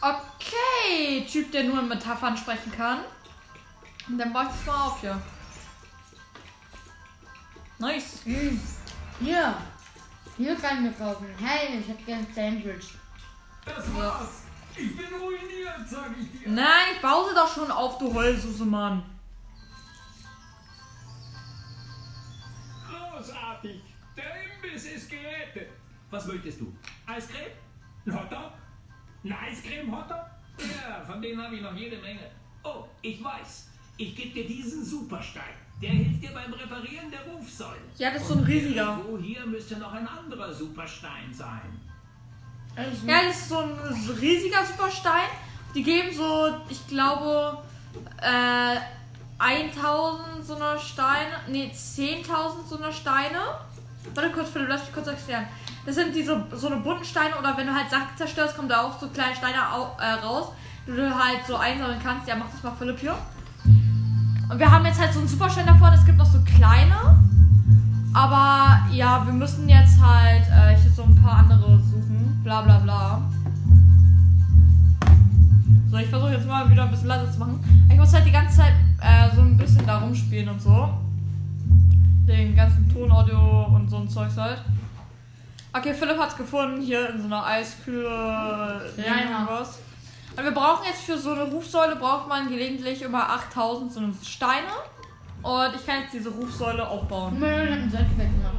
Okay, 0.00 1.24
Typ, 1.30 1.52
der 1.52 1.62
nur 1.62 1.78
in 1.78 1.86
Metaphern 1.86 2.36
sprechen 2.36 2.72
kann. 2.72 2.98
Und 4.08 4.18
dann 4.18 4.32
baue 4.32 4.42
ich 4.42 4.48
das 4.48 4.66
mal 4.66 4.86
auf 4.86 5.00
hier. 5.00 5.22
Nice. 7.84 8.22
Hier. 9.20 9.54
Hier 10.38 10.56
kann 10.56 10.76
ich 10.76 10.80
mir 10.90 10.92
kaufen. 10.92 11.26
Hey, 11.38 11.80
ich 11.80 11.86
hätte 11.86 12.02
gern 12.04 12.20
ein 12.20 12.34
Sandwich. 12.34 12.94
Das 13.66 13.94
war's. 13.94 14.44
Ich 14.74 14.96
bin 14.96 15.06
ruiniert, 15.20 15.86
sag 15.86 16.10
ich 16.18 16.40
dir. 16.40 16.48
Nein, 16.48 16.94
ich 16.94 17.02
baue 17.02 17.28
sie 17.28 17.34
doch 17.34 17.54
schon 17.54 17.70
auf, 17.70 17.98
du 17.98 18.12
Heulsuse, 18.14 18.64
Mann. 18.64 19.02
Großartig. 22.88 23.82
Der 24.16 24.32
Imbiss 24.44 24.84
ist 24.86 25.10
gerettet. 25.10 25.68
Was 26.10 26.26
möchtest 26.26 26.60
du? 26.60 26.74
Eiscreme? 27.04 27.52
Ein 28.06 28.18
Hotdog? 28.18 28.52
Ein 29.24 29.32
Eiscreme-Hotdog? 29.32 30.24
Ja, 30.58 31.04
von 31.04 31.20
denen 31.20 31.42
habe 31.42 31.56
ich 31.56 31.60
noch 31.60 31.74
jede 31.74 31.98
Menge. 31.98 32.30
Oh, 32.62 32.84
ich 33.02 33.22
weiß. 33.22 33.68
Ich 33.98 34.16
gebe 34.16 34.30
dir 34.32 34.46
diesen 34.46 34.82
Superstein. 34.82 35.63
Der 35.82 35.90
hilft 35.90 36.22
dir 36.22 36.30
beim 36.32 36.52
Reparieren 36.52 37.10
der 37.10 37.20
Rufsäule. 37.32 37.80
Ja, 37.98 38.10
das 38.10 38.22
ist 38.22 38.28
so 38.28 38.34
ein 38.34 38.44
riesiger. 38.44 38.98
Wo 39.06 39.18
hier 39.18 39.44
müsste 39.46 39.76
noch 39.76 39.92
ein 39.92 40.06
anderer 40.06 40.52
Superstein 40.52 41.32
sein. 41.32 41.80
Ja, 43.06 43.22
das 43.26 43.36
ist 43.36 43.48
so 43.48 43.58
ein 43.58 43.78
riesiger 44.20 44.64
Superstein. 44.64 45.28
Die 45.74 45.82
geben 45.82 46.14
so, 46.14 46.54
ich 46.68 46.86
glaube, 46.86 47.58
äh, 48.20 48.76
1000 49.38 50.44
so 50.44 50.54
eine 50.56 50.78
Steine, 50.78 51.40
nee, 51.48 51.70
10.000 51.72 52.66
so 52.68 52.78
eine 52.78 52.92
Steine. 52.92 53.38
Warte 54.14 54.30
kurz, 54.30 54.50
Philipp, 54.50 54.68
lass 54.68 54.82
mich 54.82 54.94
kurz 54.94 55.06
erklären. 55.06 55.46
Das 55.86 55.96
sind 55.96 56.14
diese, 56.14 56.46
so 56.52 56.68
eine 56.68 56.76
bunten 56.76 57.04
Steine 57.04 57.36
oder 57.36 57.56
wenn 57.56 57.66
du 57.66 57.74
halt 57.74 57.90
Sachen 57.90 58.16
zerstörst, 58.16 58.56
kommen 58.56 58.68
da 58.68 58.82
auch 58.82 58.98
so 58.98 59.08
kleine 59.08 59.34
Steine 59.34 59.70
au, 59.72 59.96
äh, 60.00 60.12
raus, 60.12 60.52
die 60.86 60.92
du 60.92 61.14
halt 61.14 61.44
so 61.46 61.56
einsammeln 61.56 62.00
kannst. 62.02 62.28
Ja, 62.28 62.36
mach 62.36 62.50
das 62.50 62.62
mal, 62.62 62.72
Philipp, 62.78 62.98
hier. 63.00 63.16
Und 64.48 64.58
wir 64.58 64.70
haben 64.70 64.84
jetzt 64.84 65.00
halt 65.00 65.12
so 65.12 65.20
einen 65.20 65.28
Superstein 65.28 65.66
davon, 65.66 65.92
es 65.92 66.04
gibt 66.04 66.18
noch 66.18 66.26
so 66.26 66.38
kleine. 66.40 66.94
Aber 68.12 68.80
ja, 68.92 69.24
wir 69.26 69.32
müssen 69.32 69.68
jetzt 69.68 70.00
halt 70.00 70.46
äh, 70.46 70.76
hier 70.80 70.90
so 70.90 71.02
ein 71.02 71.14
paar 71.16 71.38
andere 71.38 71.78
suchen. 71.80 72.40
Bla 72.44 72.62
bla 72.62 72.78
bla. 72.78 73.22
So, 75.90 75.96
ich 75.96 76.08
versuche 76.08 76.32
jetzt 76.32 76.46
mal 76.46 76.70
wieder 76.70 76.84
ein 76.84 76.90
bisschen 76.90 77.08
leiser 77.08 77.30
zu 77.32 77.38
machen. 77.38 77.86
Ich 77.90 77.96
muss 77.96 78.12
halt 78.12 78.26
die 78.26 78.32
ganze 78.32 78.58
Zeit 78.58 78.74
äh, 79.00 79.34
so 79.34 79.40
ein 79.40 79.56
bisschen 79.56 79.84
da 79.86 79.98
rumspielen 79.98 80.48
und 80.48 80.60
so. 80.60 80.90
Den 82.26 82.54
ganzen 82.54 82.88
Tonaudio 82.92 83.66
und 83.74 83.88
so 83.88 83.98
ein 83.98 84.08
Zeugs 84.08 84.36
halt. 84.36 84.62
Okay, 85.72 85.92
Philipp 85.92 86.18
hat's 86.18 86.36
gefunden, 86.36 86.80
hier 86.80 87.10
in 87.10 87.20
so 87.20 87.26
einer 87.26 87.44
Eiskühle. 87.44 88.80
Ja, 88.96 89.48
was. 89.48 89.80
Und 90.36 90.42
wir 90.44 90.50
brauchen 90.52 90.84
jetzt 90.86 91.02
für 91.02 91.16
so 91.18 91.32
eine 91.32 91.44
Rufsäule, 91.44 91.96
braucht 91.96 92.28
man 92.28 92.48
gelegentlich 92.48 93.02
immer 93.02 93.28
8000 93.30 93.92
so 93.92 94.00
eine 94.00 94.14
Steine. 94.24 94.66
Und 95.42 95.74
ich 95.76 95.86
kann 95.86 96.02
jetzt 96.02 96.14
diese 96.14 96.30
Rufsäule 96.30 96.86
aufbauen. 96.86 97.38
Müll 97.38 97.70
hat 97.70 97.78
ein 97.78 97.90
Sandwich 97.90 98.16
gemacht. 98.16 98.54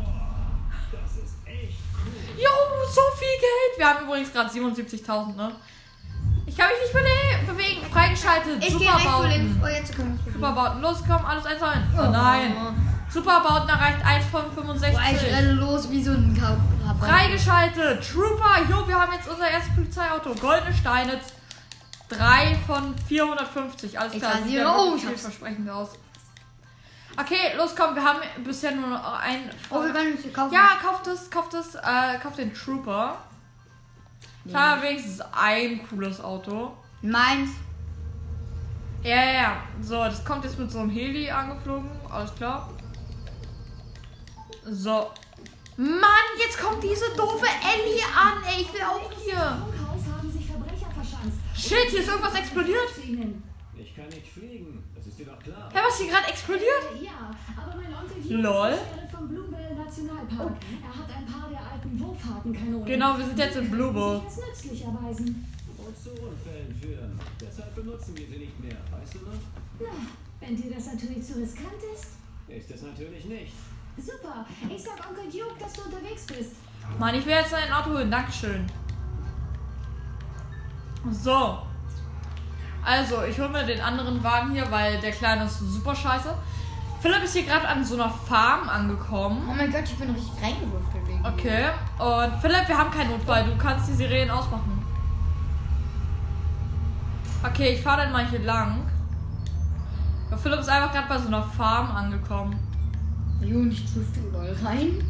Das 0.92 1.12
ist 1.24 1.36
echt 1.46 1.78
cool. 1.96 2.42
Jo, 2.44 2.50
so 2.88 3.02
viel 3.18 3.28
Geld. 3.40 3.78
Wir 3.78 3.88
haben 3.90 4.06
übrigens 4.06 4.32
gerade 4.32 4.50
77.000, 4.50 5.36
ne? 5.36 5.52
Ich 6.46 6.56
kann 6.56 6.68
mich 6.70 6.78
nicht 6.82 6.94
bele- 6.94 7.52
bewegen. 7.54 7.86
Freigeschaltet. 7.92 8.64
Ich 8.64 8.72
Superbauten. 8.72 9.62
Oh, 9.64 9.68
jetzt 9.68 9.96
können 9.96 10.20
wir. 10.24 10.34
Superbauten. 10.34 10.82
Los, 10.82 10.98
komm, 11.06 11.26
alles 11.26 11.46
eins 11.46 11.62
ein. 11.64 11.94
Oh 11.98 12.10
nein. 12.12 12.54
Superbauten 13.10 13.68
erreicht 13.70 14.06
1 14.06 14.26
von 14.28 14.44
Boah, 14.54 14.64
65. 14.64 14.98
ich 15.28 15.34
renne 15.36 15.54
los 15.54 15.90
wie 15.90 16.04
so 16.04 16.12
ein 16.12 16.38
Kau. 16.40 16.56
Freigeschaltet. 17.04 18.08
Trooper. 18.08 18.62
Jo, 18.70 18.88
wir 18.88 18.96
haben 19.00 19.14
jetzt 19.14 19.28
unser 19.28 19.50
erstes 19.50 19.74
Polizeiauto. 19.74 20.36
Goldene 20.36 20.74
Steine. 20.74 21.20
3 22.10 22.56
von 22.68 22.96
450. 23.08 24.00
Alles 24.00 24.14
Ich 24.14 24.20
klar. 24.20 24.42
Sieht 24.44 24.54
ja 24.54 24.76
Oh, 24.76 24.98
vielversprechend 24.98 25.70
aus. 25.70 25.90
Okay, 27.18 27.56
los, 27.58 27.74
komm. 27.76 27.96
Wir 27.96 28.04
haben 28.04 28.20
bisher 28.44 28.72
nur 28.74 28.88
noch 28.90 29.20
ein... 29.20 29.50
Oh, 29.70 29.82
wir 29.82 29.92
können 29.94 30.18
es 30.18 30.34
kaufen. 30.34 30.54
Ja, 30.54 30.78
kauft 30.82 31.08
es, 31.08 31.30
kauft 31.30 31.54
es, 31.54 31.76
äh, 31.76 32.20
kauft 32.22 32.38
den 32.38 32.54
Trooper. 32.54 33.18
Ich 34.44 34.54
habe 34.54 34.82
wenigstens 34.84 35.22
ein 35.32 35.88
cooles 35.90 36.22
Auto. 36.22 36.76
Meins. 37.02 37.52
Ja, 39.02 39.16
ja, 39.16 39.34
ja. 39.34 39.58
So, 39.82 40.04
das 40.04 40.24
kommt 40.26 40.44
jetzt 40.44 40.60
mit 40.60 40.70
so 40.72 40.80
einem 40.80 40.90
Heli 40.90 41.30
angeflogen. 41.32 41.90
Alles 42.12 42.36
klar. 42.36 42.70
So. 44.66 45.12
Mann, 45.78 46.28
jetzt 46.40 46.60
kommt 46.60 46.84
diese 46.84 47.06
doofe 47.16 47.46
Ellie 47.46 48.02
an, 48.16 48.44
ey. 48.46 48.62
Ich 48.62 48.74
will 48.74 48.82
auch 48.82 49.12
hier. 49.24 49.36
Funkhaus 49.36 50.04
haben 50.16 50.32
sich 50.32 50.46
Verbrecher 50.48 50.88
verschanzt. 50.92 51.38
Shit, 51.56 51.90
hier 51.90 52.02
ist 52.02 52.10
irgendwas 52.10 52.36
explodiert. 52.36 52.90
Zu 52.94 53.02
ihnen. 53.02 53.44
Ich 53.78 53.96
kann 53.96 54.08
nicht 54.08 54.28
fliegen. 54.28 54.84
Das 54.96 55.06
ist 55.08 55.20
dir 55.20 55.26
doch 55.26 55.40
klar. 55.40 55.70
Hä, 55.74 55.80
was 55.86 55.98
hier 56.00 56.12
gerade 56.12 56.28
explodiert? 56.28 56.84
Ja, 57.02 57.32
aber 57.56 57.76
mein 57.76 57.94
Onkel 57.94 58.24
Hugh 58.24 58.42
Lol. 58.42 58.70
ist 58.72 59.12
vom 59.16 59.28
Bluebell 59.28 59.76
Nationalpark. 59.76 60.52
Er 60.84 61.00
hat 61.00 61.10
ein 61.18 61.26
paar 61.26 61.50
der 61.50 61.60
alten 61.72 62.00
Wurfhakenkanonen. 62.00 62.86
Genau, 62.86 63.18
wir 63.18 63.26
sind 63.26 63.40
jetzt 63.40 63.56
in 63.58 63.72
Bluebell. 63.72 64.22
Als 64.24 64.38
nützlich 64.38 64.84
erweisen. 64.84 65.46
Und 65.78 65.98
zu 65.98 66.10
Unfällen 66.12 66.74
führen. 66.82 67.20
Deshalb 67.40 67.76
benutzen 67.76 68.18
wir 68.18 68.28
sie 68.28 68.38
nicht 68.38 68.60
mehr. 68.60 68.78
Weißt 68.92 69.14
du 69.16 69.20
noch? 69.20 69.40
Na, 69.80 69.88
wenn 70.40 70.56
dir 70.56 70.74
das 70.74 70.86
natürlich 70.88 71.24
zu 71.24 71.40
riskant 71.40 71.82
ist. 71.94 72.08
Ist 72.48 72.72
es 72.72 72.82
natürlich 72.82 73.26
nicht. 73.26 73.54
Super. 73.98 74.46
Ich 74.70 74.82
sag 74.82 75.10
Onkel 75.10 75.26
Duke, 75.26 75.60
dass 75.60 75.74
du 75.74 75.84
unterwegs 75.84 76.26
bist. 76.26 76.52
Mann, 77.00 77.16
ich 77.16 77.26
will 77.26 77.34
jetzt 77.34 77.54
ein 77.54 77.72
Auto 77.72 77.92
holen. 77.92 78.12
Dankeschön. 78.12 78.66
So. 81.12 81.60
Also, 82.84 83.24
ich 83.24 83.40
hole 83.40 83.50
mir 83.50 83.66
den 83.66 83.82
anderen 83.82 84.24
Wagen 84.24 84.52
hier, 84.52 84.70
weil 84.72 85.00
der 85.00 85.12
kleine 85.12 85.46
ist 85.46 85.60
super 85.60 85.96
scheiße. 85.96 86.34
Philipp 87.02 87.24
ist 87.24 87.34
hier 87.34 87.44
gerade 87.44 87.68
an 87.68 87.84
so 87.84 87.96
einer 87.96 88.10
Farm 88.10 88.68
angekommen. 88.70 89.48
Oh 89.50 89.54
mein 89.54 89.72
Gott, 89.72 89.84
ich 89.84 89.96
bin 89.96 90.10
richtig 90.10 90.42
reingewürfelt 90.42 91.08
wegen. 91.08 91.26
Okay. 91.26 91.66
Und 92.00 92.42
Philipp, 92.42 92.68
wir 92.68 92.78
haben 92.78 92.92
keinen 92.92 93.12
Notfall. 93.12 93.44
Du 93.46 93.56
kannst 93.58 93.90
die 93.90 93.94
Sirenen 93.94 94.32
ausmachen. 94.32 94.84
Okay, 97.44 97.74
ich 97.76 97.82
fahre 97.82 98.04
dann 98.04 98.12
mal 98.12 98.28
hier 98.28 98.40
lang. 98.40 98.82
Ja, 100.32 100.38
Philipp 100.38 100.60
ist 100.60 100.70
einfach 100.70 100.92
gerade 100.92 101.08
bei 101.08 101.20
so 101.20 101.28
einer 101.28 101.44
Farm 101.44 101.96
angekommen. 101.96 102.58
Jo, 103.42 103.60
und 103.60 103.72
ich 103.72 103.86
drifte 103.94 104.22
überall 104.22 104.56
rein. 104.64 105.04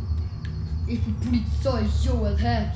Ich 0.87 1.01
bin 1.01 1.15
Polizei, 1.15 1.85
yo, 2.03 2.27
hä, 2.37 2.71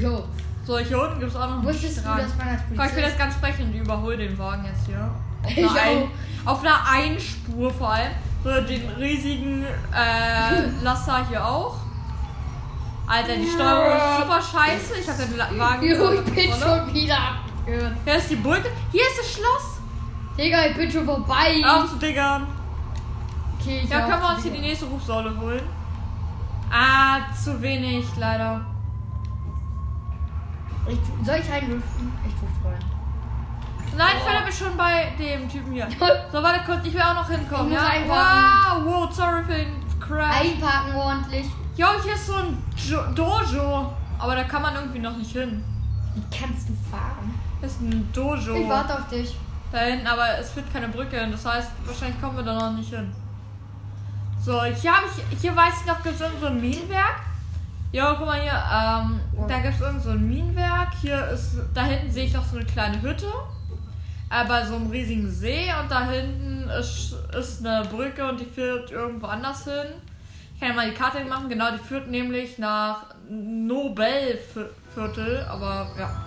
go. 0.00 0.24
So, 0.64 0.78
hier 0.78 1.00
unten 1.02 1.18
gibt 1.18 1.30
es 1.32 1.36
auch 1.36 1.46
noch 1.48 1.52
einen 1.56 1.64
Wusstest 1.64 1.96
du, 1.96 2.00
Strand. 2.02 2.22
dass 2.22 2.36
man 2.36 2.48
als 2.48 2.60
Guck, 2.62 2.70
ich 2.72 2.76
Polizist... 2.78 3.06
jetzt 3.06 3.18
ganz 3.18 3.34
frech 3.36 3.58
und 3.60 3.74
überhole 3.74 4.16
den 4.16 4.38
Wagen 4.38 4.64
jetzt 4.64 4.86
hier. 4.86 5.10
Auf 5.44 5.50
Ich 5.56 5.58
einer, 5.70 5.80
Ein, 5.80 6.08
auf 6.44 6.60
einer 6.60 6.88
Einspur 6.88 7.72
vor 7.72 7.90
allem. 7.92 8.12
So, 8.44 8.50
den 8.60 8.88
riesigen 8.98 9.64
äh, 9.64 10.68
Laster 10.84 11.26
hier 11.28 11.44
auch. 11.44 11.76
Alter, 13.06 13.36
die 13.36 13.48
Steuerung 13.48 13.96
ist 13.96 14.18
super 14.20 14.40
scheiße. 14.40 15.00
Ich 15.00 15.08
habe 15.08 15.22
den 15.24 15.36
La- 15.36 15.50
Wagen. 15.58 15.84
Jo, 15.86 16.12
ich 16.12 16.24
bin 16.32 16.50
schon 16.52 16.94
wieder 16.94 17.18
abgehört. 17.18 17.92
Hier 18.04 18.14
ist 18.14 18.30
die 18.30 18.36
Brücke. 18.36 18.68
Hier 18.92 19.02
ist 19.02 19.18
das 19.18 19.32
Schloss. 19.32 19.80
Digga, 20.38 20.66
ich 20.66 20.76
bin 20.76 20.90
schon 20.90 21.04
vorbei. 21.04 21.60
Auf 21.66 21.90
zu 21.90 21.96
diggern. 21.96 22.46
Okay, 23.60 23.80
ich 23.84 23.90
Ja, 23.90 24.00
können 24.08 24.22
wir 24.22 24.28
uns 24.34 24.42
hier 24.44 24.52
die 24.52 24.60
nächste 24.60 24.86
Rufsäule 24.86 25.36
holen? 25.38 25.62
Ah, 26.70 27.18
zu 27.34 27.60
wenig, 27.60 28.06
leider. 28.16 28.60
Ich, 30.88 30.98
soll 31.24 31.36
ich 31.36 31.50
reinlüften? 31.50 32.12
Ich 32.26 32.34
tue 32.34 32.70
rein. 32.70 32.78
Nein, 33.96 34.16
Philipp 34.26 34.48
ist 34.48 34.58
schon 34.58 34.76
bei 34.76 35.12
dem 35.18 35.48
Typen 35.48 35.72
hier. 35.72 35.86
So, 36.32 36.42
warte 36.42 36.60
kurz, 36.64 36.86
ich 36.86 36.94
will 36.94 37.02
auch 37.02 37.14
noch 37.14 37.28
hinkommen, 37.28 37.72
ja? 37.72 37.82
Wow, 38.06 38.84
wow, 38.84 39.12
sorry 39.12 39.44
für 39.44 39.52
den 39.52 39.82
Crash. 40.00 40.40
Einparken 40.40 40.94
ordentlich. 40.94 41.46
Jo, 41.76 41.88
hier 42.02 42.14
ist 42.14 42.26
so 42.26 42.34
ein 42.34 42.58
jo 42.74 43.00
Dojo. 43.14 43.92
Aber 44.18 44.36
da 44.36 44.44
kann 44.44 44.62
man 44.62 44.74
irgendwie 44.74 44.98
noch 44.98 45.16
nicht 45.16 45.32
hin. 45.32 45.62
Wie 46.14 46.36
kannst 46.36 46.68
du 46.68 46.74
fahren? 46.90 47.34
Das 47.60 47.72
ist 47.72 47.80
ein 47.80 48.10
Dojo. 48.12 48.54
Ich 48.54 48.68
warte 48.68 48.94
auf 48.94 49.08
dich. 49.08 49.36
Da 49.70 49.78
hinten, 49.78 50.06
aber 50.06 50.38
es 50.38 50.50
führt 50.50 50.72
keine 50.72 50.88
Brücke 50.88 51.18
hin. 51.18 51.32
Das 51.32 51.44
heißt, 51.44 51.70
wahrscheinlich 51.84 52.20
kommen 52.20 52.36
wir 52.36 52.44
da 52.44 52.54
noch 52.54 52.76
nicht 52.76 52.90
hin. 52.90 53.10
So, 54.44 54.62
hier 54.64 54.92
habe 54.92 55.06
ich, 55.06 55.40
hier 55.40 55.54
weiß 55.54 55.74
ich 55.80 55.86
noch, 55.86 56.02
gibt 56.02 56.20
es 56.20 56.40
so 56.40 56.46
ein 56.46 56.60
Minenwerk. 56.60 57.20
Jo, 57.94 58.04
guck 58.16 58.26
mal 58.26 58.40
hier, 58.40 58.52
ähm, 58.52 59.20
da 59.46 59.58
gibt 59.58 59.74
es 59.74 59.80
irgend 59.82 60.02
so 60.02 60.08
ein 60.10 60.26
Minenwerk. 60.26 60.94
Hier 61.02 61.28
ist, 61.28 61.56
da 61.74 61.84
hinten 61.84 62.10
sehe 62.10 62.24
ich 62.24 62.32
noch 62.32 62.42
so 62.42 62.56
eine 62.56 62.64
kleine 62.64 63.02
Hütte. 63.02 63.26
Bei 64.30 64.64
so 64.64 64.76
einem 64.76 64.90
riesigen 64.90 65.30
See 65.30 65.66
und 65.78 65.90
da 65.90 66.08
hinten 66.08 66.70
ist, 66.70 67.14
ist 67.38 67.66
eine 67.66 67.86
Brücke 67.86 68.26
und 68.26 68.40
die 68.40 68.46
führt 68.46 68.90
irgendwo 68.90 69.26
anders 69.26 69.64
hin. 69.64 69.92
Ich 70.54 70.60
kann 70.60 70.70
ja 70.70 70.74
mal 70.74 70.88
die 70.88 70.96
Karte 70.96 71.22
machen, 71.26 71.50
genau, 71.50 71.70
die 71.70 71.86
führt 71.86 72.08
nämlich 72.08 72.56
nach 72.56 73.08
Nobelviertel, 73.28 75.44
aber 75.50 75.90
ja. 75.98 76.24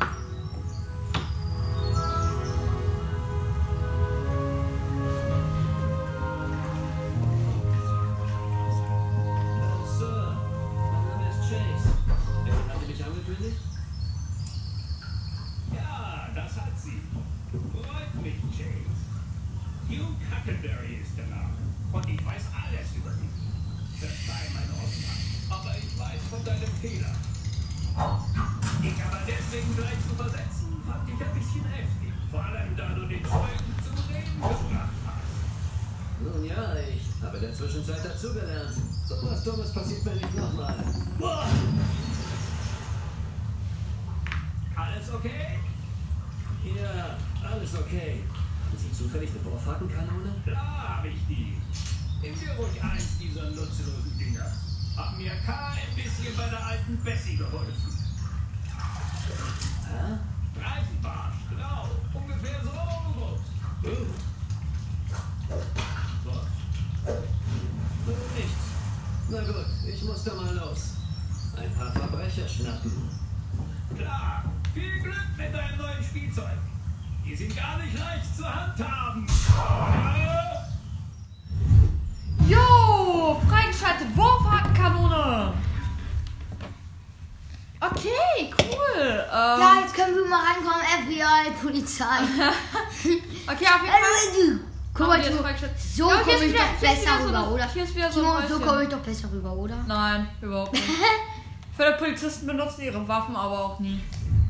Polizei. 91.86 92.06
okay, 93.48 93.66
auf 93.66 93.82
jeden 93.82 94.60
Fall. 94.60 94.60
Guck 94.94 95.08
mal, 95.08 95.22
die 95.22 95.28
Timo, 95.28 95.40
so 95.78 96.10
Ja, 96.10 96.18
komme 96.22 96.32
ich 96.34 96.42
wieder- 96.54 96.60
doch 96.60 96.80
besser 96.80 97.18
so 97.20 97.28
rüber, 97.28 97.38
eine- 97.40 97.50
oder? 97.50 97.68
Hier 97.74 97.84
ist 97.84 97.96
wieder 97.96 98.12
so 98.12 98.26
ein 98.26 98.48
Timo, 98.48 98.60
so 98.60 98.66
komme 98.66 98.84
ich 98.84 98.90
doch 98.90 99.00
besser 99.00 99.28
rüber, 99.32 99.54
oder? 99.54 99.76
Nein, 99.88 100.28
überhaupt 100.42 100.72
nicht. 100.74 100.84
Viele 101.78 101.92
Polizisten 101.94 102.48
benutzen 102.48 102.82
ihre 102.84 103.06
Waffen 103.08 103.36
aber 103.36 103.60
auch 103.66 103.80
nie. 103.80 104.00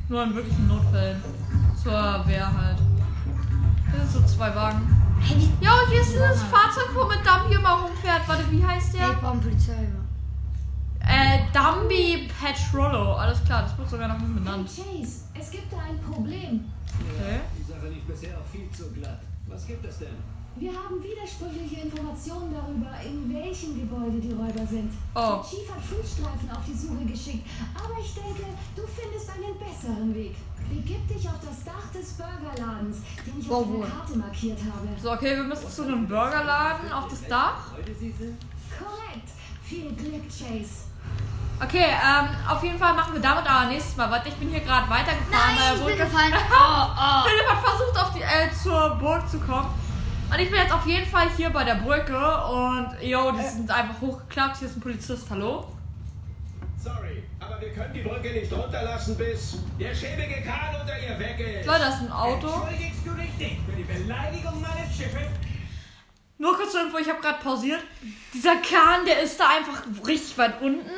Nur 0.08 0.24
in 0.24 0.36
wirklichen 0.36 0.68
Notfällen. 0.68 1.22
Zur 1.82 1.92
Wehr 2.28 2.46
halt. 2.46 2.78
Hier 3.92 4.06
sind 4.06 4.28
so 4.28 4.36
zwei 4.38 4.56
Wagen. 4.56 4.88
Hey, 5.20 5.36
und 5.36 5.90
hier 5.92 6.02
ist 6.02 6.12
dieses 6.14 6.44
Fahrzeug, 6.44 6.90
wo 6.94 7.06
mit 7.06 7.20
Dumby 7.26 7.56
immer 7.56 7.72
rumfährt. 7.82 8.28
Warte, 8.28 8.44
wie 8.52 8.64
heißt 8.64 8.94
Hey, 8.94 9.02
ich 9.02 9.08
der? 9.08 9.14
brauche 9.22 9.32
eine 9.34 9.42
Polizei. 9.42 9.88
Äh, 11.00 11.40
Dumby 11.52 12.30
Petrollo. 12.40 13.14
Alles 13.16 13.44
klar, 13.44 13.64
das 13.64 13.76
wird 13.78 13.90
sogar 13.90 14.08
noch 14.08 14.20
Hey 14.20 14.36
benannt. 14.36 14.68
Chase, 14.68 15.22
es 15.40 15.50
gibt 15.50 15.72
da 15.74 15.78
ein 15.78 16.00
Problem. 16.02 16.66
Okay. 17.02 17.40
Die 17.58 17.72
Sache 17.72 17.88
lief 17.90 18.04
bisher 18.04 18.38
auch 18.38 18.46
viel 18.52 18.70
zu 18.72 18.92
glatt. 18.92 19.22
Was 19.48 19.68
gibt 19.68 19.86
es 19.86 20.00
denn? 20.00 20.16
Wir 20.58 20.72
haben 20.72 21.04
widersprüchliche 21.04 21.82
Informationen 21.82 22.54
darüber, 22.54 22.96
in 23.04 23.34
welchem 23.34 23.76
Gebäude 23.78 24.22
die 24.22 24.32
Räuber 24.32 24.66
sind. 24.66 24.90
Oh. 25.14 25.20
Der 25.20 25.44
Chief 25.44 25.70
hat 25.70 25.84
Fußstreifen 25.84 26.50
auf 26.50 26.64
die 26.66 26.74
Suche 26.74 27.04
geschickt, 27.04 27.46
aber 27.76 28.00
ich 28.00 28.14
denke, 28.14 28.46
du 28.74 28.84
findest 28.88 29.30
einen 29.32 29.60
besseren 29.60 30.16
Weg. 30.16 30.36
Begib 30.70 31.06
dich 31.10 31.28
auf 31.28 31.40
das 31.46 31.62
Dach 31.66 31.92
des 31.94 32.14
Burgerladens, 32.14 32.98
den 33.26 33.40
ich 33.40 33.50
auf 33.52 33.68
Wo, 33.68 33.74
wo? 33.74 33.82
der 33.82 33.90
Karte 33.90 34.18
markiert 34.18 34.60
habe. 34.60 34.88
So, 35.02 35.12
okay, 35.12 35.36
wir 35.36 35.44
müssen 35.44 35.70
zu 35.70 35.84
einem 35.84 36.08
Burgerladen 36.08 36.90
auf 36.90 37.10
das 37.10 37.28
Dach. 37.28 37.74
Korrekt. 37.74 39.30
Viel 39.64 39.92
Glück, 39.94 40.24
Chase. 40.30 40.86
Okay, 41.62 41.86
ähm, 41.86 42.28
auf 42.50 42.62
jeden 42.64 42.78
Fall 42.78 42.94
machen 42.94 43.14
wir 43.14 43.22
damit 43.22 43.50
aber 43.50 43.70
nächstes 43.70 43.96
Mal 43.96 44.12
weiter. 44.12 44.28
Ich 44.28 44.36
bin 44.36 44.50
hier 44.50 44.60
gerade 44.60 44.90
weitergefahren 44.90 45.56
Nein, 45.56 45.58
bei 45.58 45.64
der 45.64 45.76
ich 45.76 45.86
bin 45.86 46.06
gefallen. 46.06 46.34
Oh, 46.52 46.88
oh. 46.92 47.30
Philipp 47.30 47.50
hat 47.50 47.64
versucht, 47.64 47.98
auf 47.98 48.14
die, 48.14 48.22
äh, 48.22 48.52
zur 48.62 48.96
Burg 48.96 49.30
zu 49.30 49.40
kommen. 49.40 49.74
Und 50.30 50.40
ich 50.40 50.50
bin 50.50 50.60
jetzt 50.60 50.74
auf 50.74 50.86
jeden 50.86 51.10
Fall 51.10 51.28
hier 51.38 51.50
bei 51.52 51.64
der 51.64 51.76
Brücke 51.76 52.18
und, 52.18 53.02
yo, 53.02 53.32
die 53.32 53.44
sind 53.44 53.72
einfach 53.72 54.02
hochgeklappt. 54.02 54.58
Hier 54.58 54.68
ist 54.68 54.76
ein 54.76 54.82
Polizist, 54.82 55.30
hallo? 55.30 55.66
Sorry, 56.78 57.24
aber 57.40 57.62
wir 57.62 57.70
können 57.74 57.94
die 57.94 58.02
Brücke 58.02 58.32
nicht 58.32 58.52
runterlassen, 58.52 59.18
bis 59.18 59.60
der 59.80 59.96
schäbige 59.96 60.42
Kahn 60.42 60.82
unter 60.82 61.00
ihr 61.00 61.18
weg 61.18 61.40
ist. 61.40 61.66
Leute, 61.66 61.80
das 61.80 61.96
ist 61.96 62.02
ein 62.02 62.12
Auto. 62.12 62.48
Entschuldigst 62.48 63.06
du 63.06 63.12
dich 63.12 63.38
nicht 63.38 63.62
für 63.66 63.76
die 63.78 63.84
Beleidigung 63.84 64.62
meines 64.62 64.96
Schiffes? 64.96 65.30
Nur 66.38 66.58
kurz 66.58 66.74
zur 66.74 66.82
Info, 66.82 66.98
ich 66.98 67.08
habe 67.08 67.22
gerade 67.22 67.42
pausiert. 67.42 67.82
Dieser 68.34 68.58
Kahn, 68.58 69.06
der 69.06 69.22
ist 69.22 69.40
da 69.40 69.46
einfach 69.48 69.84
richtig 70.06 70.38
weit 70.38 70.62
unten. 70.62 70.90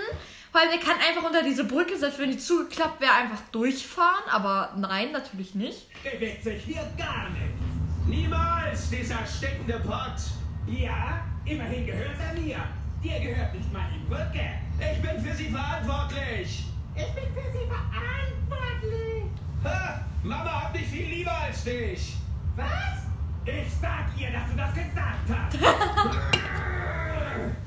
Weil 0.57 0.69
der 0.69 0.79
kann 0.79 0.95
einfach 0.99 1.23
unter 1.23 1.43
diese 1.43 1.65
Brücke, 1.65 1.95
selbst 1.95 2.17
wenn 2.17 2.31
die 2.31 2.37
zugeklappt 2.39 2.99
wäre, 2.99 3.11
einfach 3.13 3.41
durchfahren. 3.51 4.23
Aber 4.31 4.73
nein, 4.75 5.11
natürlich 5.11 5.53
nicht. 5.53 5.85
Bewegt 6.01 6.43
sich 6.43 6.63
hier 6.63 6.81
gar 6.97 7.29
nicht. 7.29 7.53
Niemals, 8.07 8.89
dieser 8.89 9.23
stinkende 9.23 9.79
Pott. 9.81 10.17
Ja, 10.65 11.23
immerhin 11.45 11.85
gehört 11.85 12.17
er 12.19 12.41
mir. 12.41 12.57
Dir 13.03 13.19
gehört 13.19 13.53
nicht 13.53 13.71
mal 13.71 13.87
die 13.93 14.03
Brücke. 14.09 14.49
Ich 14.79 14.99
bin 14.99 15.21
für 15.23 15.35
sie 15.35 15.51
verantwortlich. 15.51 16.65
Ich 16.95 17.13
bin 17.13 17.25
für 17.35 17.51
sie 17.51 17.67
verantwortlich. 17.67 19.25
Ha, 19.63 20.05
Mama 20.23 20.63
hat 20.63 20.73
mich 20.73 20.87
viel 20.87 21.17
lieber 21.17 21.37
als 21.37 21.63
dich. 21.65 22.15
Was? 22.55 23.05
Ich 23.45 23.71
sag 23.79 24.07
ihr, 24.17 24.31
dass 24.31 24.49
du 24.49 24.57
das 24.57 24.73
gesagt 24.73 25.29
hast. 25.29 25.57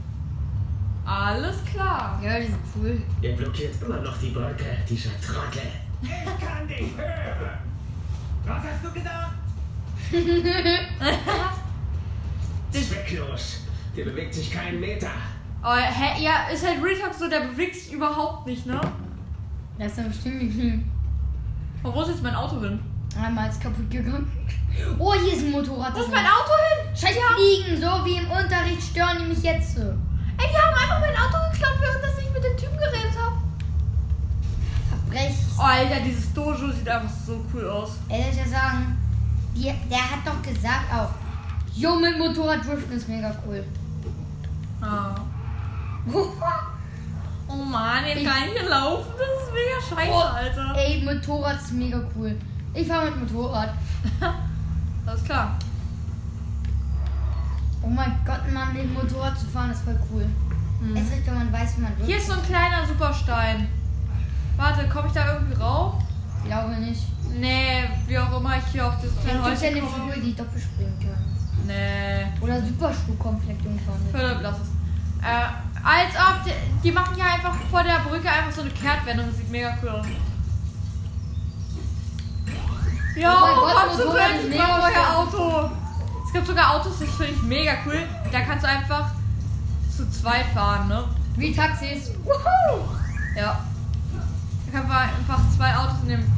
Alles 1.05 1.64
klar. 1.64 2.20
Ja, 2.22 2.38
die 2.38 2.46
sind 2.46 2.59
cool. 2.76 3.03
Ihr 3.22 3.36
blockiert 3.36 3.74
immer 3.82 3.98
noch 3.98 4.16
die 4.18 4.30
Brücke, 4.30 4.76
dieser 4.88 5.11
Trottel. 5.20 5.68
Ich 6.03 6.09
kann 6.09 6.66
dich 6.68 6.96
hören. 6.96 7.59
Was 8.46 8.62
hast 8.64 8.84
du 8.84 8.92
gesagt? 8.92 9.34
Zwecklos. 12.70 13.61
Hier 13.94 14.05
bewegt 14.05 14.34
sich 14.34 14.51
kein 14.51 14.80
Meter. 14.80 15.11
Oh, 15.62 15.76
hä, 15.76 16.22
ja, 16.22 16.48
ist 16.53 16.66
halt 16.66 16.82
Real 16.82 16.98
Talk 16.98 17.14
so, 17.14 17.28
der 17.28 17.40
bewegt 17.40 17.74
sich 17.74 17.92
überhaupt 17.92 18.46
nicht, 18.46 18.66
ne? 18.66 18.80
Das 19.78 19.88
ist 19.88 19.98
dann 19.98 20.09
bestimmt 20.09 20.42
nicht 20.42 20.55
schlimm. 20.55 20.90
Und 21.82 21.94
wo 21.94 22.03
ist 22.03 22.09
jetzt 22.09 22.22
mein 22.22 22.34
Auto 22.34 22.61
hin? 22.61 22.80
Einmal 23.20 23.48
ist 23.51 23.61
kaputt 23.61 23.90
gegangen. 23.90 24.30
Oh, 24.98 25.12
hier 25.14 25.32
ist 25.32 25.42
ein 25.42 25.51
Motorrad. 25.51 25.92
Wo 25.92 25.98
das 25.98 26.07
ist 26.07 26.14
mein 26.14 26.24
Auto 26.24 26.53
hin? 26.68 26.96
Scheiß 26.96 27.16
Fliegen, 27.34 27.80
so 27.80 28.05
wie 28.05 28.16
im 28.16 28.30
Unterricht 28.30 28.82
stören 28.82 29.18
die 29.20 29.26
mich 29.26 29.42
jetzt 29.42 29.76
so. 29.76 29.94
Einfach 30.91 31.01
mein 31.01 31.16
Auto 31.16 31.53
geklaut, 31.53 31.78
während 31.80 32.05
dass 32.05 32.18
ich 32.18 32.32
mit 32.32 32.43
dem 32.45 32.57
Typen 32.57 32.76
geredet 32.78 33.16
habe. 33.20 33.36
Verbrech. 34.88 35.34
Oh, 35.59 35.62
Alter, 35.62 36.01
dieses 36.05 36.32
Dojo 36.32 36.70
sieht 36.72 36.88
einfach 36.88 37.11
so 37.26 37.45
cool 37.55 37.68
aus. 37.68 37.91
Ey, 38.09 38.22
soll 38.22 38.30
ich 38.30 38.36
ja 38.38 38.47
sagen, 38.59 38.97
die, 39.55 39.64
der 39.91 39.99
hat 40.11 40.24
doch 40.26 40.43
gesagt 40.43 40.93
auch, 40.93 41.11
Jo, 41.74 41.95
mit 41.97 42.18
Motorrad 42.18 42.66
driften 42.66 42.97
ist 42.97 43.09
mega 43.09 43.34
cool. 43.47 43.64
Ah. 44.80 45.14
Oh 47.53 47.64
Mann, 47.64 48.05
jetzt 48.07 48.18
Ich- 48.20 48.24
kann 48.28 48.45
ich 48.47 48.61
hier 48.61 48.68
laufen. 48.70 49.07
Das 49.18 49.26
ist 49.43 49.53
mega 49.53 50.03
scheiße, 50.07 50.12
Oh, 50.14 50.20
Alter. 50.20 50.72
Ey, 50.76 51.03
Motorrad 51.05 51.57
ist 51.57 51.72
mega 51.72 52.01
cool. 52.16 52.38
Ich 52.74 52.86
fahre 52.86 53.11
mit 53.11 53.20
Motorrad. 53.32 53.70
Alles 55.07 55.24
klar. 55.24 55.59
Oh 57.82 57.88
mein 57.88 58.12
Gott, 58.24 58.53
Mann, 58.53 58.72
mit 58.72 58.95
Motorrad 58.95 59.36
zu 59.36 59.47
fahren 59.47 59.72
ist 59.72 59.82
voll 59.82 59.99
cool. 60.12 60.26
Es 60.94 61.12
recht, 61.12 61.26
wenn 61.26 61.34
man 61.34 61.52
weiß, 61.52 61.76
wie 61.76 61.80
man 61.82 61.92
Hier 61.96 62.06
driftet. 62.06 62.20
ist 62.20 62.26
so 62.26 62.32
ein 62.34 62.42
kleiner 62.42 62.86
Superstein. 62.86 63.68
Warte, 64.56 64.88
komme 64.88 65.08
ich 65.08 65.12
da 65.12 65.34
irgendwie 65.34 65.54
rauf? 65.60 65.94
Glaube 66.44 66.74
nicht. 66.76 67.02
Nee, 67.38 67.88
wie 68.06 68.18
auch 68.18 68.36
immer 68.38 68.56
ich 68.56 68.72
hier 68.72 68.86
auf 68.86 68.94
das 68.94 69.10
kleine 69.22 69.52
es 69.52 69.62
ja 69.62 69.68
Häuschen 69.68 69.84
eine. 69.84 70.10
Figur, 70.10 70.24
die 70.24 70.34
doppelt 70.34 70.62
springen 70.62 70.98
kann. 71.00 71.66
Nee. 71.66 72.26
Oder 72.40 72.60
Superschuh 72.62 73.14
kommt 73.18 73.42
vielleicht 73.42 73.64
irgendwann. 73.64 74.00
Philipp, 74.10 74.38
lass 74.42 74.56
es. 74.56 74.68
Äh, 75.22 75.46
als 75.84 76.14
ob, 76.16 76.44
die, 76.44 76.52
die 76.82 76.92
machen 76.92 77.16
ja 77.16 77.26
einfach 77.26 77.54
vor 77.70 77.82
der 77.82 77.98
Brücke 78.00 78.28
einfach 78.30 78.52
so 78.52 78.62
eine 78.62 78.70
Kehrtwendung. 78.70 79.26
Das 79.26 79.36
sieht 79.36 79.50
mega 79.50 79.76
cool 79.82 79.90
aus. 79.90 80.06
Ja, 83.16 83.42
Oh 83.42 83.88
komm 83.88 83.96
zurück, 83.98 84.20
ich 84.50 84.56
brauche 84.56 84.82
euer. 84.82 85.16
Auto. 85.16 85.70
Es 86.26 86.32
gibt 86.32 86.46
sogar 86.46 86.74
Autos, 86.74 86.98
das 87.00 87.08
finde 87.10 87.32
ich 87.32 87.42
mega 87.42 87.72
cool. 87.86 88.02
Da 88.32 88.40
kannst 88.40 88.64
du 88.64 88.68
einfach 88.68 89.10
zu 90.01 90.11
zweit 90.11 90.46
fahren, 90.55 90.88
ne? 90.88 91.05
Wie 91.36 91.55
Taxis. 91.55 92.12
Wuhu! 92.24 92.84
Ja. 93.36 93.61
Da 94.66 94.78
kann 94.78 94.88
man 94.88 95.09
einfach 95.09 95.40
zwei 95.57 95.76
Autos 95.76 96.03
in 96.03 96.09
dem 96.09 96.32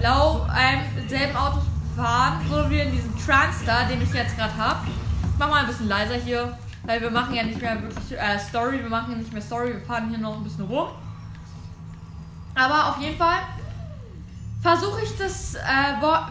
Lau 0.00 0.46
ähm, 0.46 1.08
selben 1.08 1.36
Auto 1.36 1.60
fahren, 1.96 2.40
so 2.50 2.68
wie 2.68 2.80
in 2.80 2.90
diesem 2.90 3.16
Transtar, 3.18 3.86
den 3.88 4.02
ich 4.02 4.12
jetzt 4.12 4.36
gerade 4.36 4.56
habe. 4.56 4.80
Mach 5.38 5.48
mal 5.48 5.60
ein 5.60 5.66
bisschen 5.66 5.88
leiser 5.88 6.14
hier, 6.14 6.56
weil 6.84 7.00
wir 7.00 7.10
machen 7.10 7.34
ja 7.34 7.44
nicht 7.44 7.60
mehr 7.60 7.80
wirklich 7.80 8.18
äh, 8.18 8.38
Story, 8.38 8.80
wir 8.80 8.90
machen 8.90 9.12
ja 9.12 9.18
nicht 9.18 9.32
mehr 9.32 9.42
Story, 9.42 9.74
wir 9.74 9.80
fahren 9.80 10.08
hier 10.08 10.18
noch 10.18 10.36
ein 10.36 10.44
bisschen 10.44 10.64
rum. 10.64 10.88
Aber 12.54 12.88
auf 12.88 13.00
jeden 13.00 13.16
Fall 13.16 13.38
versuche 14.64 15.02
ich 15.02 15.14
das 15.18 15.56
äh, 15.56 15.60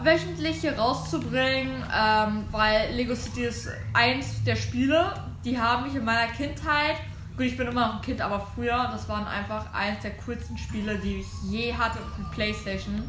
wöchentlich 0.02 0.56
hier 0.56 0.76
rauszubringen, 0.76 1.84
ähm, 1.96 2.44
weil 2.50 2.92
Lego 2.92 3.14
City 3.14 3.44
ist 3.44 3.68
eins 3.92 4.42
der 4.42 4.56
Spiele, 4.56 5.14
die 5.44 5.56
haben 5.56 5.84
mich 5.84 5.94
in 5.94 6.04
meiner 6.04 6.32
Kindheit, 6.32 6.96
gut, 7.36 7.46
ich 7.46 7.56
bin 7.56 7.68
immer 7.68 7.86
noch 7.86 7.94
ein 7.94 8.00
Kind, 8.00 8.20
aber 8.20 8.44
früher, 8.54 8.88
das 8.90 9.08
waren 9.08 9.24
einfach 9.24 9.72
eins 9.72 10.02
der 10.02 10.10
coolsten 10.16 10.58
Spiele, 10.58 10.98
die 10.98 11.20
ich 11.20 11.26
je 11.48 11.72
hatte 11.72 12.00
auf 12.00 12.10
der 12.18 12.24
Playstation. 12.34 13.04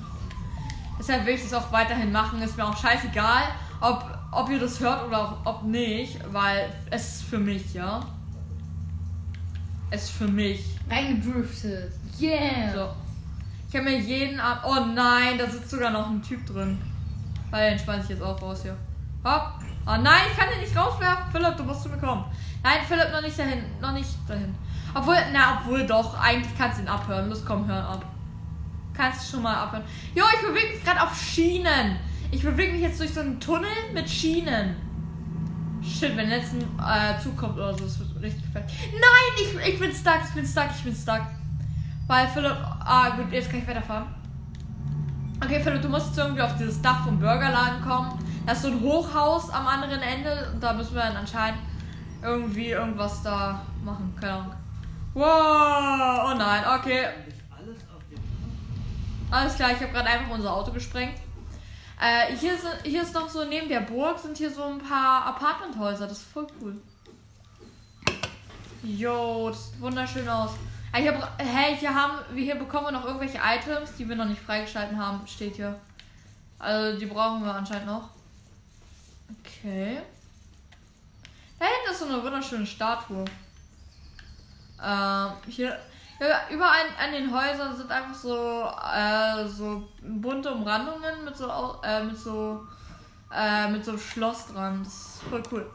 Deshalb 0.99 1.25
will 1.25 1.33
ich 1.33 1.41
das 1.41 1.55
auch 1.55 1.71
weiterhin 1.71 2.11
machen, 2.11 2.39
ist 2.43 2.55
mir 2.55 2.63
auch 2.63 2.77
scheißegal, 2.77 3.45
ob, 3.81 4.05
ob 4.31 4.47
ihr 4.51 4.59
das 4.59 4.79
hört 4.79 5.07
oder 5.07 5.41
ob 5.43 5.63
nicht, 5.63 6.19
weil 6.31 6.71
es 6.91 7.15
ist 7.15 7.23
für 7.23 7.39
mich, 7.39 7.73
ja. 7.73 8.05
Es 9.89 10.03
ist 10.03 10.11
für 10.11 10.27
mich. 10.27 10.63
Reingedriftet. 10.87 11.93
Yeah. 12.21 12.73
So. 12.75 13.04
Ich 13.75 13.81
habe 13.81 13.89
mir 13.89 13.99
jeden 13.99 14.39
Abend. 14.39 14.63
Oh 14.63 14.85
nein, 14.93 15.37
da 15.37 15.45
sitzt 15.45 15.69
sogar 15.69 15.91
noch 15.91 16.09
ein 16.09 16.23
Typ 16.23 16.45
drin. 16.45 16.81
Weil 17.51 17.59
der 17.59 17.71
entspannt 17.73 18.03
sich 18.03 18.11
jetzt 18.11 18.21
auch 18.21 18.41
raus 18.41 18.61
hier. 18.61 18.77
Hopp. 19.25 19.55
Oh 19.85 19.97
nein, 20.01 20.21
ich 20.31 20.37
kann 20.37 20.47
den 20.49 20.61
nicht 20.61 20.73
rauswerfen. 20.73 21.29
Philipp, 21.29 21.57
du 21.57 21.63
musst 21.63 21.83
zu 21.83 21.89
mir 21.89 21.97
kommen. 21.97 22.23
Nein, 22.63 22.77
Philipp, 22.87 23.11
noch 23.11 23.21
nicht 23.21 23.37
dahin. 23.37 23.65
Noch 23.81 23.91
nicht 23.91 24.11
dahin. 24.29 24.55
Obwohl, 24.93 25.17
na, 25.33 25.59
obwohl 25.59 25.85
doch. 25.85 26.17
Eigentlich 26.17 26.57
kannst 26.57 26.77
du 26.77 26.83
ihn 26.83 26.87
abhören. 26.87 27.27
Los, 27.27 27.43
komm, 27.43 27.67
hör 27.67 27.85
ab. 27.85 28.05
Kannst 28.93 29.27
du 29.27 29.33
schon 29.33 29.43
mal 29.43 29.55
abhören. 29.55 29.83
Jo, 30.13 30.23
ich 30.33 30.47
bewege 30.47 30.73
mich 30.73 30.81
gerade 30.85 31.01
auf 31.01 31.13
Schienen. 31.13 31.99
Ich 32.31 32.43
bewege 32.43 32.71
mich 32.71 32.81
jetzt 32.81 33.01
durch 33.01 33.13
so 33.13 33.19
einen 33.19 33.41
Tunnel 33.41 33.67
mit 33.93 34.09
Schienen. 34.09 34.73
Shit, 35.83 36.15
wenn 36.15 36.29
jetzt 36.29 36.53
ein 36.53 36.61
äh, 36.79 37.21
Zug 37.21 37.35
kommt 37.35 37.57
oder 37.57 37.77
so, 37.77 37.83
das 37.83 37.99
wird 37.99 38.21
richtig 38.21 38.41
gefällt. 38.45 38.71
Nein, 38.93 39.35
ich, 39.35 39.73
ich 39.73 39.77
bin 39.77 39.91
stuck, 39.91 40.21
ich 40.25 40.33
bin 40.33 40.45
stuck, 40.45 40.69
ich 40.73 40.83
bin 40.85 40.95
stuck. 40.95 41.23
Weil 42.07 42.27
Philipp. 42.27 42.57
Ah, 42.79 43.09
gut, 43.09 43.31
jetzt 43.31 43.49
kann 43.49 43.59
ich 43.59 43.67
weiterfahren. 43.67 44.07
Okay, 45.43 45.59
Philipp, 45.61 45.81
du 45.81 45.89
musst 45.89 46.07
jetzt 46.07 46.17
irgendwie 46.17 46.41
auf 46.41 46.55
dieses 46.57 46.81
Dach 46.81 47.03
vom 47.03 47.19
Burgerladen 47.19 47.81
kommen. 47.81 48.19
Da 48.45 48.53
ist 48.53 48.61
so 48.61 48.67
ein 48.67 48.79
Hochhaus 48.79 49.49
am 49.49 49.67
anderen 49.67 50.01
Ende 50.01 50.51
und 50.53 50.61
da 50.61 50.73
müssen 50.73 50.95
wir 50.95 51.01
dann 51.01 51.17
anscheinend 51.17 51.59
irgendwie 52.21 52.69
irgendwas 52.69 53.21
da 53.23 53.61
machen. 53.83 54.15
Keine 54.19 54.33
Ahnung. 54.33 54.53
Wow, 55.13 56.31
oh 56.31 56.37
nein, 56.37 56.63
okay. 56.79 57.07
Alles 59.31 59.55
klar, 59.55 59.71
ich 59.71 59.81
habe 59.81 59.91
gerade 59.91 60.09
einfach 60.09 60.33
unser 60.33 60.53
Auto 60.53 60.71
gesprengt. 60.71 61.15
Äh, 61.99 62.35
hier, 62.35 62.57
sind, 62.57 62.73
hier 62.83 63.01
ist 63.01 63.13
noch 63.13 63.29
so 63.29 63.45
neben 63.45 63.67
der 63.69 63.79
Burg 63.81 64.19
sind 64.19 64.37
hier 64.37 64.51
so 64.51 64.63
ein 64.63 64.79
paar 64.79 65.25
Apartmenthäuser. 65.25 66.07
Das 66.07 66.19
ist 66.19 66.27
voll 66.27 66.47
cool. 66.61 66.75
Jo, 68.83 69.49
das 69.49 69.71
sieht 69.71 69.81
wunderschön 69.81 70.27
aus. 70.29 70.51
Ah, 70.97 71.11
bra- 71.11 71.33
hey, 71.37 71.75
hier 71.75 71.93
haben 71.93 72.19
wir 72.33 72.43
hier 72.43 72.55
bekommen 72.55 72.87
wir 72.87 72.91
noch 72.93 73.03
irgendwelche 73.03 73.39
Items, 73.43 73.95
die 73.97 74.07
wir 74.07 74.15
noch 74.15 74.25
nicht 74.25 74.41
freigeschalten 74.41 74.97
haben, 74.97 75.27
steht 75.27 75.57
hier. 75.57 75.77
Also 76.57 76.97
die 76.97 77.05
brauchen 77.05 77.43
wir 77.43 77.53
anscheinend 77.53 77.87
noch. 77.87 78.09
Okay. 79.41 80.01
Da 81.59 81.65
hinten 81.65 81.91
ist 81.91 81.99
so 81.99 82.05
eine 82.05 82.23
wunderschöne 82.23 82.65
Statue. 82.65 83.25
Ähm, 84.81 85.31
hier 85.47 85.77
überall 86.49 86.85
an 86.97 87.11
den 87.11 87.29
Häusern 87.33 87.75
sind 87.75 87.91
einfach 87.91 88.13
so 88.15 88.69
äh, 88.93 89.45
so 89.47 89.89
bunte 90.01 90.53
Umrandungen 90.53 91.25
mit 91.25 91.35
so 91.35 91.77
äh, 91.83 92.03
mit 92.03 92.17
so 92.17 92.65
äh, 93.33 93.67
mit 93.69 93.83
so 93.83 93.91
einem 93.91 93.99
Schloss 93.99 94.47
dran. 94.47 94.81
Das 94.81 94.93
ist 94.93 95.23
voll 95.29 95.43
cool. 95.51 95.69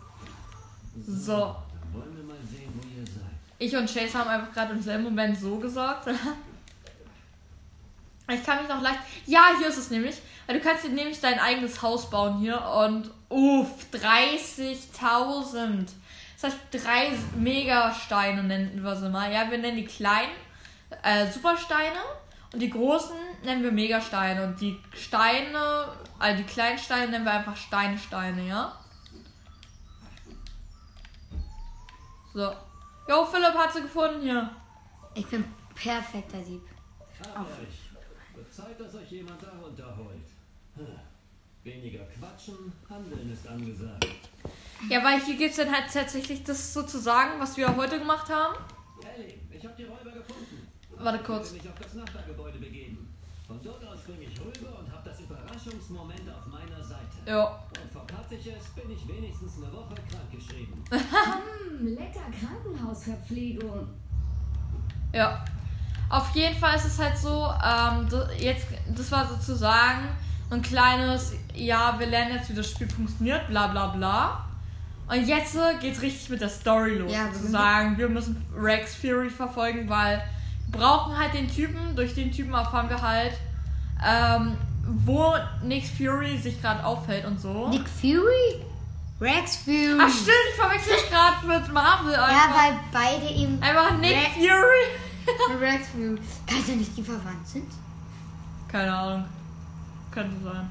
So. 1.07 1.57
Dann 1.83 1.93
wollen 1.93 2.17
wir 2.17 2.25
mal 2.25 2.43
sehen, 2.43 2.73
wo 2.75 2.89
ihr 2.89 3.07
seid. 3.07 3.25
Ich 3.61 3.77
und 3.77 3.93
Chase 3.93 4.19
haben 4.19 4.31
einfach 4.31 4.53
gerade 4.55 4.73
im 4.73 4.81
selben 4.81 5.05
Moment 5.05 5.39
so 5.39 5.59
gesagt. 5.59 6.09
ich 8.29 8.43
kann 8.43 8.61
mich 8.61 8.69
noch 8.69 8.81
leicht. 8.81 9.01
Ja, 9.27 9.51
hier 9.59 9.69
ist 9.69 9.77
es 9.77 9.91
nämlich. 9.91 10.17
Du 10.49 10.59
kannst 10.61 10.85
dir 10.85 10.89
nämlich 10.89 11.21
dein 11.21 11.39
eigenes 11.39 11.83
Haus 11.83 12.09
bauen 12.09 12.39
hier 12.39 12.59
und 12.59 13.11
uff, 13.29 13.69
30.000. 13.93 15.89
Das 16.41 16.45
heißt, 16.45 16.59
drei 16.73 17.13
Megasteine 17.37 18.43
nennen 18.43 18.83
wir 18.83 18.97
sie 18.97 19.11
mal. 19.11 19.31
Ja, 19.31 19.51
wir 19.51 19.59
nennen 19.59 19.77
die 19.77 19.85
kleinen 19.85 20.33
äh, 21.03 21.31
Supersteine 21.31 22.01
und 22.55 22.61
die 22.61 22.71
großen 22.71 23.15
nennen 23.45 23.63
wir 23.63 23.73
Megasteine. 23.73 24.43
Und 24.43 24.59
die 24.59 24.81
Steine, 24.95 25.87
also 26.19 26.39
die 26.39 26.49
kleinen 26.49 26.79
Steine 26.79 27.11
nennen 27.11 27.27
wir 27.27 27.33
einfach 27.33 27.59
Steinsteine, 27.59 28.49
ja? 28.49 28.73
So. 32.33 32.55
Jo, 33.11 33.25
Philipp 33.25 33.55
hat 33.55 33.73
sie 33.73 33.83
gefunden 33.83 34.21
hier. 34.21 34.49
Ich 35.15 35.27
bin 35.27 35.45
perfekter 35.75 36.39
Dieb. 36.39 36.63
Habt 37.35 37.61
euch. 37.61 38.37
Wird 38.37 38.55
Zeit, 38.55 38.79
dass 38.79 38.95
euch 38.95 39.11
jemand 39.11 39.43
da 39.43 39.51
runterholt. 39.61 40.29
Weniger 41.65 42.05
quatschen, 42.05 42.73
handeln 42.89 43.33
ist 43.33 43.49
angesagt. 43.49 44.07
Ja, 44.89 45.03
weil 45.03 45.21
hier 45.23 45.37
geht 45.37 45.51
es 45.51 45.57
dann 45.57 45.73
halt 45.73 45.93
tatsächlich 45.93 46.45
das 46.45 46.73
sozusagen, 46.73 47.41
was 47.41 47.57
wir 47.57 47.75
heute 47.77 47.99
gemacht 47.99 48.31
haben. 48.31 48.55
Ellie, 49.03 49.41
ich 49.51 49.67
hab 49.67 49.77
die 49.77 49.85
Räuber 49.87 50.13
gefunden. 50.13 50.69
Warte 50.97 51.19
kurz. 51.25 51.49
Ich 51.49 51.65
mich 51.65 51.73
auf 51.73 51.81
das 51.81 51.95
Nachbargebäude 51.95 52.59
begeben. 52.59 53.13
Von 53.45 53.61
dort 53.61 53.85
aus 53.89 53.99
springe 53.99 54.23
ich 54.23 54.41
rüber 54.41 54.79
und 54.79 54.93
hab 54.93 55.05
das 55.05 55.19
Überraschungsmoment 55.19 56.31
auf 56.31 56.47
meiner 56.47 56.85
Seite. 56.85 57.17
Ja. 57.27 57.65
Und 57.83 57.90
verpasse 58.11 58.35
ich 58.35 58.47
es, 58.47 58.65
bin 58.71 58.91
ich 58.91 59.09
wenigstens 59.09 59.57
eine 59.59 59.73
Woche 59.73 59.95
krankgeschrieben. 60.11 60.75
Hm, 61.81 61.87
lecker 61.95 62.21
Krankenhausverpflegung. 62.39 63.87
Ja. 65.15 65.43
Auf 66.11 66.35
jeden 66.35 66.57
Fall 66.59 66.77
ist 66.77 66.85
es 66.87 66.99
halt 66.99 67.17
so, 67.17 67.49
ähm, 67.65 68.07
jetzt, 68.39 68.67
das 68.95 69.11
war 69.13 69.27
sozusagen 69.27 70.09
so 70.49 70.57
ein 70.57 70.63
kleines, 70.63 71.33
ja, 71.55 71.95
wir 71.99 72.07
lernen 72.07 72.35
jetzt, 72.35 72.51
wie 72.51 72.55
das 72.55 72.71
Spiel 72.71 72.89
funktioniert, 72.91 73.47
bla 73.49 73.69
bla 73.69 73.87
bla. 73.89 74.45
Und 75.09 75.27
jetzt 75.27 75.57
äh, 75.57 75.77
geht's 75.81 76.03
richtig 76.03 76.29
mit 76.31 76.41
der 76.41 76.49
Story 76.49 76.97
los, 76.99 77.11
Ja, 77.13 77.19
wir 77.21 77.27
müssen- 77.29 77.41
sozusagen. 77.41 77.99
Wir 77.99 78.09
müssen 78.09 78.45
Rex 78.57 78.95
Fury 78.97 79.31
verfolgen, 79.31 79.89
weil 79.89 80.23
wir 80.69 80.79
brauchen 80.81 81.17
halt 81.17 81.33
den 81.35 81.49
Typen. 81.49 81.97
Durch 81.97 82.15
den 82.15 82.31
Typen 82.31 82.53
erfahren 82.53 82.89
wir 82.89 83.01
halt, 83.01 83.33
ähm, 84.05 84.57
wo 84.85 85.35
Nick 85.63 85.85
Fury 85.87 86.37
sich 86.39 86.61
gerade 86.61 86.85
aufhält 86.85 87.25
und 87.25 87.41
so. 87.41 87.69
Nick 87.69 87.89
Fury? 87.89 88.65
Rex 89.21 89.57
Fury. 89.57 89.99
Ach 90.01 90.09
stimmt, 90.09 90.29
ich 90.51 90.59
verwechsel 90.61 90.93
es 90.97 91.11
gerade 91.11 91.47
mit 91.47 91.73
Marvel 91.73 92.13
Ja, 92.13 92.25
einfach. 92.25 92.57
weil 92.57 92.79
beide 92.93 93.27
eben 93.35 93.63
einfach 93.63 93.97
Nick 93.99 94.17
Rex- 94.17 94.35
Fury. 94.35 95.59
Rex 95.61 95.89
Fury. 95.89 96.19
Kann 96.47 96.59
es 96.61 96.69
ja 96.69 96.75
nicht 96.77 96.97
die 96.97 97.03
verwandt 97.03 97.47
sind? 97.47 97.71
Keine 98.69 98.95
Ahnung. 98.95 99.25
Könnte 100.11 100.37
sein. 100.43 100.71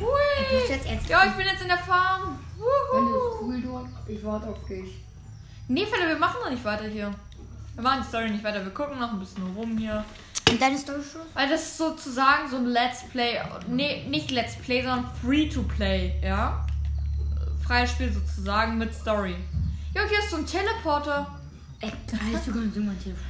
Hui. 0.00 1.08
Ja, 1.08 1.24
ich 1.26 1.32
bin 1.32 1.46
jetzt 1.46 1.62
in 1.62 1.68
der 1.68 1.78
Farm. 1.78 2.38
Wuhu. 2.58 3.16
ist 3.16 3.40
cool 3.42 3.60
dort. 3.62 3.86
Ich 4.08 4.24
warte 4.24 4.48
auf 4.48 4.64
dich. 4.66 5.00
Nee, 5.68 5.86
Philipp, 5.86 6.08
wir 6.08 6.16
machen 6.18 6.36
noch 6.42 6.50
nicht 6.50 6.64
weiter 6.64 6.84
hier. 6.84 7.12
Wir 7.74 7.82
machen 7.82 8.00
die 8.02 8.08
Story 8.08 8.30
nicht 8.30 8.44
weiter. 8.44 8.64
Wir 8.64 8.72
gucken 8.72 8.98
noch 8.98 9.12
ein 9.12 9.18
bisschen 9.18 9.42
rum 9.56 9.76
hier. 9.78 10.04
Und 10.50 10.60
deine 10.60 10.78
Story 10.78 11.00
schon? 11.02 11.22
Weil 11.32 11.48
das 11.48 11.62
ist 11.62 11.78
sozusagen 11.78 12.48
so 12.50 12.56
ein 12.56 12.66
Let's 12.66 13.02
Play. 13.10 13.40
Nee, 13.66 14.06
nicht 14.08 14.30
Let's 14.30 14.56
Play, 14.56 14.82
sondern 14.82 15.10
Free 15.22 15.48
to 15.48 15.62
Play, 15.62 16.20
ja? 16.22 16.66
Freies 17.66 17.90
Spiel 17.90 18.12
sozusagen 18.12 18.76
mit 18.76 18.94
Story. 18.94 19.36
Ja, 19.94 20.02
hier 20.08 20.18
ist 20.18 20.30
so 20.30 20.36
ein 20.36 20.46
Teleporter. 20.46 21.26
Ey, 21.80 21.92
da 22.10 22.18
heißt 22.18 22.46
sogar 22.46 22.62
so 22.74 22.80
mein 22.80 22.98
Telefon. 22.98 23.24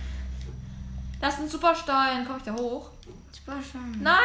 Das 1.20 1.34
ist 1.34 1.40
ein 1.40 1.48
Superstein. 1.48 2.26
Komm 2.26 2.36
ich 2.38 2.42
da 2.42 2.52
hoch? 2.52 2.90
Super 3.32 3.58
schon. 3.62 4.02
Nein! 4.02 4.16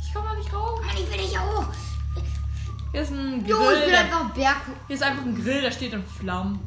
Ich 0.00 0.14
komme 0.14 0.28
da 0.30 0.34
nicht 0.36 0.52
raus. 0.52 0.80
Mann, 0.84 0.96
ich 0.96 1.10
will 1.10 1.26
dich 1.26 1.38
auch. 1.38 1.66
Hier 2.92 3.02
ist 3.02 3.10
ein 3.10 3.42
Grill. 3.42 3.50
Jo, 3.50 3.70
ich 3.72 3.86
will 3.86 3.94
einfach 3.94 4.30
Berg. 4.30 4.56
hier 4.86 4.96
ist 4.96 5.02
einfach 5.02 5.24
ein 5.24 5.34
Grill, 5.34 5.60
der 5.60 5.70
steht 5.72 5.92
in 5.92 6.04
Flammen. 6.06 6.60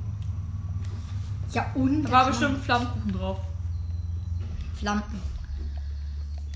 Ja, 1.54 1.72
und? 1.74 2.04
Da 2.04 2.12
war 2.12 2.26
bestimmt 2.28 2.64
Flammkuchen 2.64 3.14
drauf. 3.14 3.40
Flampen. 4.80 5.22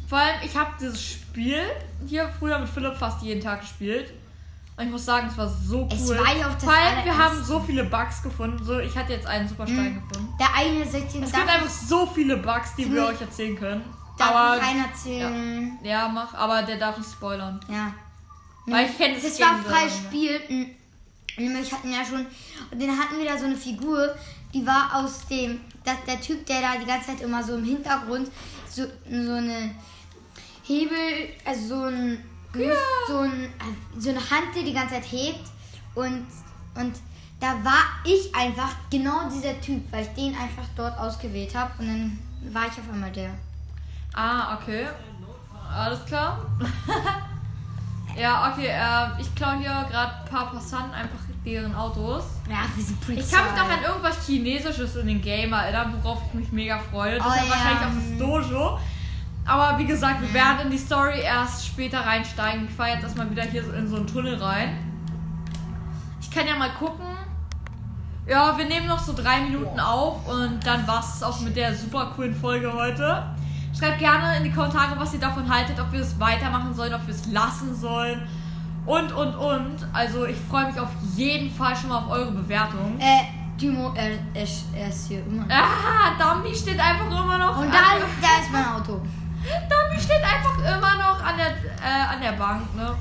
Vor 0.07 0.17
allem, 0.17 0.35
ich 0.43 0.55
habe 0.55 0.71
dieses 0.79 1.01
Spiel 1.01 1.61
hier 2.05 2.29
früher 2.37 2.59
mit 2.59 2.67
Philipp 2.69 2.95
fast 2.97 3.21
jeden 3.21 3.41
Tag 3.41 3.61
gespielt. 3.61 4.13
Und 4.77 4.85
ich 4.85 4.91
muss 4.91 5.05
sagen, 5.05 5.27
es 5.29 5.37
war 5.37 5.47
so 5.47 5.81
cool. 5.83 5.89
Es 5.93 6.09
war 6.09 6.35
ja 6.35 6.47
auch 6.47 6.53
das 6.55 6.63
Vor 6.63 6.73
allem, 6.73 7.05
wir 7.05 7.17
haben 7.17 7.43
so 7.43 7.59
viele 7.59 7.83
Bugs 7.85 8.21
gefunden. 8.23 8.63
So, 8.63 8.79
ich 8.79 8.95
hatte 8.97 9.13
jetzt 9.13 9.27
einen 9.27 9.47
Superstein 9.47 9.93
Mhm. 9.95 10.01
gefunden. 10.09 10.33
Der 10.39 10.53
eine 10.55 10.85
sagt 10.85 11.13
ihm, 11.15 11.23
Es 11.23 11.31
gibt 11.31 11.47
einfach 11.47 11.69
so 11.69 12.05
viele 12.07 12.37
Bugs, 12.37 12.75
die 12.77 12.91
wir 12.91 13.03
Hm. 13.07 13.13
euch 13.15 13.21
erzählen 13.21 13.55
können. 13.57 13.83
darf 14.17 14.29
aber 14.35 14.57
ich 14.57 14.63
einen 14.63 14.85
erzählen? 14.85 15.79
ja, 15.83 16.07
mach, 16.07 16.33
aber 16.33 16.61
der 16.63 16.77
darf 16.77 16.97
nicht 16.97 17.09
spoilern. 17.11 17.59
Ja. 17.69 17.93
Weil 18.67 18.87
ich 18.89 18.97
kenne 18.97 19.15
das 19.15 19.23
Das 19.23 19.39
war 19.39 19.55
selber. 19.63 19.89
Spiel. 19.89 20.41
m, 20.49 20.65
Nämlich 21.37 21.71
hatten 21.71 21.91
ja 21.91 22.03
schon, 22.05 22.25
und 22.71 22.81
dann 22.81 22.89
hatten 22.99 23.17
wir 23.17 23.25
da 23.25 23.37
so 23.37 23.45
eine 23.45 23.55
Figur, 23.55 24.13
die 24.53 24.65
war 24.67 24.89
aus 24.95 25.25
dem, 25.27 25.61
das, 25.83 25.95
der 26.07 26.21
Typ, 26.21 26.45
der 26.45 26.61
da 26.61 26.77
die 26.77 26.85
ganze 26.85 27.07
Zeit 27.07 27.21
immer 27.21 27.43
so 27.43 27.55
im 27.55 27.63
Hintergrund 27.63 28.29
so, 28.69 28.83
so 29.09 29.33
eine 29.33 29.75
Hebel, 30.63 31.29
also 31.45 31.67
so 31.67 31.83
ein, 31.85 32.23
so, 33.07 33.19
ein, 33.19 33.53
so 33.97 34.09
eine 34.09 34.19
Hand, 34.19 34.55
die 34.55 34.63
die 34.63 34.73
ganze 34.73 34.95
Zeit 34.95 35.11
hebt 35.11 35.49
und, 35.95 36.25
und 36.75 36.93
da 37.39 37.53
war 37.63 37.83
ich 38.05 38.33
einfach 38.35 38.69
genau 38.91 39.27
dieser 39.27 39.59
Typ, 39.59 39.91
weil 39.91 40.03
ich 40.03 40.13
den 40.13 40.35
einfach 40.35 40.67
dort 40.75 40.97
ausgewählt 40.97 41.55
habe 41.55 41.71
und 41.79 41.87
dann 41.87 42.19
war 42.53 42.67
ich 42.67 42.73
auf 42.73 42.89
einmal 42.93 43.11
der. 43.11 43.31
Ah, 44.13 44.55
okay. 44.55 44.87
Alles 45.73 46.05
klar. 46.05 46.45
ja, 48.15 48.51
okay. 48.51 48.67
Äh, 48.67 49.21
ich 49.21 49.33
klaue 49.33 49.57
hier 49.57 49.87
gerade 49.89 50.13
ein 50.19 50.29
paar 50.29 50.51
Passanten 50.51 50.93
einfach 50.93 51.30
deren 51.45 51.73
Autos. 51.75 52.23
Ja, 52.49 52.65
wir 52.75 52.83
sind 52.83 53.01
pretty 53.01 53.21
Ich 53.21 53.31
kann 53.31 53.45
mich 53.45 53.55
noch 53.55 53.69
an 53.69 53.83
irgendwas 53.83 54.25
Chinesisches 54.25 54.95
in 54.95 55.07
den 55.07 55.21
Game 55.21 55.53
erinnern, 55.53 55.93
worauf 56.01 56.21
ich 56.27 56.33
mich 56.33 56.51
mega 56.51 56.79
freue. 56.79 57.17
Das 57.17 57.25
Oh 57.25 57.29
ist 57.29 57.35
ja 57.37 57.49
wahrscheinlich 57.49 57.81
auch 57.81 58.09
das 58.09 58.19
Dojo. 58.19 58.79
Aber 59.45 59.79
wie 59.79 59.85
gesagt, 59.85 60.21
wir 60.21 60.33
werden 60.33 60.65
in 60.65 60.69
die 60.69 60.77
Story 60.77 61.21
erst 61.21 61.65
später 61.65 61.99
reinsteigen. 62.01 62.65
Ich 62.65 62.75
fahre 62.75 62.91
jetzt 62.91 63.03
erstmal 63.03 63.29
wieder 63.29 63.43
hier 63.43 63.63
so 63.63 63.71
in 63.71 63.87
so 63.87 63.95
einen 63.97 64.07
Tunnel 64.07 64.35
rein. 64.35 64.77
Ich 66.21 66.29
kann 66.29 66.45
ja 66.45 66.55
mal 66.55 66.71
gucken. 66.73 67.05
Ja, 68.27 68.55
wir 68.55 68.65
nehmen 68.65 68.87
noch 68.87 68.99
so 68.99 69.13
drei 69.13 69.41
Minuten 69.41 69.79
auf 69.79 70.27
und 70.27 70.59
dann 70.65 70.87
war's 70.87 71.15
es 71.15 71.23
auch 71.23 71.39
mit 71.41 71.55
der 71.55 71.75
super 71.75 72.13
coolen 72.15 72.35
Folge 72.35 72.71
heute. 72.71 73.25
Schreibt 73.77 73.97
gerne 73.97 74.37
in 74.37 74.43
die 74.43 74.51
Kommentare, 74.51 74.97
was 74.97 75.13
ihr 75.13 75.19
davon 75.19 75.49
haltet, 75.51 75.79
ob 75.79 75.91
wir 75.91 76.01
es 76.01 76.19
weitermachen 76.19 76.73
sollen, 76.75 76.93
ob 76.93 77.05
wir 77.07 77.15
es 77.15 77.25
lassen 77.27 77.75
sollen. 77.75 78.21
Und, 78.85 79.11
und, 79.11 79.35
und. 79.35 79.77
Also 79.93 80.25
ich 80.25 80.37
freue 80.49 80.67
mich 80.67 80.79
auf 80.79 80.89
jeden 81.15 81.51
Fall 81.51 81.75
schon 81.75 81.89
mal 81.89 81.99
auf 81.99 82.09
eure 82.09 82.31
Bewertung. 82.31 82.99
Äh, 82.99 83.23
Timo, 83.57 83.93
er, 83.95 84.11
er, 84.33 84.47
er 84.75 84.87
ist 84.87 85.07
hier 85.07 85.23
immer 85.25 85.45
noch. 85.45 85.55
Ah, 85.55 86.13
Dummy 86.17 86.55
steht 86.55 86.79
einfach 86.79 87.07
immer 87.07 87.37
noch. 87.37 87.57
Und 87.59 87.71
da, 87.71 87.79
da 88.21 88.41
ist 88.41 88.51
mein 88.51 88.65
Auto. 88.65 88.93
Dummy 89.43 89.99
steht 89.99 90.23
einfach 90.23 90.57
immer 90.57 90.95
noch 90.97 91.23
an 91.23 91.37
der, 91.37 91.51
äh, 91.51 92.13
an 92.13 92.21
der 92.21 92.31
Bank, 92.31 92.75
ne? 92.75 92.95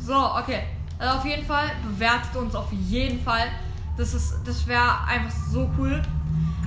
So, 0.00 0.34
okay. 0.36 0.62
Also 0.98 1.18
auf 1.18 1.24
jeden 1.24 1.46
Fall 1.46 1.70
bewertet 1.84 2.34
uns 2.34 2.54
auf 2.54 2.72
jeden 2.72 3.22
Fall. 3.22 3.46
Das 3.96 4.14
ist, 4.14 4.38
das 4.44 4.66
wäre 4.66 5.04
einfach 5.06 5.36
so 5.52 5.70
cool. 5.78 6.02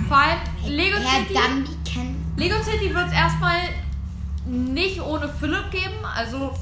Vor 0.07 0.17
allem 0.17 0.39
Lego 0.65 0.97
Herr 0.97 1.21
City. 1.21 1.33
Dumby 1.33 1.77
kennt. 1.83 2.37
Lego 2.37 2.55
City 2.63 2.93
wird 2.93 3.07
es 3.07 3.13
erstmal 3.13 3.57
nicht 4.45 5.01
ohne 5.01 5.27
Philipp 5.27 5.71
geben. 5.71 6.05
Also 6.15 6.53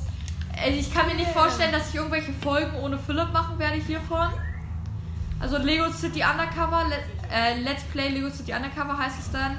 äh, 0.66 0.72
ich 0.72 0.94
kann 0.94 1.08
mir 1.08 1.16
nicht 1.16 1.32
vorstellen, 1.32 1.72
dass 1.72 1.90
ich 1.90 1.96
irgendwelche 1.96 2.34
Folgen 2.34 2.76
ohne 2.78 2.98
Philipp 2.98 3.32
machen 3.32 3.58
werde 3.60 3.76
hiervon. 3.78 4.30
Also 5.40 5.58
Lego 5.58 5.90
City 5.92 6.22
Undercover, 6.24 6.86
Let, 6.90 7.04
äh, 7.32 7.60
Let's 7.62 7.84
Play 7.84 8.10
Lego 8.10 8.30
City 8.30 8.54
Undercover 8.54 8.98
heißt 8.98 9.20
es 9.20 9.32
dann. 9.32 9.58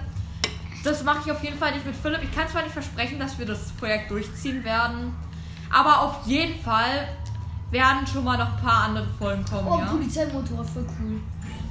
Das 0.84 1.02
mache 1.04 1.18
ich 1.26 1.32
auf 1.32 1.42
jeden 1.42 1.58
Fall 1.58 1.72
nicht 1.72 1.84
mit 1.86 1.94
Philipp. 1.96 2.22
Ich 2.22 2.34
kann 2.34 2.48
zwar 2.48 2.62
nicht 2.62 2.72
versprechen, 2.72 3.18
dass 3.18 3.38
wir 3.38 3.46
das 3.46 3.70
Projekt 3.72 4.10
durchziehen 4.10 4.64
werden, 4.64 5.14
aber 5.70 6.00
auf 6.02 6.26
jeden 6.26 6.60
Fall 6.62 7.08
werden 7.70 8.06
schon 8.06 8.24
mal 8.24 8.36
noch 8.38 8.56
ein 8.56 8.62
paar 8.62 8.84
andere 8.84 9.06
Folgen 9.18 9.44
kommen, 9.44 9.68
Oh, 9.68 9.78
ja. 9.78 9.84
Polizeimotor, 9.86 10.64
voll 10.64 10.86
cool. 11.00 11.20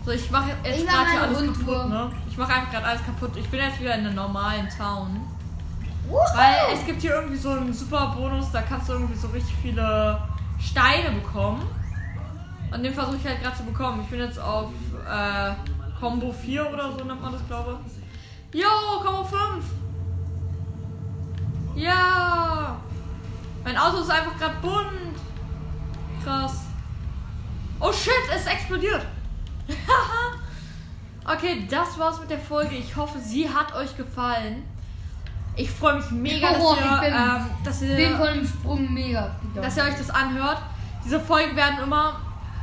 So, 0.05 0.11
ich 0.11 0.31
mache 0.31 0.51
jetzt 0.63 0.87
gerade 0.87 1.11
hier 1.11 1.21
alles 1.21 1.37
Rundtour. 1.39 1.75
kaputt, 1.75 1.89
ne? 1.89 2.11
Ich 2.29 2.37
mache 2.37 2.53
einfach 2.53 2.71
gerade 2.71 2.85
alles 2.85 3.03
kaputt. 3.05 3.31
Ich 3.35 3.49
bin 3.49 3.59
jetzt 3.59 3.79
wieder 3.81 3.95
in 3.95 4.03
der 4.05 4.13
normalen 4.13 4.67
Town. 4.69 5.19
Weil 6.09 6.73
es 6.73 6.85
gibt 6.85 7.01
hier 7.01 7.15
irgendwie 7.15 7.37
so 7.37 7.51
einen 7.51 7.73
super 7.73 8.15
Bonus, 8.17 8.51
da 8.51 8.61
kannst 8.61 8.89
du 8.89 8.93
irgendwie 8.93 9.15
so 9.15 9.27
richtig 9.27 9.55
viele 9.61 10.19
Steine 10.59 11.11
bekommen. 11.11 11.61
Und 12.71 12.83
den 12.83 12.93
versuche 12.93 13.17
ich 13.17 13.25
halt 13.25 13.41
gerade 13.41 13.57
zu 13.57 13.63
bekommen. 13.63 14.01
Ich 14.03 14.09
bin 14.09 14.19
jetzt 14.19 14.39
auf 14.39 14.71
äh, 15.07 15.51
Combo 15.99 16.31
4 16.31 16.71
oder 16.71 16.91
so 16.91 17.03
nennt 17.03 17.21
man 17.21 17.33
das, 17.33 17.45
glaube 17.47 17.77
ich. 17.85 18.61
Jo, 18.61 18.67
Combo 19.03 19.23
5! 19.23 19.65
Ja! 21.75 22.77
Mein 23.63 23.77
Auto 23.77 23.97
ist 23.99 24.09
einfach 24.09 24.37
gerade 24.37 24.55
bunt. 24.61 25.15
Krass. 26.23 26.65
Oh 27.79 27.91
shit, 27.91 28.13
es 28.35 28.45
explodiert. 28.45 29.05
okay, 31.25 31.67
das 31.69 31.97
war's 31.97 32.19
mit 32.19 32.29
der 32.29 32.39
Folge. 32.39 32.75
Ich 32.75 32.95
hoffe, 32.95 33.19
sie 33.19 33.47
hat 33.47 33.73
euch 33.75 33.95
gefallen. 33.95 34.63
Ich 35.59 35.69
freue 35.71 35.95
mich 35.97 36.09
mega, 36.11 36.53
dass 36.53 36.61
Oh, 36.61 36.75
ihr, 36.75 36.99
bin- 37.01 37.13
ähm, 37.13 37.45
dass 37.63 37.81
ihr 37.81 37.95
Bin 37.95 38.15
von 38.17 38.27
dem 38.33 38.47
Sprung 38.47 38.93
mega. 38.93 39.29
dass 39.55 39.75
ihr 39.77 39.83
euch 39.83 39.95
das 39.97 40.09
anhört. 40.09 40.61
Diese 41.03 41.19
Folgen 41.19 41.55
werden 41.55 41.79
immer 41.83 42.19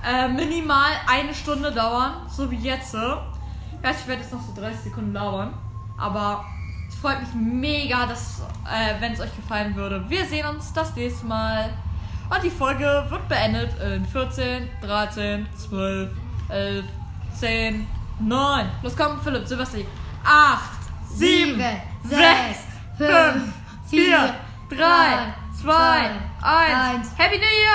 äh, 0.06 0.28
minimal 0.28 0.90
eine 1.06 1.34
Stunde 1.34 1.72
dauern, 1.72 2.14
so 2.28 2.50
wie 2.50 2.56
jetzt. 2.56 2.94
Ich 2.94 3.82
weiß, 3.88 4.00
ich 4.02 4.06
werde 4.08 4.22
jetzt 4.22 4.32
noch 4.32 4.40
so 4.40 4.58
30 4.60 4.80
Sekunden 4.80 5.12
labern, 5.12 5.52
aber 5.98 6.44
es 6.88 6.94
freut 6.96 7.20
mich 7.20 7.34
mega, 7.34 8.06
dass, 8.06 8.40
äh, 8.64 9.00
wenn 9.00 9.12
es 9.12 9.20
euch 9.20 9.34
gefallen 9.36 9.74
würde. 9.76 10.04
Wir 10.08 10.24
sehen 10.24 10.46
uns 10.46 10.72
das 10.72 10.94
nächste 10.96 11.26
Mal. 11.26 11.70
Und 12.30 12.42
die 12.42 12.50
Folge 12.50 13.04
wird 13.08 13.28
beendet 13.28 13.70
in 13.80 14.04
14, 14.06 14.68
13, 14.80 15.46
12, 15.56 16.10
11, 16.48 16.84
10, 17.38 17.86
9. 18.20 18.66
Los 18.82 18.96
komm, 18.96 19.20
Philipp, 19.20 19.46
Silvester. 19.46 19.78
8, 20.24 20.60
7, 21.14 21.18
Sieben, 21.54 21.58
6, 22.04 22.16
sechs, 22.18 22.58
5, 22.98 23.08
fünf, 23.08 23.52
4, 23.90 24.34
3, 24.70 24.76
drei, 24.76 25.34
2, 25.60 25.62
zwei, 25.62 26.10
1. 26.42 26.74
eins. 26.74 27.08
Happy 27.18 27.36
New 27.36 27.44
Year! 27.44 27.56